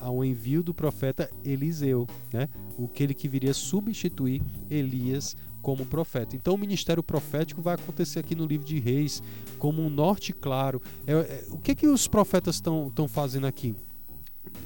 um 0.02 0.24
envio 0.24 0.62
do 0.62 0.74
profeta 0.74 1.30
Eliseu, 1.44 2.08
né? 2.32 2.48
O 2.76 2.88
que 2.88 3.04
ele 3.04 3.14
que 3.14 3.28
viria 3.28 3.54
substituir 3.54 4.42
Elias 4.68 5.36
como 5.62 5.84
profeta. 5.86 6.36
Então 6.36 6.54
o 6.54 6.58
ministério 6.58 7.02
profético 7.02 7.60
vai 7.60 7.74
acontecer 7.74 8.18
aqui 8.20 8.34
no 8.34 8.46
livro 8.46 8.66
de 8.66 8.78
Reis 8.78 9.22
como 9.58 9.82
um 9.82 9.90
norte 9.90 10.32
claro. 10.32 10.80
É- 11.06 11.12
é- 11.12 11.44
o 11.50 11.58
que 11.58 11.74
que 11.74 11.86
os 11.86 12.08
profetas 12.08 12.56
estão 12.56 13.08
fazendo 13.08 13.46
aqui? 13.46 13.74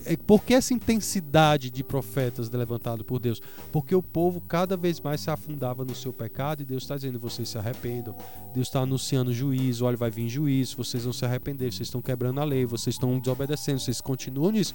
é, 0.07 0.17
por 0.17 0.45
que 0.45 0.55
essa 0.55 0.75
intensidade 0.75 1.71
de 1.71 1.83
profetas 1.83 2.51
levantado 2.51 3.05
por 3.05 3.19
Deus? 3.19 3.41
Porque 3.73 3.95
o 3.95 4.03
povo 4.03 4.41
cada 4.41 4.77
vez 4.77 5.01
mais 5.01 5.21
se 5.21 5.31
afundava 5.31 5.85
no 5.85 5.95
seu 5.95 6.13
pecado 6.13 6.63
e 6.63 6.65
Deus 6.65 6.83
está 6.83 6.97
dizendo: 6.97 7.19
vocês 7.19 7.49
se 7.49 7.59
arrependam. 7.59 8.15
Deus 8.53 8.69
está 8.69 8.81
anunciando 8.81 9.33
juízo: 9.33 9.85
olha, 9.85 9.97
vai 9.97 10.11
vir 10.11 10.29
juízo, 10.29 10.77
vocês 10.77 11.05
vão 11.05 11.13
se 11.13 11.25
arrepender, 11.25 11.73
vocês 11.73 11.89
estão 11.89 12.03
quebrando 12.03 12.41
a 12.41 12.45
lei, 12.45 12.67
vocês 12.67 12.95
estão 12.95 13.19
desobedecendo, 13.19 13.81
vocês 13.81 14.01
continuam 14.01 14.53
nisso. 14.53 14.75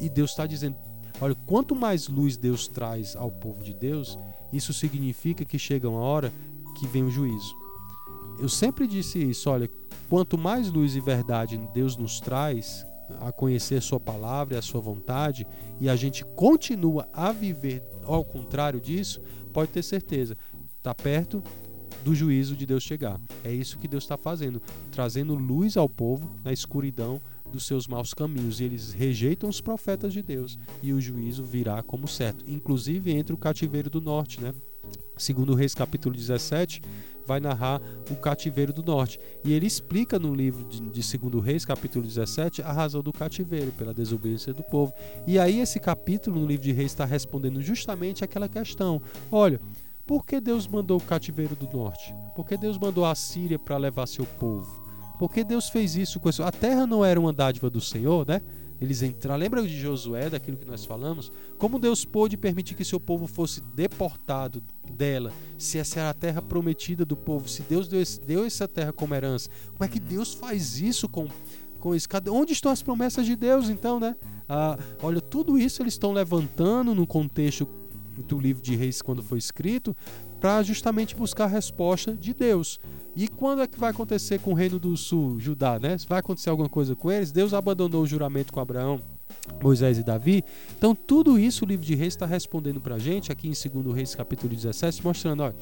E 0.00 0.08
Deus 0.08 0.30
está 0.30 0.46
dizendo: 0.46 0.76
olha, 1.20 1.34
quanto 1.46 1.74
mais 1.74 2.08
luz 2.08 2.36
Deus 2.36 2.68
traz 2.68 3.16
ao 3.16 3.30
povo 3.30 3.62
de 3.62 3.74
Deus, 3.74 4.18
isso 4.52 4.72
significa 4.72 5.44
que 5.44 5.58
chega 5.58 5.88
uma 5.88 6.00
hora 6.00 6.32
que 6.78 6.86
vem 6.86 7.04
o 7.04 7.10
juízo. 7.10 7.54
Eu 8.38 8.48
sempre 8.48 8.86
disse 8.86 9.18
isso: 9.22 9.48
olha, 9.50 9.70
quanto 10.08 10.36
mais 10.36 10.70
luz 10.70 10.96
e 10.96 11.00
verdade 11.00 11.60
Deus 11.72 11.96
nos 11.96 12.20
traz, 12.20 12.86
a 13.20 13.30
conhecer 13.32 13.80
Sua 13.82 14.00
palavra 14.00 14.54
e 14.54 14.58
a 14.58 14.62
Sua 14.62 14.80
vontade, 14.80 15.46
e 15.80 15.88
a 15.88 15.96
gente 15.96 16.24
continua 16.24 17.08
a 17.12 17.32
viver 17.32 17.82
ao 18.04 18.24
contrário 18.24 18.80
disso, 18.80 19.20
pode 19.52 19.70
ter 19.70 19.82
certeza, 19.82 20.36
está 20.76 20.94
perto 20.94 21.42
do 22.04 22.14
juízo 22.14 22.56
de 22.56 22.66
Deus 22.66 22.82
chegar. 22.82 23.20
É 23.44 23.52
isso 23.52 23.78
que 23.78 23.86
Deus 23.86 24.04
está 24.04 24.16
fazendo, 24.16 24.60
trazendo 24.90 25.34
luz 25.34 25.76
ao 25.76 25.88
povo 25.88 26.36
na 26.42 26.52
escuridão 26.52 27.20
dos 27.52 27.66
seus 27.66 27.86
maus 27.86 28.12
caminhos. 28.12 28.60
E 28.60 28.64
eles 28.64 28.92
rejeitam 28.92 29.48
os 29.48 29.60
profetas 29.60 30.12
de 30.12 30.22
Deus 30.22 30.58
e 30.82 30.92
o 30.92 31.00
juízo 31.00 31.44
virá 31.44 31.82
como 31.82 32.08
certo, 32.08 32.44
inclusive 32.48 33.12
entre 33.12 33.34
o 33.34 33.38
cativeiro 33.38 33.88
do 33.88 34.00
norte, 34.00 34.40
né? 34.40 34.52
Segundo 35.16 35.54
Reis 35.54 35.74
capítulo 35.74 36.14
17, 36.14 36.82
vai 37.26 37.40
narrar 37.40 37.80
o 38.10 38.16
cativeiro 38.16 38.72
do 38.72 38.82
norte. 38.82 39.20
E 39.44 39.52
ele 39.52 39.66
explica 39.66 40.18
no 40.18 40.34
livro 40.34 40.64
de, 40.64 40.80
de 40.80 41.02
Segundo 41.02 41.40
Reis, 41.40 41.64
capítulo 41.64 42.04
17, 42.04 42.62
a 42.62 42.72
razão 42.72 43.02
do 43.02 43.12
cativeiro, 43.12 43.72
pela 43.72 43.94
desobediência 43.94 44.52
do 44.52 44.62
povo. 44.62 44.92
E 45.26 45.38
aí 45.38 45.60
esse 45.60 45.78
capítulo 45.78 46.40
no 46.40 46.46
livro 46.46 46.64
de 46.64 46.72
Reis 46.72 46.92
está 46.92 47.04
respondendo 47.04 47.60
justamente 47.60 48.24
aquela 48.24 48.48
questão. 48.48 49.00
Olha, 49.30 49.60
por 50.06 50.26
que 50.26 50.40
Deus 50.40 50.66
mandou 50.66 50.98
o 50.98 51.02
cativeiro 51.02 51.54
do 51.54 51.70
norte? 51.70 52.14
Por 52.34 52.46
que 52.46 52.56
Deus 52.56 52.76
mandou 52.76 53.04
a 53.04 53.14
Síria 53.14 53.58
para 53.58 53.76
levar 53.76 54.06
seu 54.06 54.26
povo? 54.26 54.81
Por 55.18 55.32
que 55.32 55.44
Deus 55.44 55.68
fez 55.68 55.96
isso 55.96 56.18
com 56.18 56.28
isso? 56.28 56.42
A 56.42 56.52
terra 56.52 56.86
não 56.86 57.04
era 57.04 57.18
uma 57.18 57.32
dádiva 57.32 57.70
do 57.70 57.80
Senhor, 57.80 58.26
né? 58.26 58.40
eles 58.82 59.00
entraram. 59.02 59.38
Lembra 59.38 59.62
de 59.62 59.78
Josué, 59.78 60.28
daquilo 60.28 60.56
que 60.56 60.64
nós 60.64 60.84
falamos? 60.84 61.30
Como 61.56 61.78
Deus 61.78 62.04
pôde 62.04 62.36
permitir 62.36 62.74
que 62.74 62.84
seu 62.84 62.98
povo 62.98 63.28
fosse 63.28 63.60
deportado 63.74 64.62
dela? 64.92 65.32
Se 65.56 65.78
essa 65.78 66.00
era 66.00 66.10
a 66.10 66.14
terra 66.14 66.42
prometida 66.42 67.04
do 67.04 67.16
povo, 67.16 67.48
se 67.48 67.62
Deus 67.62 67.86
deu, 67.86 68.02
deu 68.26 68.44
essa 68.44 68.66
terra 68.66 68.92
como 68.92 69.14
herança, 69.14 69.48
como 69.72 69.84
é 69.84 69.88
que 69.88 70.00
Deus 70.00 70.34
faz 70.34 70.80
isso 70.80 71.08
com, 71.08 71.28
com 71.78 71.94
isso? 71.94 72.08
Onde 72.32 72.52
estão 72.52 72.72
as 72.72 72.82
promessas 72.82 73.24
de 73.24 73.36
Deus, 73.36 73.68
então, 73.68 74.00
né? 74.00 74.16
Ah, 74.48 74.76
olha, 75.00 75.20
tudo 75.20 75.56
isso 75.56 75.80
eles 75.80 75.94
estão 75.94 76.12
levantando 76.12 76.92
no 76.92 77.06
contexto 77.06 77.68
do 78.26 78.38
livro 78.38 78.62
de 78.62 78.74
Reis, 78.76 79.00
quando 79.00 79.22
foi 79.22 79.38
escrito, 79.38 79.96
para 80.40 80.62
justamente 80.62 81.14
buscar 81.14 81.44
a 81.44 81.48
resposta 81.48 82.14
de 82.14 82.34
Deus. 82.34 82.80
E 83.14 83.28
quando 83.28 83.62
é 83.62 83.66
que 83.66 83.78
vai 83.78 83.90
acontecer 83.90 84.40
com 84.40 84.52
o 84.52 84.54
reino 84.54 84.78
do 84.78 84.96
sul, 84.96 85.38
Judá, 85.38 85.78
né? 85.78 85.96
Vai 86.08 86.18
acontecer 86.20 86.50
alguma 86.50 86.68
coisa 86.68 86.96
com 86.96 87.10
eles? 87.10 87.30
Deus 87.30 87.54
abandonou 87.54 88.02
o 88.02 88.06
juramento 88.06 88.52
com 88.52 88.60
Abraão, 88.60 89.00
Moisés 89.62 89.98
e 89.98 90.02
Davi. 90.02 90.44
Então, 90.76 90.94
tudo 90.94 91.38
isso 91.38 91.64
o 91.64 91.68
livro 91.68 91.84
de 91.84 91.94
Reis 91.94 92.14
está 92.14 92.26
respondendo 92.26 92.80
para 92.80 92.96
a 92.96 92.98
gente, 92.98 93.30
aqui 93.30 93.48
em 93.48 93.52
2 93.52 93.94
Reis 93.94 94.14
capítulo 94.14 94.54
17, 94.54 95.04
mostrando, 95.04 95.42
olha, 95.42 95.54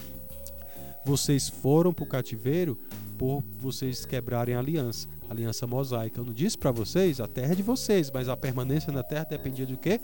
vocês 1.04 1.48
foram 1.48 1.92
para 1.92 2.04
o 2.04 2.06
cativeiro 2.06 2.78
por 3.18 3.42
vocês 3.58 4.06
quebrarem 4.06 4.54
a 4.54 4.58
aliança, 4.58 5.08
a 5.28 5.32
aliança 5.32 5.66
mosaica. 5.66 6.20
Eu 6.20 6.24
não 6.24 6.32
disse 6.32 6.56
para 6.56 6.70
vocês, 6.70 7.20
a 7.20 7.26
terra 7.26 7.52
é 7.52 7.54
de 7.54 7.62
vocês, 7.62 8.10
mas 8.10 8.28
a 8.28 8.36
permanência 8.36 8.92
na 8.92 9.02
terra 9.02 9.24
dependia 9.24 9.66
do 9.66 9.76
quê? 9.76 10.00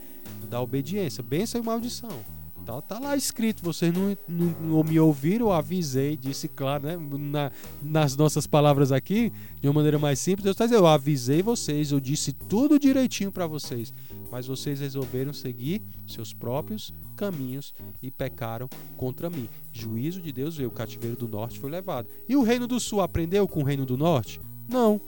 Da 0.51 0.61
obediência, 0.61 1.23
bênção 1.23 1.61
e 1.61 1.65
maldição. 1.65 2.25
Tá, 2.67 2.83
tá 2.83 2.99
lá 2.99 3.17
escrito, 3.17 3.63
vocês 3.63 3.95
não, 3.95 4.19
não, 4.29 4.83
me 4.83 4.99
ouviram, 4.99 5.53
avisei, 5.53 6.17
disse 6.17 6.49
claro, 6.49 6.85
né? 6.85 6.97
Na, 6.97 7.53
nas 7.81 8.17
nossas 8.17 8.45
palavras 8.45 8.91
aqui, 8.91 9.33
de 9.61 9.69
uma 9.69 9.75
maneira 9.75 10.01
mais 10.01 10.19
simples, 10.19 10.43
Deus 10.43 10.55
está 10.55 10.65
dizendo, 10.65 10.81
eu 10.81 10.87
avisei 10.89 11.43
vocês, 11.43 11.93
eu 11.93 12.01
disse 12.01 12.33
tudo 12.33 12.77
direitinho 12.77 13.31
para 13.31 13.47
vocês, 13.47 13.95
mas 14.33 14.49
vocês 14.49 14.81
resolveram 14.81 15.33
seguir 15.33 15.81
seus 16.09 16.33
próprios 16.33 16.93
caminhos 17.15 17.73
e 18.03 18.11
pecaram 18.11 18.69
contra 18.97 19.31
mim. 19.31 19.49
Juízo 19.73 20.21
de 20.21 20.33
Deus 20.33 20.57
veio, 20.57 20.69
o 20.69 20.73
cativeiro 20.73 21.17
do 21.17 21.29
norte 21.29 21.61
foi 21.61 21.71
levado. 21.71 22.09
E 22.29 22.35
o 22.35 22.43
reino 22.43 22.67
do 22.67 22.81
sul 22.81 23.01
aprendeu 23.01 23.47
com 23.47 23.61
o 23.61 23.65
reino 23.65 23.87
do 23.87 23.97
norte? 23.97 24.41
Não. 24.69 25.01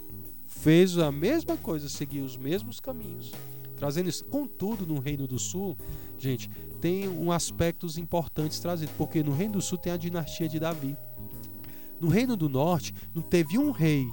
Fez 0.47 0.97
a 0.97 1.11
mesma 1.11 1.57
coisa, 1.57 1.89
seguiu 1.89 2.25
os 2.25 2.37
mesmos 2.37 2.79
caminhos 2.79 3.33
trazendo 3.79 4.09
isso. 4.09 4.24
Contudo, 4.24 4.87
no 4.87 4.99
Reino 4.99 5.26
do 5.26 5.39
Sul, 5.39 5.76
gente, 6.18 6.51
tem 6.81 7.09
um 7.09 7.31
aspectos 7.33 7.97
importantes 7.97 8.59
trazidos, 8.61 8.95
porque 8.97 9.22
no 9.22 9.33
Reino 9.33 9.55
do 9.55 9.62
Sul 9.62 9.79
tem 9.79 9.93
a 9.93 9.97
dinastia 9.97 10.49
de 10.49 10.59
Davi. 10.59 10.97
No 12.01 12.09
Reino 12.09 12.37
do 12.37 12.49
Norte, 12.49 12.95
não 13.14 13.22
teve 13.22 13.59
um 13.59 13.70
rei 13.70 14.07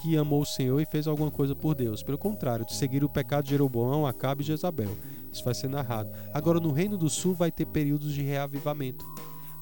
que 0.00 0.16
amou 0.16 0.42
o 0.42 0.46
Senhor 0.46 0.80
e 0.80 0.86
fez 0.86 1.06
alguma 1.06 1.30
coisa 1.30 1.54
por 1.54 1.74
Deus. 1.74 2.02
Pelo 2.02 2.18
contrário, 2.18 2.64
de 2.64 2.74
seguir 2.74 3.02
o 3.02 3.08
pecado 3.08 3.44
de 3.44 3.50
Jeroboão, 3.50 4.06
Acabe 4.06 4.42
e 4.42 4.46
Jezabel. 4.46 4.96
Isso 5.32 5.44
vai 5.44 5.54
ser 5.54 5.68
narrado. 5.68 6.10
Agora, 6.32 6.60
no 6.60 6.72
Reino 6.72 6.96
do 6.96 7.10
Sul, 7.10 7.34
vai 7.34 7.50
ter 7.50 7.66
períodos 7.66 8.12
de 8.12 8.22
reavivamento. 8.22 9.04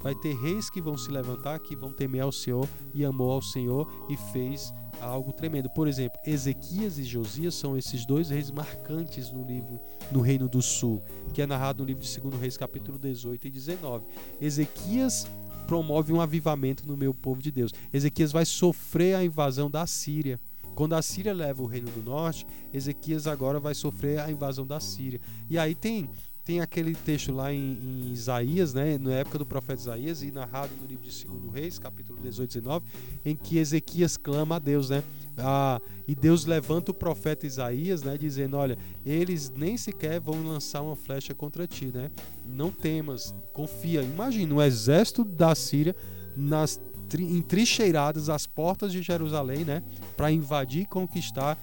Vai 0.04 0.14
ter 0.14 0.34
reis 0.34 0.68
que 0.68 0.82
vão 0.82 0.98
se 0.98 1.10
levantar, 1.10 1.58
que 1.60 1.74
vão 1.74 1.90
temer 1.90 2.20
ao 2.20 2.30
Senhor 2.30 2.68
e 2.92 3.06
amou 3.06 3.32
ao 3.32 3.40
Senhor 3.40 3.90
e 4.06 4.18
fez 4.18 4.70
algo 5.00 5.32
tremendo. 5.32 5.70
Por 5.70 5.88
exemplo, 5.88 6.20
Ezequias 6.26 6.98
e 6.98 7.04
Josias 7.04 7.54
são 7.54 7.74
esses 7.74 8.04
dois 8.04 8.28
reis 8.28 8.50
marcantes 8.50 9.32
no 9.32 9.42
livro 9.42 9.80
no 10.12 10.20
Reino 10.20 10.46
do 10.46 10.60
Sul, 10.60 11.02
que 11.32 11.40
é 11.40 11.46
narrado 11.46 11.82
no 11.82 11.86
livro 11.86 12.04
de 12.04 12.20
2 12.20 12.38
Reis, 12.38 12.54
capítulo 12.58 12.98
18 12.98 13.46
e 13.46 13.50
19. 13.50 14.04
Ezequias 14.42 15.26
promove 15.66 16.12
um 16.12 16.20
avivamento 16.20 16.86
no 16.86 16.98
meu 16.98 17.14
povo 17.14 17.40
de 17.40 17.50
Deus. 17.50 17.72
Ezequias 17.90 18.30
vai 18.30 18.44
sofrer 18.44 19.14
a 19.14 19.24
invasão 19.24 19.70
da 19.70 19.86
Síria. 19.86 20.38
Quando 20.74 20.94
a 20.94 21.00
Síria 21.00 21.32
leva 21.32 21.62
o 21.62 21.66
reino 21.66 21.90
do 21.90 22.02
norte, 22.02 22.46
Ezequias 22.74 23.26
agora 23.26 23.58
vai 23.58 23.74
sofrer 23.74 24.20
a 24.20 24.30
invasão 24.30 24.66
da 24.66 24.80
Síria. 24.80 25.18
E 25.48 25.56
aí 25.56 25.74
tem 25.74 26.10
tem 26.44 26.60
aquele 26.60 26.94
texto 26.94 27.32
lá 27.32 27.52
em, 27.52 27.72
em, 27.72 28.12
Isaías, 28.12 28.74
né, 28.74 28.98
na 28.98 29.12
época 29.12 29.38
do 29.38 29.46
profeta 29.46 29.80
Isaías, 29.80 30.22
e 30.22 30.30
narrado 30.30 30.72
no 30.78 30.86
livro 30.86 31.08
de 31.08 31.26
2 31.26 31.52
Reis, 31.52 31.78
capítulo 31.78 32.20
18 32.20 32.50
e 32.50 32.60
19, 32.60 32.86
em 33.24 33.34
que 33.34 33.56
Ezequias 33.56 34.16
clama 34.18 34.56
a 34.56 34.58
Deus, 34.58 34.90
né? 34.90 35.02
Ah, 35.38 35.80
e 36.06 36.14
Deus 36.14 36.44
levanta 36.44 36.90
o 36.90 36.94
profeta 36.94 37.46
Isaías, 37.46 38.02
né, 38.02 38.18
dizendo: 38.18 38.56
Olha, 38.56 38.78
eles 39.04 39.50
nem 39.50 39.76
sequer 39.76 40.20
vão 40.20 40.46
lançar 40.46 40.82
uma 40.82 40.94
flecha 40.94 41.34
contra 41.34 41.66
ti, 41.66 41.86
né? 41.86 42.10
Não 42.44 42.70
temas, 42.70 43.34
confia. 43.52 44.02
Imagina 44.02 44.54
o 44.54 44.62
exército 44.62 45.24
da 45.24 45.54
Síria 45.54 45.96
nas 46.36 46.80
entrincheiradas 47.18 48.28
às 48.28 48.46
portas 48.46 48.92
de 48.92 49.02
Jerusalém, 49.02 49.64
né, 49.64 49.82
para 50.16 50.32
invadir 50.32 50.82
e 50.82 50.86
conquistar 50.86 51.58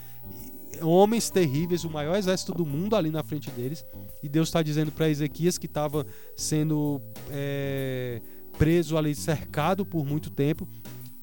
homens 0.81 1.29
terríveis, 1.29 1.83
o 1.83 1.89
maior 1.89 2.17
exército 2.17 2.53
do 2.53 2.65
mundo 2.65 2.95
ali 2.95 3.09
na 3.09 3.23
frente 3.23 3.49
deles. 3.51 3.85
E 4.21 4.29
Deus 4.29 4.49
está 4.49 4.61
dizendo 4.61 4.91
para 4.91 5.09
Ezequias 5.09 5.57
que 5.57 5.65
estava 5.65 6.05
sendo 6.35 7.01
é, 7.29 8.21
preso 8.57 8.97
ali, 8.97 9.15
cercado 9.15 9.85
por 9.85 10.05
muito 10.05 10.29
tempo, 10.29 10.67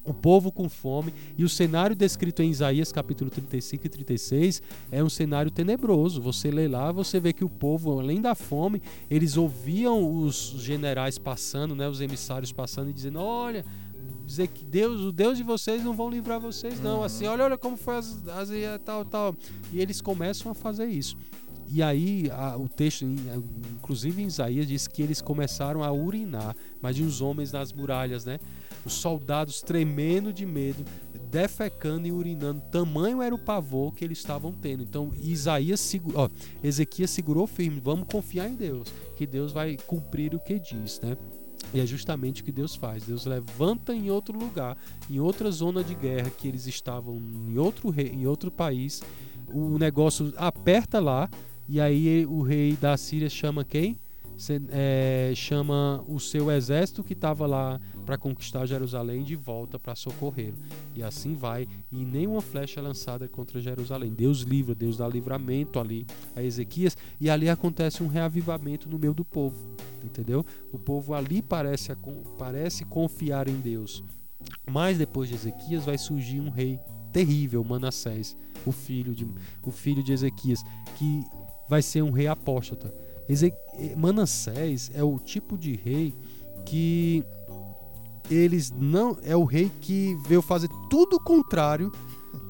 o 0.03 0.13
povo 0.13 0.51
com 0.51 0.67
fome, 0.67 1.13
e 1.37 1.43
o 1.43 1.49
cenário 1.49 1.95
descrito 1.95 2.41
em 2.41 2.49
Isaías 2.49 2.91
capítulo 2.91 3.29
35 3.29 3.85
e 3.85 3.89
36 3.89 4.61
é 4.91 5.03
um 5.03 5.09
cenário 5.09 5.51
tenebroso. 5.51 6.21
Você 6.21 6.49
lê 6.49 6.67
lá, 6.67 6.91
você 6.91 7.19
vê 7.19 7.31
que 7.31 7.45
o 7.45 7.49
povo, 7.49 7.99
além 7.99 8.19
da 8.19 8.33
fome, 8.33 8.81
eles 9.09 9.37
ouviam 9.37 10.23
os 10.23 10.55
generais 10.57 11.17
passando, 11.17 11.75
né, 11.75 11.87
os 11.87 12.01
emissários 12.01 12.51
passando 12.51 12.89
e 12.89 12.93
dizendo: 12.93 13.19
Olha, 13.19 13.63
dizer 14.29 14.47
que 14.47 14.63
Deus, 14.63 15.01
o 15.01 15.11
Deus 15.11 15.37
de 15.37 15.43
vocês 15.43 15.83
não 15.83 15.93
vão 15.93 16.09
livrar 16.09 16.39
vocês, 16.39 16.79
não. 16.79 16.99
Uhum. 16.99 17.03
Assim, 17.03 17.25
olha, 17.25 17.43
olha 17.43 17.57
como 17.57 17.75
foi 17.75 17.97
as, 17.97 18.27
as, 18.27 18.49
tal, 18.85 19.03
tal. 19.03 19.35
E 19.73 19.81
eles 19.81 19.99
começam 19.99 20.51
a 20.51 20.55
fazer 20.55 20.85
isso. 20.85 21.17
E 21.67 21.81
aí 21.83 22.29
a, 22.31 22.55
o 22.57 22.69
texto, 22.69 23.05
inclusive 23.05 24.21
em 24.21 24.25
Isaías, 24.27 24.67
diz 24.67 24.87
que 24.87 25.01
eles 25.01 25.21
começaram 25.21 25.83
a 25.83 25.91
urinar, 25.91 26.55
mas 26.81 26.95
de 26.95 27.03
uns 27.03 27.21
homens 27.21 27.51
nas 27.51 27.73
muralhas, 27.73 28.23
né? 28.23 28.39
Os 28.85 28.93
soldados 28.93 29.61
tremendo 29.61 30.31
de 30.31 30.45
medo, 30.45 30.85
defecando 31.29 32.07
e 32.07 32.11
urinando. 32.11 32.61
Tamanho 32.71 33.21
era 33.21 33.33
o 33.33 33.37
pavor 33.37 33.93
que 33.93 34.05
eles 34.05 34.19
estavam 34.19 34.51
tendo. 34.51 34.83
Então 34.83 35.11
Isaías, 35.19 35.91
ó, 36.13 36.29
Ezequias 36.63 37.09
segurou 37.09 37.47
firme. 37.47 37.81
Vamos 37.83 38.07
confiar 38.11 38.47
em 38.47 38.55
Deus, 38.55 38.87
que 39.17 39.25
Deus 39.25 39.51
vai 39.51 39.75
cumprir 39.87 40.33
o 40.35 40.39
que 40.39 40.59
diz, 40.59 40.99
né? 41.01 41.17
E 41.73 41.79
é 41.79 41.85
justamente 41.85 42.41
o 42.41 42.45
que 42.45 42.51
Deus 42.51 42.75
faz. 42.75 43.03
Deus 43.03 43.25
levanta 43.25 43.93
em 43.93 44.09
outro 44.09 44.37
lugar, 44.37 44.77
em 45.09 45.19
outra 45.19 45.51
zona 45.51 45.83
de 45.83 45.93
guerra 45.93 46.29
que 46.29 46.47
eles 46.47 46.65
estavam 46.67 47.17
em 47.47 47.57
outro 47.57 47.89
rei, 47.89 48.07
em 48.07 48.25
outro 48.25 48.49
país. 48.49 49.01
O 49.47 49.77
negócio 49.77 50.33
aperta 50.37 50.99
lá 50.99 51.29
e 51.67 51.79
aí 51.79 52.25
o 52.25 52.41
rei 52.41 52.75
da 52.75 52.97
Síria 52.97 53.29
chama 53.29 53.63
quem? 53.63 53.97
Cê, 54.39 54.61
é, 54.69 55.33
chama 55.35 56.01
o 56.07 56.17
seu 56.17 56.49
exército 56.49 57.03
que 57.03 57.11
estava 57.11 57.45
lá 57.45 57.77
para 58.05 58.17
conquistar 58.17 58.65
Jerusalém 58.65 59.21
de 59.21 59.35
volta 59.35 59.77
para 59.77 59.95
socorrê-lo. 59.95 60.55
E 60.95 61.03
assim 61.03 61.33
vai, 61.33 61.67
e 61.91 62.05
nenhuma 62.05 62.39
flecha 62.39 62.79
é 62.79 62.83
lançada 62.83 63.27
contra 63.27 63.59
Jerusalém. 63.59 64.13
Deus 64.13 64.39
livra, 64.39 64.73
Deus 64.73 64.95
dá 64.95 65.05
livramento 65.09 65.77
ali 65.77 66.07
a 66.33 66.41
Ezequias, 66.41 66.95
e 67.19 67.29
ali 67.29 67.49
acontece 67.49 68.01
um 68.01 68.07
reavivamento 68.07 68.87
no 68.87 68.97
meio 68.97 69.13
do 69.13 69.25
povo, 69.25 69.75
entendeu? 70.01 70.45
O 70.71 70.79
povo 70.79 71.13
ali 71.13 71.41
parece, 71.41 71.91
parece 72.37 72.85
confiar 72.85 73.49
em 73.49 73.59
Deus. 73.59 74.01
Mas 74.65 74.97
depois 74.97 75.27
de 75.27 75.35
Ezequias 75.35 75.83
vai 75.83 75.97
surgir 75.97 76.39
um 76.39 76.49
rei 76.49 76.79
terrível, 77.11 77.61
Manassés, 77.61 78.37
o 78.65 78.71
filho 78.71 79.13
de, 79.13 79.27
o 79.65 79.71
filho 79.71 80.01
de 80.01 80.13
Ezequias, 80.13 80.63
que 80.97 81.25
vai 81.67 81.81
ser 81.81 82.01
um 82.03 82.11
rei 82.11 82.27
apóstata. 82.27 83.08
Manassés 83.95 84.91
é 84.93 85.03
o 85.03 85.19
tipo 85.19 85.57
de 85.57 85.75
rei 85.75 86.13
que 86.65 87.23
eles 88.29 88.71
não 88.71 89.17
é 89.23 89.35
o 89.35 89.43
rei 89.43 89.71
que 89.81 90.15
veio 90.27 90.41
fazer 90.41 90.69
tudo 90.89 91.15
o 91.15 91.23
contrário 91.23 91.91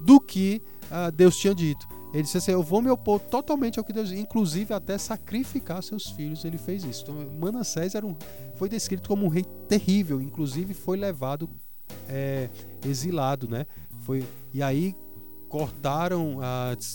do 0.03 0.19
que 0.19 0.61
uh, 0.85 1.11
Deus 1.11 1.37
tinha 1.37 1.55
dito. 1.55 1.87
Ele 2.13 2.23
disse 2.23 2.37
assim: 2.37 2.51
Eu 2.51 2.63
vou 2.63 2.81
me 2.81 2.89
opor 2.89 3.19
totalmente 3.19 3.79
ao 3.79 3.85
que 3.85 3.93
Deus, 3.93 4.11
inclusive 4.11 4.73
até 4.73 4.97
sacrificar 4.97 5.81
seus 5.83 6.09
filhos. 6.09 6.43
Ele 6.43 6.57
fez 6.57 6.83
isso. 6.83 7.03
Então, 7.03 7.15
Manassés 7.39 7.95
era 7.95 8.05
um, 8.05 8.15
foi 8.55 8.67
descrito 8.67 9.07
como 9.07 9.25
um 9.25 9.29
rei 9.29 9.43
terrível, 9.67 10.21
inclusive 10.21 10.73
foi 10.73 10.97
levado 10.97 11.49
é, 12.07 12.49
exilado, 12.85 13.47
né? 13.47 13.65
Foi 14.01 14.25
e 14.53 14.61
aí 14.61 14.95
cortaram, 15.47 16.39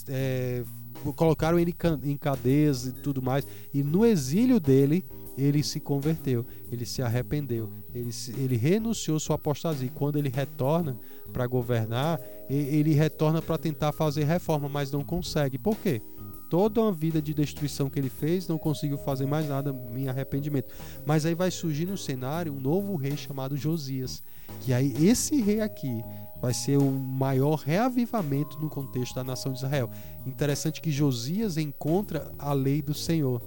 é, 0.09 0.65
colocaram 1.13 1.59
ele 1.59 1.75
em 2.03 2.17
cadeias 2.17 2.87
e 2.87 2.93
tudo 2.93 3.21
mais. 3.21 3.47
E 3.73 3.83
no 3.83 4.05
exílio 4.05 4.59
dele 4.59 5.05
ele 5.37 5.63
se 5.63 5.81
converteu, 5.81 6.47
ele 6.71 6.87
se 6.87 7.03
arrependeu, 7.03 7.69
ele, 7.93 8.11
ele 8.37 8.57
renunciou 8.57 9.19
sua 9.19 9.37
apostasia. 9.37 9.87
E 9.87 9.91
quando 9.91 10.17
ele 10.17 10.29
retorna 10.29 10.99
para 11.33 11.47
governar, 11.47 12.21
ele 12.49 12.93
retorna 12.95 13.43
para 13.43 13.59
tentar 13.59 13.93
fazer 13.93 14.25
reforma, 14.25 14.69
mas 14.69 14.91
não 14.93 15.03
consegue. 15.03 15.59
Por 15.59 15.77
quê? 15.77 16.01
Toda 16.49 16.81
uma 16.81 16.93
vida 16.93 17.21
de 17.21 17.35
destruição 17.35 17.91
que 17.91 17.99
ele 17.99 18.11
fez, 18.11 18.47
não 18.47 18.59
conseguiu 18.59 18.97
fazer 18.97 19.27
mais 19.27 19.49
nada 19.49 19.75
em 19.97 20.09
arrependimento. 20.09 20.73
Mas 21.05 21.27
aí 21.27 21.35
vai 21.35 21.51
surgir 21.51 21.87
no 21.87 21.99
cenário 21.99 22.53
um 22.53 22.61
novo 22.61 22.95
rei 22.95 23.17
chamado 23.17 23.57
Josias. 23.57 24.23
Que 24.61 24.73
aí 24.73 24.95
esse 25.05 25.41
rei 25.41 25.61
aqui 25.61 26.05
vai 26.41 26.53
ser 26.53 26.77
o 26.79 26.91
maior 26.91 27.57
reavivamento 27.57 28.59
no 28.61 28.69
contexto 28.69 29.15
da 29.15 29.25
nação 29.25 29.53
de 29.53 29.59
Israel. 29.59 29.91
Interessante 30.27 30.81
que 30.81 30.91
Josias 30.91 31.57
encontra 31.57 32.31
a 32.39 32.53
lei 32.53 32.83
do 32.83 32.95
Senhor 32.95 33.43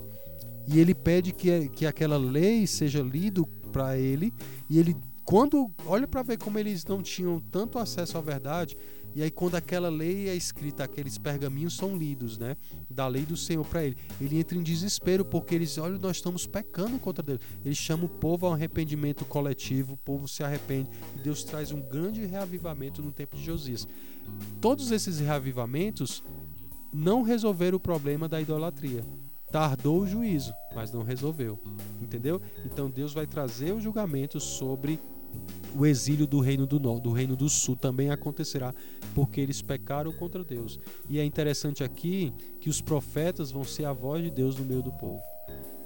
e 0.67 0.79
ele 0.79 0.93
pede 0.93 1.31
que, 1.31 1.69
que 1.69 1.85
aquela 1.85 2.17
lei 2.17 2.67
seja 2.67 3.01
lido 3.01 3.47
para 3.71 3.97
ele 3.97 4.33
e 4.69 4.77
ele 4.79 4.95
quando 5.23 5.69
olha 5.85 6.07
para 6.07 6.23
ver 6.23 6.37
como 6.37 6.57
eles 6.57 6.85
não 6.85 7.01
tinham 7.01 7.39
tanto 7.51 7.77
acesso 7.77 8.17
à 8.17 8.21
verdade 8.21 8.77
e 9.17 9.23
aí 9.23 9.31
quando 9.31 9.55
aquela 9.55 9.89
lei 9.89 10.29
é 10.29 10.35
escrita 10.35 10.83
aqueles 10.83 11.17
pergaminhos 11.17 11.75
são 11.75 11.97
lidos 11.97 12.37
né? 12.37 12.55
Da 12.87 13.07
lei 13.07 13.25
do 13.25 13.35
Senhor 13.35 13.65
para 13.65 13.83
ele. 13.83 13.97
Ele 14.21 14.37
entra 14.37 14.55
em 14.55 14.61
desespero 14.61 15.25
porque 15.25 15.55
eles 15.55 15.75
olha 15.79 15.97
nós 15.97 16.17
estamos 16.17 16.45
pecando 16.45 16.99
contra 16.99 17.23
Deus. 17.23 17.39
Ele 17.65 17.73
chama 17.73 18.05
o 18.05 18.09
povo 18.09 18.45
a 18.45 18.51
um 18.51 18.53
arrependimento 18.53 19.25
coletivo 19.25 19.93
o 19.93 19.97
povo 19.97 20.27
se 20.27 20.43
arrepende 20.43 20.91
e 21.15 21.23
Deus 21.23 21.43
traz 21.43 21.71
um 21.71 21.81
grande 21.81 22.27
reavivamento 22.27 23.01
no 23.01 23.11
tempo 23.11 23.35
de 23.35 23.43
Josias. 23.43 23.87
Todos 24.61 24.91
esses 24.91 25.17
reavivamentos 25.19 26.23
não 26.93 27.23
resolveram 27.23 27.77
o 27.77 27.79
problema 27.81 28.29
da 28.29 28.39
idolatria. 28.39 29.03
Tardou 29.51 30.01
o 30.01 30.07
juízo, 30.07 30.53
mas 30.75 30.91
não 30.91 31.01
resolveu. 31.01 31.59
Entendeu? 31.99 32.39
Então 32.63 32.87
Deus 32.87 33.13
vai 33.13 33.25
trazer 33.25 33.73
o 33.73 33.81
julgamento 33.81 34.39
sobre 34.39 34.99
o 35.75 35.85
exílio 35.85 36.25
do 36.25 36.39
reino 36.39 36.65
do 36.65 36.79
norte, 36.79 37.03
do 37.03 37.11
reino 37.11 37.35
do 37.35 37.47
sul 37.49 37.75
também 37.75 38.09
acontecerá, 38.09 38.73
porque 39.13 39.39
eles 39.39 39.61
pecaram 39.61 40.11
contra 40.11 40.43
Deus. 40.43 40.79
E 41.09 41.19
é 41.19 41.25
interessante 41.25 41.83
aqui 41.83 42.33
que 42.59 42.69
os 42.69 42.81
profetas 42.81 43.51
vão 43.51 43.63
ser 43.63 43.85
a 43.85 43.93
voz 43.93 44.23
de 44.23 44.31
Deus 44.31 44.57
no 44.57 44.65
meio 44.65 44.81
do 44.81 44.91
povo. 44.91 45.21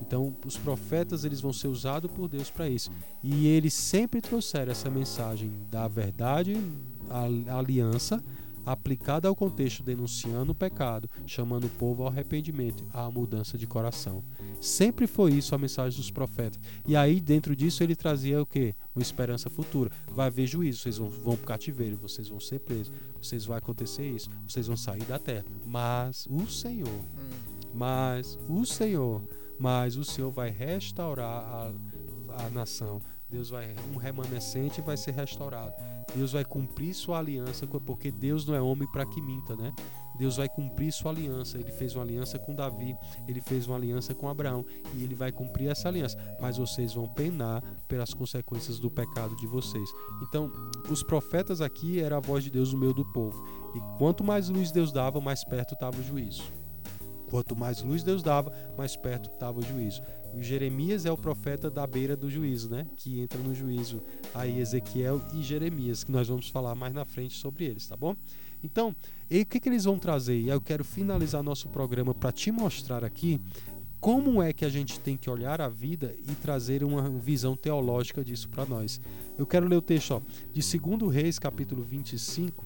Então, 0.01 0.35
os 0.45 0.57
profetas 0.57 1.23
eles 1.23 1.41
vão 1.41 1.53
ser 1.53 1.67
usados 1.67 2.11
por 2.11 2.27
Deus 2.27 2.49
para 2.49 2.67
isso. 2.67 2.89
E 3.23 3.47
eles 3.47 3.73
sempre 3.73 4.19
trouxeram 4.19 4.71
essa 4.71 4.89
mensagem 4.89 5.51
da 5.69 5.87
verdade, 5.87 6.57
a 7.09 7.57
aliança, 7.57 8.23
aplicada 8.66 9.28
ao 9.28 9.36
contexto 9.36 9.84
denunciando 9.84 10.51
o 10.51 10.55
pecado, 10.55 11.09
chamando 11.26 11.66
o 11.66 11.70
povo 11.70 12.03
ao 12.03 12.09
arrependimento, 12.09 12.84
à 12.93 13.09
mudança 13.09 13.57
de 13.57 13.68
coração. 13.68 14.24
Sempre 14.59 15.07
foi 15.07 15.34
isso 15.34 15.55
a 15.55 15.57
mensagem 15.57 15.99
dos 15.99 16.12
profetas. 16.12 16.59
E 16.88 16.95
aí, 16.95 17.20
dentro 17.20 17.55
disso, 17.55 17.84
ele 17.84 17.95
trazia 17.95 18.41
o 18.41 18.45
quê? 18.45 18.76
Uma 18.95 19.01
esperança 19.01 19.49
futura. 19.49 19.91
Vai 20.07 20.28
haver 20.28 20.47
juízo, 20.47 20.82
vocês 20.82 20.97
vão, 20.97 21.09
vão 21.09 21.36
para 21.36 21.43
o 21.43 21.47
cativeiro, 21.47 21.97
vocês 21.97 22.28
vão 22.28 22.39
ser 22.39 22.59
presos, 22.59 22.93
vocês 23.22 23.45
vai 23.45 23.57
acontecer 23.57 24.07
isso, 24.07 24.30
vocês 24.47 24.68
vão 24.68 24.78
sair 24.78 25.03
da 25.05 25.18
terra. 25.18 25.45
Mas 25.66 26.28
o 26.30 26.47
Senhor, 26.47 27.01
mas 27.74 28.38
o 28.47 28.66
Senhor, 28.66 29.22
mas 29.59 29.97
o 29.97 30.03
Senhor 30.03 30.32
vai 30.32 30.49
restaurar 30.49 31.43
a, 31.43 31.72
a 32.45 32.49
nação. 32.49 33.01
Deus 33.32 33.49
vai, 33.49 33.73
um 33.93 33.97
remanescente 33.97 34.82
vai 34.82 34.97
ser 34.97 35.11
restaurado. 35.11 35.73
Deus 36.13 36.34
vai 36.34 36.43
cumprir 36.43 36.93
sua 36.93 37.17
aliança, 37.17 37.65
porque 37.65 38.11
Deus 38.11 38.45
não 38.45 38.53
é 38.53 38.61
homem 38.61 38.86
para 38.91 39.05
que 39.05 39.21
minta, 39.21 39.55
né? 39.55 39.73
Deus 40.19 40.36
vai 40.36 40.49
cumprir 40.49 40.91
sua 40.91 41.11
aliança. 41.11 41.57
Ele 41.57 41.71
fez 41.71 41.95
uma 41.95 42.03
aliança 42.03 42.38
com 42.38 42.53
Davi, 42.53 42.93
ele 43.29 43.39
fez 43.39 43.67
uma 43.67 43.77
aliança 43.77 44.13
com 44.13 44.27
Abraão 44.27 44.65
e 44.93 45.03
ele 45.03 45.15
vai 45.15 45.32
cumprir 45.32 45.69
essa 45.69 45.88
aliança. 45.88 46.17
Mas 46.41 46.57
vocês 46.57 46.93
vão 46.93 47.07
penar 47.07 47.63
pelas 47.88 48.13
consequências 48.13 48.79
do 48.79 48.91
pecado 48.91 49.34
de 49.38 49.47
vocês. 49.47 49.89
Então, 50.23 50.51
os 50.89 51.01
profetas 51.01 51.61
aqui 51.61 52.01
era 52.01 52.17
a 52.17 52.19
voz 52.19 52.43
de 52.43 52.49
Deus 52.49 52.73
no 52.73 52.79
meio 52.79 52.93
do 52.93 53.05
povo. 53.13 53.47
E 53.73 53.97
quanto 53.97 54.25
mais 54.25 54.49
luz 54.49 54.73
Deus 54.73 54.91
dava, 54.91 55.21
mais 55.21 55.45
perto 55.45 55.73
estava 55.73 55.97
o 55.97 56.03
juízo. 56.03 56.43
Quanto 57.29 57.55
mais 57.55 57.82
luz 57.82 58.03
Deus 58.03 58.21
dava, 58.21 58.51
mais 58.77 58.97
perto 58.97 59.29
estava 59.29 59.57
o 59.57 59.63
juízo. 59.63 60.03
Jeremias 60.39 61.05
é 61.05 61.11
o 61.11 61.17
profeta 61.17 61.69
da 61.69 61.86
beira 61.86 62.15
do 62.15 62.29
juízo, 62.29 62.69
né? 62.69 62.88
Que 62.95 63.19
entra 63.19 63.39
no 63.39 63.53
juízo 63.53 64.01
aí 64.34 64.59
Ezequiel 64.59 65.21
e 65.34 65.43
Jeremias, 65.43 66.03
que 66.03 66.11
nós 66.11 66.27
vamos 66.27 66.49
falar 66.49 66.75
mais 66.75 66.93
na 66.93 67.05
frente 67.05 67.38
sobre 67.38 67.65
eles, 67.65 67.88
tá 67.88 67.97
bom? 67.97 68.15
Então, 68.63 68.89
o 68.89 69.45
que, 69.45 69.59
que 69.59 69.69
eles 69.69 69.86
vão 69.86 69.97
trazer? 69.97 70.39
E 70.39 70.49
eu 70.49 70.61
quero 70.61 70.84
finalizar 70.84 71.41
nosso 71.41 71.67
programa 71.69 72.13
para 72.13 72.32
te 72.32 72.51
mostrar 72.51 73.03
aqui 73.03 73.41
como 73.99 74.41
é 74.41 74.51
que 74.51 74.65
a 74.65 74.69
gente 74.69 74.99
tem 74.99 75.15
que 75.15 75.29
olhar 75.29 75.61
a 75.61 75.69
vida 75.69 76.15
e 76.27 76.34
trazer 76.36 76.84
uma 76.84 77.07
visão 77.07 77.55
teológica 77.55 78.23
disso 78.23 78.49
para 78.49 78.65
nós. 78.65 78.99
Eu 79.38 79.45
quero 79.45 79.67
ler 79.67 79.75
o 79.75 79.82
texto 79.82 80.11
ó, 80.11 80.21
de 80.51 80.79
2 80.79 81.13
Reis, 81.13 81.38
capítulo 81.38 81.84
25, 81.84 82.65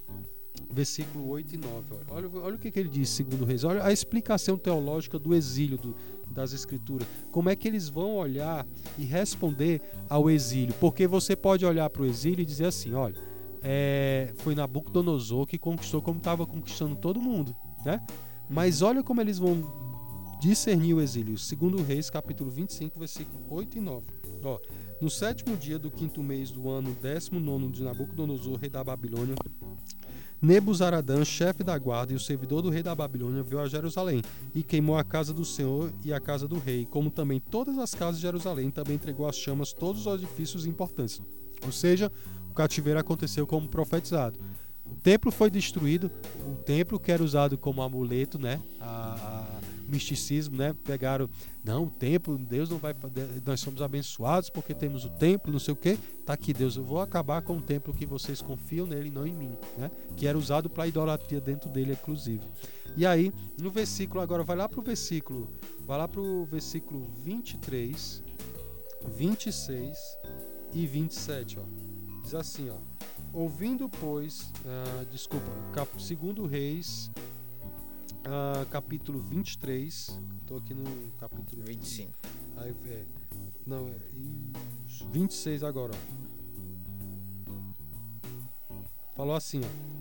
versículo 0.71 1.27
8 1.27 1.55
e 1.55 1.57
9. 1.57 1.87
Olha, 2.07 2.29
olha 2.29 2.55
o 2.55 2.57
que, 2.57 2.71
que 2.71 2.79
ele 2.79 2.87
diz, 2.87 3.09
segundo 3.09 3.43
Reis. 3.43 3.65
Olha 3.65 3.83
a 3.83 3.91
explicação 3.91 4.57
teológica 4.57 5.19
do 5.19 5.35
exílio 5.35 5.77
do, 5.77 5.95
das 6.31 6.53
escrituras. 6.53 7.07
Como 7.31 7.49
é 7.49 7.55
que 7.55 7.67
eles 7.67 7.89
vão 7.89 8.15
olhar 8.15 8.65
e 8.97 9.03
responder 9.03 9.81
ao 10.09 10.29
exílio? 10.29 10.73
Porque 10.79 11.07
você 11.07 11.35
pode 11.35 11.65
olhar 11.65 11.89
para 11.89 12.01
o 12.01 12.05
exílio 12.05 12.41
e 12.41 12.45
dizer 12.45 12.65
assim, 12.65 12.93
olha, 12.93 13.15
é, 13.61 14.33
foi 14.37 14.53
Nabucodonosor 14.53 15.45
que 15.45 15.57
conquistou 15.57 16.01
como 16.01 16.19
estava 16.19 16.45
conquistando 16.45 16.95
todo 16.95 17.19
mundo, 17.19 17.55
né? 17.83 17.99
Mas 18.47 18.81
olha 18.81 19.01
como 19.01 19.21
eles 19.21 19.39
vão 19.39 19.63
discernir 20.39 20.93
o 20.93 21.01
exílio. 21.01 21.37
Segundo 21.37 21.81
Reis, 21.81 22.09
capítulo 22.09 22.51
25, 22.51 22.99
versículo 22.99 23.43
8 23.49 23.77
e 23.79 23.81
9. 23.81 24.05
Ó, 24.43 24.59
no 25.01 25.09
sétimo 25.09 25.57
dia 25.57 25.79
do 25.79 25.89
quinto 25.89 26.21
mês 26.21 26.51
do 26.51 26.69
ano 26.69 26.95
décimo 27.01 27.39
nono 27.39 27.71
de 27.71 27.81
Nabucodonosor, 27.83 28.57
rei 28.57 28.69
da 28.69 28.83
Babilônia, 28.83 29.35
Nebuzaradã, 30.45 31.25
chefe 31.25 31.63
da 31.63 31.75
guarda 31.75 32.13
e 32.13 32.15
o 32.15 32.19
servidor 32.19 32.61
do 32.61 32.69
rei 32.69 32.83
da 32.83 32.93
Babilônia, 32.93 33.41
veio 33.41 33.59
a 33.59 33.67
Jerusalém 33.67 34.21
e 34.53 34.61
queimou 34.61 34.95
a 34.95 35.03
casa 35.03 35.33
do 35.33 35.43
Senhor 35.43 35.91
e 36.03 36.13
a 36.13 36.19
casa 36.19 36.47
do 36.47 36.59
rei, 36.59 36.85
como 36.85 37.09
também 37.09 37.39
todas 37.39 37.79
as 37.79 37.95
casas 37.95 38.17
de 38.17 38.21
Jerusalém, 38.21 38.69
também 38.69 38.93
entregou 38.93 39.27
às 39.27 39.35
chamas 39.35 39.73
todos 39.73 40.05
os 40.05 40.13
edifícios 40.13 40.67
importantes. 40.67 41.19
Ou 41.65 41.71
seja, 41.71 42.11
o 42.51 42.53
cativeiro 42.53 42.99
aconteceu 42.99 43.47
como 43.47 43.67
profetizado. 43.67 44.39
O 44.85 44.93
templo 44.93 45.31
foi 45.31 45.49
destruído, 45.49 46.11
o 46.45 46.55
templo 46.57 46.99
que 46.99 47.11
era 47.11 47.23
usado 47.23 47.57
como 47.57 47.81
amuleto, 47.81 48.37
né? 48.37 48.61
A, 48.79 49.47
a 49.49 49.74
misticismo, 49.87 50.57
né? 50.57 50.75
Pegaram, 50.83 51.29
não, 51.63 51.85
o 51.85 51.89
templo, 51.89 52.37
Deus 52.37 52.69
não 52.69 52.77
vai, 52.77 52.95
nós 53.45 53.59
somos 53.59 53.81
abençoados 53.81 54.49
porque 54.49 54.73
temos 54.73 55.05
o 55.05 55.09
templo, 55.09 55.51
não 55.51 55.59
sei 55.59 55.73
o 55.73 55.77
que. 55.77 55.97
Tá 56.25 56.33
aqui, 56.33 56.53
Deus, 56.53 56.75
eu 56.75 56.83
vou 56.83 56.99
acabar 56.99 57.41
com 57.41 57.57
o 57.57 57.61
templo 57.61 57.93
que 57.93 58.05
vocês 58.05 58.41
confiam 58.41 58.85
nele, 58.85 59.09
não 59.09 59.25
em 59.25 59.33
mim, 59.33 59.55
né? 59.77 59.91
Que 60.17 60.27
era 60.27 60.37
usado 60.37 60.69
para 60.69 60.87
idolatria 60.87 61.39
dentro 61.39 61.69
dele, 61.69 61.93
inclusive. 61.93 62.43
E 62.97 63.05
aí, 63.05 63.33
no 63.61 63.69
versículo 63.69 64.21
agora, 64.21 64.43
vai 64.43 64.55
lá 64.55 64.69
para 64.69 64.79
o 64.79 64.83
versículo, 64.83 65.49
vai 65.85 65.97
lá 65.97 66.07
para 66.07 66.21
o 66.21 66.45
versículo 66.45 67.07
23, 67.23 68.23
26 69.17 69.97
e 70.73 70.87
27, 70.87 71.59
ó. 71.59 71.63
Diz 72.23 72.33
assim, 72.33 72.69
ó. 72.69 72.77
Ouvindo, 73.33 73.89
pois, 73.89 74.51
uh, 74.63 75.05
desculpa, 75.11 75.45
segundo 75.99 76.45
Reis 76.45 77.11
uh, 78.25 78.65
capítulo 78.67 79.19
23. 79.19 80.19
Estou 80.41 80.57
aqui 80.57 80.73
no 80.73 80.83
capítulo 81.19 81.61
25. 81.63 82.11
Aí, 82.57 82.75
é, 82.87 83.03
não, 83.65 83.87
é, 83.87 83.95
isso, 84.87 85.07
26 85.09 85.63
agora, 85.63 85.93
ó. 85.93 86.25
Falou 89.15 89.35
assim, 89.35 89.61
ó. 89.63 89.95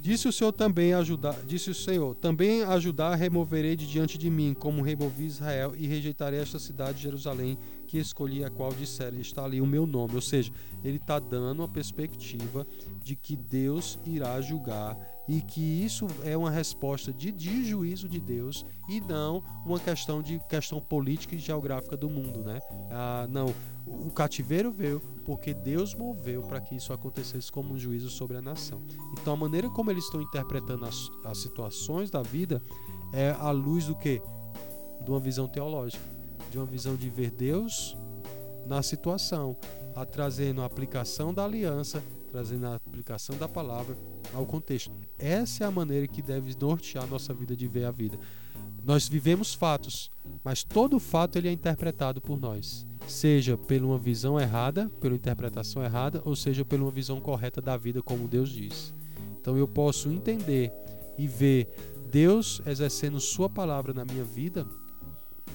Disse 0.00 0.28
o 0.28 0.32
Senhor 0.32 0.52
também 0.52 0.92
ajudar, 0.92 1.34
disse 1.46 1.70
o 1.70 1.74
Senhor, 1.74 2.14
também 2.16 2.62
ajudar 2.62 3.14
removerei 3.14 3.74
de 3.74 3.86
diante 3.86 4.18
de 4.18 4.28
mim, 4.28 4.52
como 4.52 4.82
removi 4.82 5.24
Israel, 5.24 5.72
e 5.74 5.86
rejeitarei 5.86 6.40
esta 6.40 6.58
cidade 6.58 6.98
de 6.98 7.04
Jerusalém, 7.04 7.56
que 7.86 7.96
escolhi 7.96 8.44
a 8.44 8.50
qual 8.50 8.70
disser, 8.70 9.14
está 9.14 9.44
ali 9.44 9.62
o 9.62 9.66
meu 9.66 9.86
nome. 9.86 10.14
Ou 10.14 10.20
seja, 10.20 10.52
ele 10.84 10.98
está 10.98 11.18
dando 11.18 11.62
a 11.62 11.68
perspectiva 11.68 12.66
de 13.02 13.16
que 13.16 13.34
Deus 13.34 13.98
irá 14.04 14.38
julgar 14.42 14.94
e 15.28 15.40
que 15.40 15.60
isso 15.60 16.06
é 16.22 16.36
uma 16.36 16.50
resposta 16.50 17.12
de, 17.12 17.32
de 17.32 17.64
juízo 17.64 18.08
de 18.08 18.20
Deus 18.20 18.64
e 18.88 19.00
não 19.00 19.42
uma 19.64 19.78
questão 19.78 20.22
de 20.22 20.38
questão 20.48 20.80
política 20.80 21.34
e 21.34 21.38
geográfica 21.38 21.96
do 21.96 22.10
mundo, 22.10 22.42
né? 22.42 22.60
Ah, 22.90 23.26
não, 23.30 23.54
o 23.86 24.10
cativeiro 24.10 24.70
veio 24.70 25.00
porque 25.24 25.54
Deus 25.54 25.94
moveu 25.94 26.42
para 26.42 26.60
que 26.60 26.74
isso 26.74 26.92
acontecesse 26.92 27.50
como 27.50 27.74
um 27.74 27.78
juízo 27.78 28.10
sobre 28.10 28.36
a 28.36 28.42
nação. 28.42 28.82
Então 29.12 29.32
a 29.32 29.36
maneira 29.36 29.70
como 29.70 29.90
eles 29.90 30.04
estão 30.04 30.20
interpretando 30.20 30.84
as, 30.84 31.10
as 31.24 31.38
situações 31.38 32.10
da 32.10 32.22
vida 32.22 32.62
é 33.12 33.30
à 33.30 33.50
luz 33.50 33.86
do 33.86 33.94
que? 33.94 34.20
De 35.02 35.10
uma 35.10 35.20
visão 35.20 35.48
teológica, 35.48 36.04
de 36.50 36.58
uma 36.58 36.66
visão 36.66 36.96
de 36.96 37.08
ver 37.08 37.30
Deus 37.30 37.96
na 38.66 38.82
situação, 38.82 39.56
a 39.94 40.04
trazendo 40.04 40.62
a 40.62 40.64
aplicação 40.64 41.32
da 41.32 41.44
aliança, 41.44 42.02
trazendo 42.34 42.66
a 42.66 42.74
aplicação 42.74 43.36
da 43.38 43.48
palavra 43.48 43.96
ao 44.32 44.44
contexto. 44.44 44.90
Essa 45.16 45.62
é 45.62 45.66
a 45.68 45.70
maneira 45.70 46.08
que 46.08 46.20
deve 46.20 46.52
nortear 46.60 47.06
nossa 47.06 47.32
vida 47.32 47.54
de 47.54 47.68
ver 47.68 47.84
a 47.84 47.92
vida. 47.92 48.18
Nós 48.84 49.06
vivemos 49.06 49.54
fatos, 49.54 50.10
mas 50.42 50.64
todo 50.64 50.98
fato 50.98 51.38
ele 51.38 51.46
é 51.46 51.52
interpretado 51.52 52.20
por 52.20 52.36
nós, 52.36 52.84
seja 53.06 53.56
por 53.56 53.80
uma 53.80 53.96
visão 53.96 54.40
errada, 54.40 54.90
pela 55.00 55.14
interpretação 55.14 55.84
errada, 55.84 56.20
ou 56.24 56.34
seja 56.34 56.64
por 56.64 56.80
uma 56.80 56.90
visão 56.90 57.20
correta 57.20 57.62
da 57.62 57.76
vida, 57.76 58.02
como 58.02 58.26
Deus 58.26 58.50
diz. 58.50 58.92
Então 59.40 59.56
eu 59.56 59.68
posso 59.68 60.08
entender 60.08 60.72
e 61.16 61.28
ver 61.28 61.68
Deus 62.10 62.60
exercendo 62.66 63.20
Sua 63.20 63.48
palavra 63.48 63.94
na 63.94 64.04
minha 64.04 64.24
vida, 64.24 64.66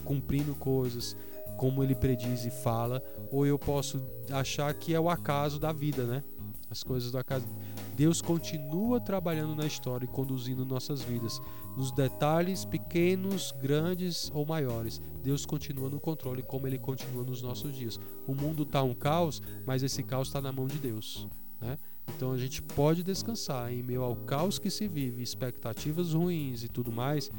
cumprindo 0.06 0.56
coisas 0.56 1.14
como 1.58 1.84
Ele 1.84 1.94
prediz 1.94 2.46
e 2.46 2.50
fala, 2.50 3.04
ou 3.30 3.46
eu 3.46 3.60
posso 3.60 4.02
achar 4.32 4.74
que 4.74 4.96
é 4.96 5.00
o 5.00 5.10
acaso 5.10 5.60
da 5.60 5.74
vida, 5.74 6.06
né? 6.06 6.24
As 6.70 6.84
coisas 6.84 7.12
do 7.12 7.18
acaso. 7.18 7.48
Deus 7.96 8.22
continua 8.22 9.00
trabalhando 9.00 9.56
na 9.56 9.66
história 9.66 10.06
e 10.06 10.08
conduzindo 10.08 10.66
nossas 10.66 11.02
vidas, 11.02 11.42
nos 11.76 11.92
detalhes 11.92 12.64
pequenos, 12.64 13.52
grandes 13.60 14.32
ou 14.34 14.46
maiores. 14.46 15.02
Deus 15.24 15.46
continua 15.46 15.90
no 15.90 16.00
controle, 16.00 16.44
como 16.44 16.68
Ele 16.68 16.78
continua 16.78 17.24
nos 17.24 17.42
nossos 17.42 17.76
dias. 17.76 18.00
O 18.28 18.36
mundo 18.36 18.64
está 18.64 18.84
um 18.84 18.94
caos, 18.94 19.42
mas 19.66 19.82
esse 19.82 20.04
caos 20.04 20.28
está 20.28 20.40
na 20.40 20.52
mão 20.52 20.68
de 20.68 20.78
Deus. 20.78 21.28
Né? 21.60 21.78
Então 22.16 22.32
a 22.32 22.38
gente 22.38 22.62
pode 22.62 23.04
descansar 23.04 23.72
em 23.72 23.84
meio 23.84 24.04
ao 24.04 24.16
caos 24.16 24.60
que 24.60 24.70
se 24.70 24.88
vive, 24.88 25.22
expectativas 25.22 26.14
ruins 26.14 26.64
e 26.64 26.68
tudo 26.68 26.92
mais, 26.92 27.32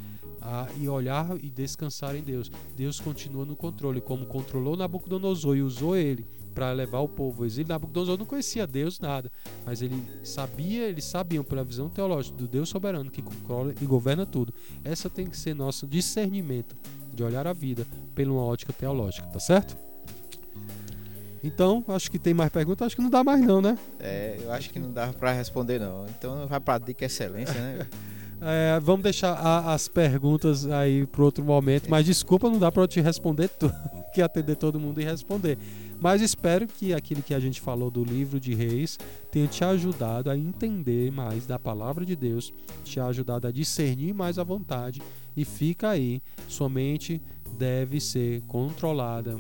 e 0.79 0.89
olhar 0.89 1.37
e 1.43 1.51
descansar 1.51 2.17
em 2.17 2.23
Deus. 2.23 2.51
Deus 2.77 2.99
continua 3.01 3.45
no 3.45 3.57
controle, 3.57 4.01
como 4.01 4.27
controlou 4.27 4.77
Nabucodonosor 4.77 5.57
e 5.57 5.63
usou 5.63 5.97
ele 5.97 6.27
para 6.55 6.73
levar 6.73 7.01
o 7.01 7.09
povo 7.09 7.43
ao 7.43 7.47
exílio. 7.47 7.69
Nabucodonosor 7.69 8.19
não 8.19 8.27
conhecia 8.27 8.67
Deus 8.67 8.99
nada, 9.01 9.31
mas 9.65 9.83
ele 9.83 10.03
sabia, 10.23 10.89
eles 10.89 11.05
sabiam 11.05 11.45
pela 11.45 11.63
visão 11.65 11.89
teológica 11.89 12.37
do 12.37 12.47
Deus 12.49 12.69
soberano 12.69 13.11
que 13.11 13.23
controla 13.23 13.73
e 13.81 13.85
governa 13.87 14.27
tudo. 14.27 14.53
Essa 14.85 15.09
tem 15.09 15.27
que 15.27 15.37
ser 15.37 15.55
nosso 15.55 15.87
discernimento 15.87 16.75
de 17.15 17.23
olhar 17.23 17.47
a 17.47 17.53
vida 17.53 17.87
pela 18.15 18.33
uma 18.33 18.43
ótica 18.43 18.73
teológica, 18.73 19.27
tá 19.29 19.39
certo? 19.41 19.77
Então, 21.43 21.83
acho 21.89 22.11
que 22.11 22.19
tem 22.19 22.35
mais 22.35 22.51
perguntas, 22.51 22.87
acho 22.87 22.97
que 22.97 23.01
não 23.03 23.09
dá 23.09 23.25
mais 23.25 23.41
não, 23.41 23.63
né? 23.63 23.79
É, 23.99 24.39
eu 24.43 24.53
acho 24.53 24.69
que 24.71 24.79
não 24.79 24.93
dá 24.93 25.09
para 25.09 25.33
responder 25.33 25.79
não. 25.81 26.05
Então 26.07 26.47
vai 26.47 26.61
para 26.61 26.79
dica 26.79 27.05
excelência, 27.05 27.55
né? 27.55 27.87
É, 28.43 28.81
vamos 28.81 29.03
deixar 29.03 29.35
a- 29.35 29.75
as 29.75 29.87
perguntas 29.87 30.65
aí 30.67 31.05
para 31.07 31.23
outro 31.23 31.45
momento, 31.45 31.91
mas 31.91 32.07
desculpa, 32.07 32.49
não 32.49 32.59
dá 32.59 32.73
para 32.73 32.83
eu 32.85 32.89
te 32.89 32.99
responder 32.99 33.49
tudo, 33.49 33.75
que 34.15 34.23
atender 34.23 34.57
todo 34.57 34.81
mundo 34.81 34.99
e 34.99 35.05
responder. 35.05 35.59
Mas 36.01 36.23
espero 36.23 36.67
que 36.67 36.95
aquilo 36.95 37.23
que 37.23 37.35
a 37.35 37.41
gente 37.41 37.61
falou 37.61 37.91
do 37.91 38.03
livro 38.03 38.41
de 38.41 38.55
Reis 38.55 38.99
tenha 39.31 39.47
te 39.47 39.63
ajudado 39.63 40.31
a 40.31 40.37
entender 40.37 41.13
mais 41.13 41.47
da 41.47 41.59
palavra 41.59 42.07
de 42.07 42.17
Deus, 42.17 42.53
te 42.83 42.99
ajudado 42.99 43.47
a 43.47 43.53
discernir 43.53 44.15
mais 44.15 44.39
a 44.39 44.45
vontade 44.45 45.03
e 45.37 45.45
fica 45.45 45.91
aí, 45.91 46.23
sua 46.49 46.69
mente 46.69 47.23
deve 47.57 48.01
ser 48.01 48.43
controlada, 48.43 49.37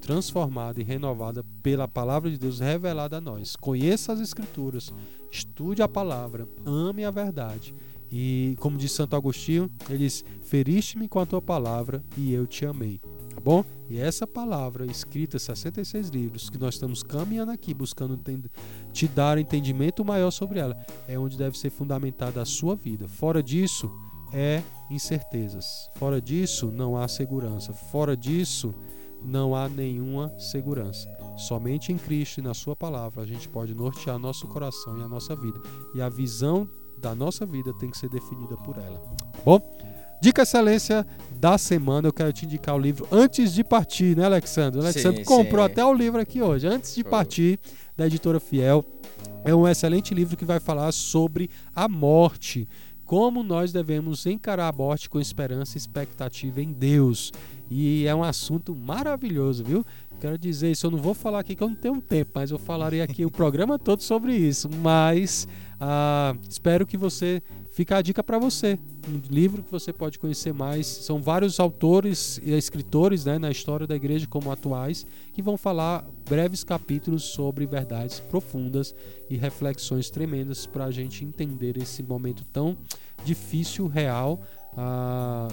transformada 0.00 0.80
e 0.80 0.84
renovada 0.84 1.44
pela 1.62 1.88
palavra 1.88 2.30
de 2.30 2.38
Deus 2.38 2.60
revelada 2.60 3.16
a 3.16 3.20
nós. 3.20 3.56
Conheça 3.56 4.12
as 4.12 4.20
escrituras, 4.20 4.92
estude 5.30 5.82
a 5.82 5.88
palavra, 5.88 6.48
ame 6.64 7.04
a 7.04 7.10
verdade. 7.10 7.74
E 8.10 8.54
como 8.60 8.76
diz 8.76 8.92
Santo 8.92 9.16
Agostinho, 9.16 9.70
ele 9.88 9.98
diz: 9.98 10.24
Feriste-me 10.42 11.08
com 11.08 11.18
a 11.18 11.26
tua 11.26 11.42
palavra 11.42 12.04
e 12.16 12.32
eu 12.32 12.46
te 12.46 12.64
amei. 12.64 13.00
Tá 13.34 13.40
bom? 13.40 13.64
E 13.88 13.98
essa 13.98 14.26
palavra 14.26 14.86
escrita, 14.86 15.38
66 15.38 16.08
livros, 16.08 16.48
que 16.48 16.58
nós 16.58 16.74
estamos 16.74 17.02
caminhando 17.02 17.50
aqui, 17.50 17.74
buscando 17.74 18.18
te 18.92 19.08
dar 19.08 19.38
entendimento 19.38 20.04
maior 20.04 20.30
sobre 20.30 20.58
ela, 20.58 20.78
é 21.06 21.18
onde 21.18 21.36
deve 21.36 21.58
ser 21.58 21.70
fundamentada 21.70 22.40
a 22.40 22.44
sua 22.44 22.74
vida. 22.74 23.06
Fora 23.08 23.42
disso, 23.42 23.90
é 24.32 24.62
incertezas. 24.90 25.90
Fora 25.96 26.20
disso, 26.20 26.70
não 26.70 26.96
há 26.96 27.06
segurança. 27.06 27.72
Fora 27.72 28.16
disso, 28.16 28.74
não 29.22 29.54
há 29.54 29.68
nenhuma 29.68 30.32
segurança. 30.38 31.08
Somente 31.36 31.92
em 31.92 31.96
Cristo 31.96 32.38
e 32.38 32.42
na 32.42 32.54
Sua 32.54 32.76
palavra 32.76 33.22
a 33.22 33.26
gente 33.26 33.48
pode 33.48 33.74
nortear 33.74 34.18
nosso 34.18 34.46
coração 34.46 34.98
e 34.98 35.02
a 35.02 35.08
nossa 35.08 35.34
vida. 35.34 35.60
E 35.94 36.02
a 36.02 36.08
visão 36.08 36.68
da 36.98 37.14
nossa 37.14 37.44
vida 37.44 37.72
tem 37.74 37.90
que 37.90 37.98
ser 37.98 38.08
definida 38.08 38.56
por 38.58 38.76
ela. 38.78 38.98
Tá 38.98 39.40
Bom, 39.44 39.60
dica 40.24 40.40
excelência 40.40 41.06
da 41.38 41.58
semana. 41.58 42.08
Eu 42.08 42.12
quero 42.12 42.32
te 42.32 42.46
indicar 42.46 42.74
o 42.74 42.78
livro 42.78 43.06
antes 43.12 43.52
de 43.52 43.62
partir, 43.62 44.16
né, 44.16 44.24
Alexandre? 44.24 44.78
O 44.78 44.82
Sim, 44.82 44.88
Alexandre 44.88 45.22
comprou 45.22 45.62
sim. 45.62 45.70
até 45.70 45.84
o 45.84 45.92
livro 45.92 46.18
aqui 46.18 46.40
hoje. 46.40 46.66
Antes 46.66 46.94
de 46.94 47.02
Foi. 47.02 47.10
partir, 47.10 47.60
da 47.94 48.06
editora 48.06 48.40
Fiel. 48.40 48.82
É 49.44 49.54
um 49.54 49.68
excelente 49.68 50.14
livro 50.14 50.34
que 50.34 50.44
vai 50.46 50.58
falar 50.58 50.90
sobre 50.92 51.50
a 51.76 51.86
morte. 51.86 52.66
Como 53.04 53.42
nós 53.42 53.70
devemos 53.70 54.24
encarar 54.24 54.68
a 54.68 54.72
morte 54.72 55.10
com 55.10 55.20
esperança 55.20 55.76
e 55.76 55.78
expectativa 55.78 56.62
em 56.62 56.72
Deus. 56.72 57.30
E 57.70 58.06
é 58.06 58.14
um 58.14 58.24
assunto 58.24 58.74
maravilhoso, 58.74 59.62
viu? 59.62 59.84
Quero 60.18 60.38
dizer 60.38 60.70
isso, 60.70 60.86
eu 60.86 60.90
não 60.90 60.98
vou 60.98 61.12
falar 61.12 61.40
aqui 61.40 61.54
que 61.54 61.62
eu 61.62 61.68
não 61.68 61.76
tenho 61.76 62.00
tempo, 62.00 62.30
mas 62.34 62.50
eu 62.50 62.58
falarei 62.58 63.02
aqui 63.02 63.26
o 63.26 63.30
programa 63.30 63.78
todo 63.78 64.02
sobre 64.02 64.34
isso. 64.34 64.70
Mas 64.82 65.46
ah, 65.78 66.34
espero 66.48 66.86
que 66.86 66.96
você 66.96 67.42
fique 67.74 67.92
a 67.92 68.00
dica 68.00 68.22
para 68.22 68.38
você. 68.38 68.78
Um 69.08 69.20
livro 69.28 69.62
que 69.62 69.70
você 69.70 69.92
pode 69.92 70.18
conhecer 70.18 70.54
mais. 70.54 70.86
São 70.86 71.20
vários 71.20 71.58
autores 71.58 72.40
e 72.42 72.52
escritores 72.52 73.24
né, 73.24 73.38
na 73.38 73.50
história 73.50 73.86
da 73.86 73.96
igreja, 73.96 74.26
como 74.26 74.50
atuais, 74.50 75.04
que 75.32 75.42
vão 75.42 75.58
falar 75.58 76.06
breves 76.28 76.62
capítulos 76.64 77.24
sobre 77.24 77.66
verdades 77.66 78.20
profundas 78.20 78.94
e 79.28 79.36
reflexões 79.36 80.08
tremendas 80.08 80.66
para 80.66 80.84
a 80.84 80.90
gente 80.90 81.24
entender 81.24 81.76
esse 81.76 82.02
momento 82.02 82.44
tão 82.52 82.78
difícil, 83.24 83.88
real. 83.88 84.40
ah, 84.76 85.48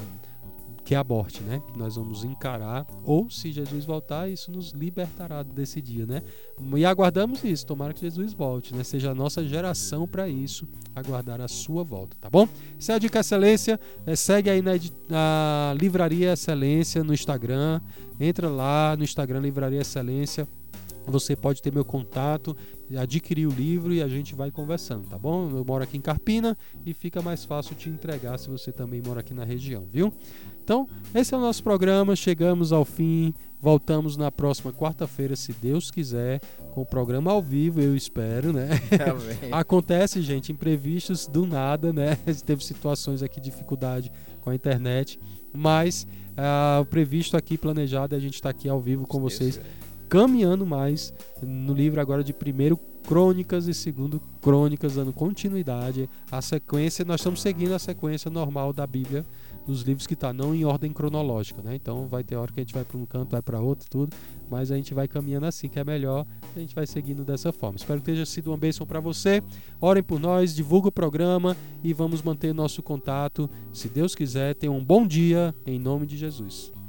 que 0.83 0.95
é 0.95 0.97
a 0.97 1.03
morte, 1.03 1.41
né? 1.43 1.61
Que 1.71 1.77
nós 1.77 1.95
vamos 1.95 2.23
encarar, 2.23 2.85
ou 3.03 3.29
se 3.29 3.51
Jesus 3.51 3.85
voltar, 3.85 4.29
isso 4.29 4.51
nos 4.51 4.71
libertará 4.71 5.43
desse 5.43 5.81
dia, 5.81 6.05
né? 6.05 6.21
E 6.75 6.85
aguardamos 6.85 7.43
isso, 7.43 7.65
tomara 7.65 7.93
que 7.93 8.01
Jesus 8.01 8.33
volte, 8.33 8.75
né? 8.75 8.83
Seja 8.83 9.11
a 9.11 9.15
nossa 9.15 9.45
geração 9.45 10.07
para 10.07 10.27
isso, 10.27 10.67
aguardar 10.95 11.41
a 11.41 11.47
sua 11.47 11.83
volta, 11.83 12.17
tá 12.19 12.29
bom? 12.29 12.47
Essa 12.79 12.93
é 12.93 12.95
a 12.95 12.99
Dica 12.99 13.19
Excelência, 13.19 13.79
eh, 14.05 14.15
segue 14.15 14.49
aí 14.49 14.61
na, 14.61 14.71
na 15.09 15.75
Livraria 15.79 16.33
Excelência 16.33 17.03
no 17.03 17.13
Instagram, 17.13 17.79
entra 18.19 18.49
lá 18.49 18.95
no 18.97 19.03
Instagram 19.03 19.39
Livraria 19.39 19.81
Excelência, 19.81 20.47
você 21.05 21.35
pode 21.35 21.61
ter 21.61 21.73
meu 21.73 21.83
contato, 21.83 22.55
adquirir 22.97 23.47
o 23.47 23.51
livro 23.51 23.93
e 23.93 24.01
a 24.01 24.07
gente 24.07 24.35
vai 24.35 24.51
conversando, 24.51 25.07
tá 25.07 25.17
bom? 25.17 25.49
Eu 25.49 25.63
moro 25.65 25.83
aqui 25.83 25.97
em 25.97 26.01
Carpina 26.01 26.57
e 26.85 26.93
fica 26.93 27.21
mais 27.21 27.45
fácil 27.45 27.75
te 27.75 27.89
entregar 27.89 28.37
se 28.37 28.49
você 28.49 28.71
também 28.71 29.01
mora 29.01 29.21
aqui 29.21 29.33
na 29.33 29.43
região, 29.43 29.87
viu? 29.91 30.13
Então, 30.71 30.87
esse 31.13 31.33
é 31.33 31.37
o 31.37 31.41
nosso 31.41 31.61
programa, 31.61 32.15
chegamos 32.15 32.71
ao 32.71 32.85
fim, 32.85 33.33
voltamos 33.59 34.15
na 34.15 34.31
próxima 34.31 34.71
quarta-feira, 34.71 35.35
se 35.35 35.51
Deus 35.51 35.91
quiser, 35.91 36.39
com 36.73 36.79
o 36.79 36.85
programa 36.85 37.29
ao 37.29 37.41
vivo, 37.41 37.81
eu 37.81 37.93
espero, 37.93 38.53
né? 38.53 38.69
Acontece, 39.51 40.21
gente, 40.21 40.49
imprevistos 40.53 41.27
do 41.27 41.45
nada, 41.45 41.91
né? 41.91 42.15
Teve 42.45 42.63
situações 42.63 43.21
aqui, 43.21 43.41
dificuldade 43.41 44.09
com 44.39 44.49
a 44.49 44.55
internet, 44.55 45.19
mas 45.51 46.07
ah, 46.37 46.79
o 46.81 46.85
previsto 46.85 47.35
aqui, 47.35 47.57
planejado, 47.57 48.15
é 48.15 48.17
a 48.17 48.21
gente 48.21 48.35
estar 48.35 48.51
aqui 48.51 48.69
ao 48.69 48.79
vivo 48.79 49.05
com 49.05 49.19
vocês 49.19 49.59
caminhando 50.11 50.65
mais 50.65 51.13
no 51.41 51.73
livro 51.73 52.01
agora 52.01 52.21
de 52.21 52.33
primeiro 52.33 52.77
Crônicas 53.07 53.67
e 53.67 53.73
segundo 53.73 54.21
Crônicas, 54.41 54.95
dando 54.95 55.13
continuidade 55.13 56.09
à 56.29 56.41
sequência. 56.41 57.05
Nós 57.05 57.21
estamos 57.21 57.41
seguindo 57.41 57.73
a 57.73 57.79
sequência 57.79 58.29
normal 58.29 58.73
da 58.73 58.85
Bíblia, 58.85 59.25
dos 59.71 59.81
livros 59.81 60.05
que 60.05 60.15
tá, 60.15 60.31
não 60.33 60.53
em 60.53 60.65
ordem 60.65 60.91
cronológica, 60.91 61.61
né? 61.61 61.75
Então 61.75 62.07
vai 62.07 62.23
ter 62.23 62.35
hora 62.35 62.51
que 62.51 62.59
a 62.59 62.63
gente 62.63 62.73
vai 62.73 62.83
para 62.83 62.97
um 62.97 63.05
canto, 63.05 63.31
vai 63.31 63.41
para 63.41 63.59
outro, 63.59 63.89
tudo, 63.89 64.15
mas 64.49 64.71
a 64.71 64.75
gente 64.75 64.93
vai 64.93 65.07
caminhando 65.07 65.45
assim, 65.45 65.67
que 65.67 65.79
é 65.79 65.83
melhor, 65.83 66.25
a 66.55 66.59
gente 66.59 66.75
vai 66.75 66.85
seguindo 66.85 67.23
dessa 67.23 67.51
forma. 67.51 67.77
Espero 67.77 67.99
que 67.99 68.05
tenha 68.05 68.25
sido 68.25 68.51
uma 68.51 68.57
bênção 68.57 68.85
para 68.85 68.99
você. 68.99 69.41
Orem 69.79 70.03
por 70.03 70.19
nós, 70.19 70.53
divulga 70.53 70.89
o 70.89 70.91
programa 70.91 71.55
e 71.83 71.93
vamos 71.93 72.21
manter 72.21 72.53
nosso 72.53 72.83
contato. 72.83 73.49
Se 73.71 73.89
Deus 73.89 74.13
quiser, 74.13 74.55
tenha 74.55 74.71
um 74.71 74.83
bom 74.83 75.07
dia 75.07 75.55
em 75.65 75.79
nome 75.79 76.05
de 76.05 76.17
Jesus. 76.17 76.80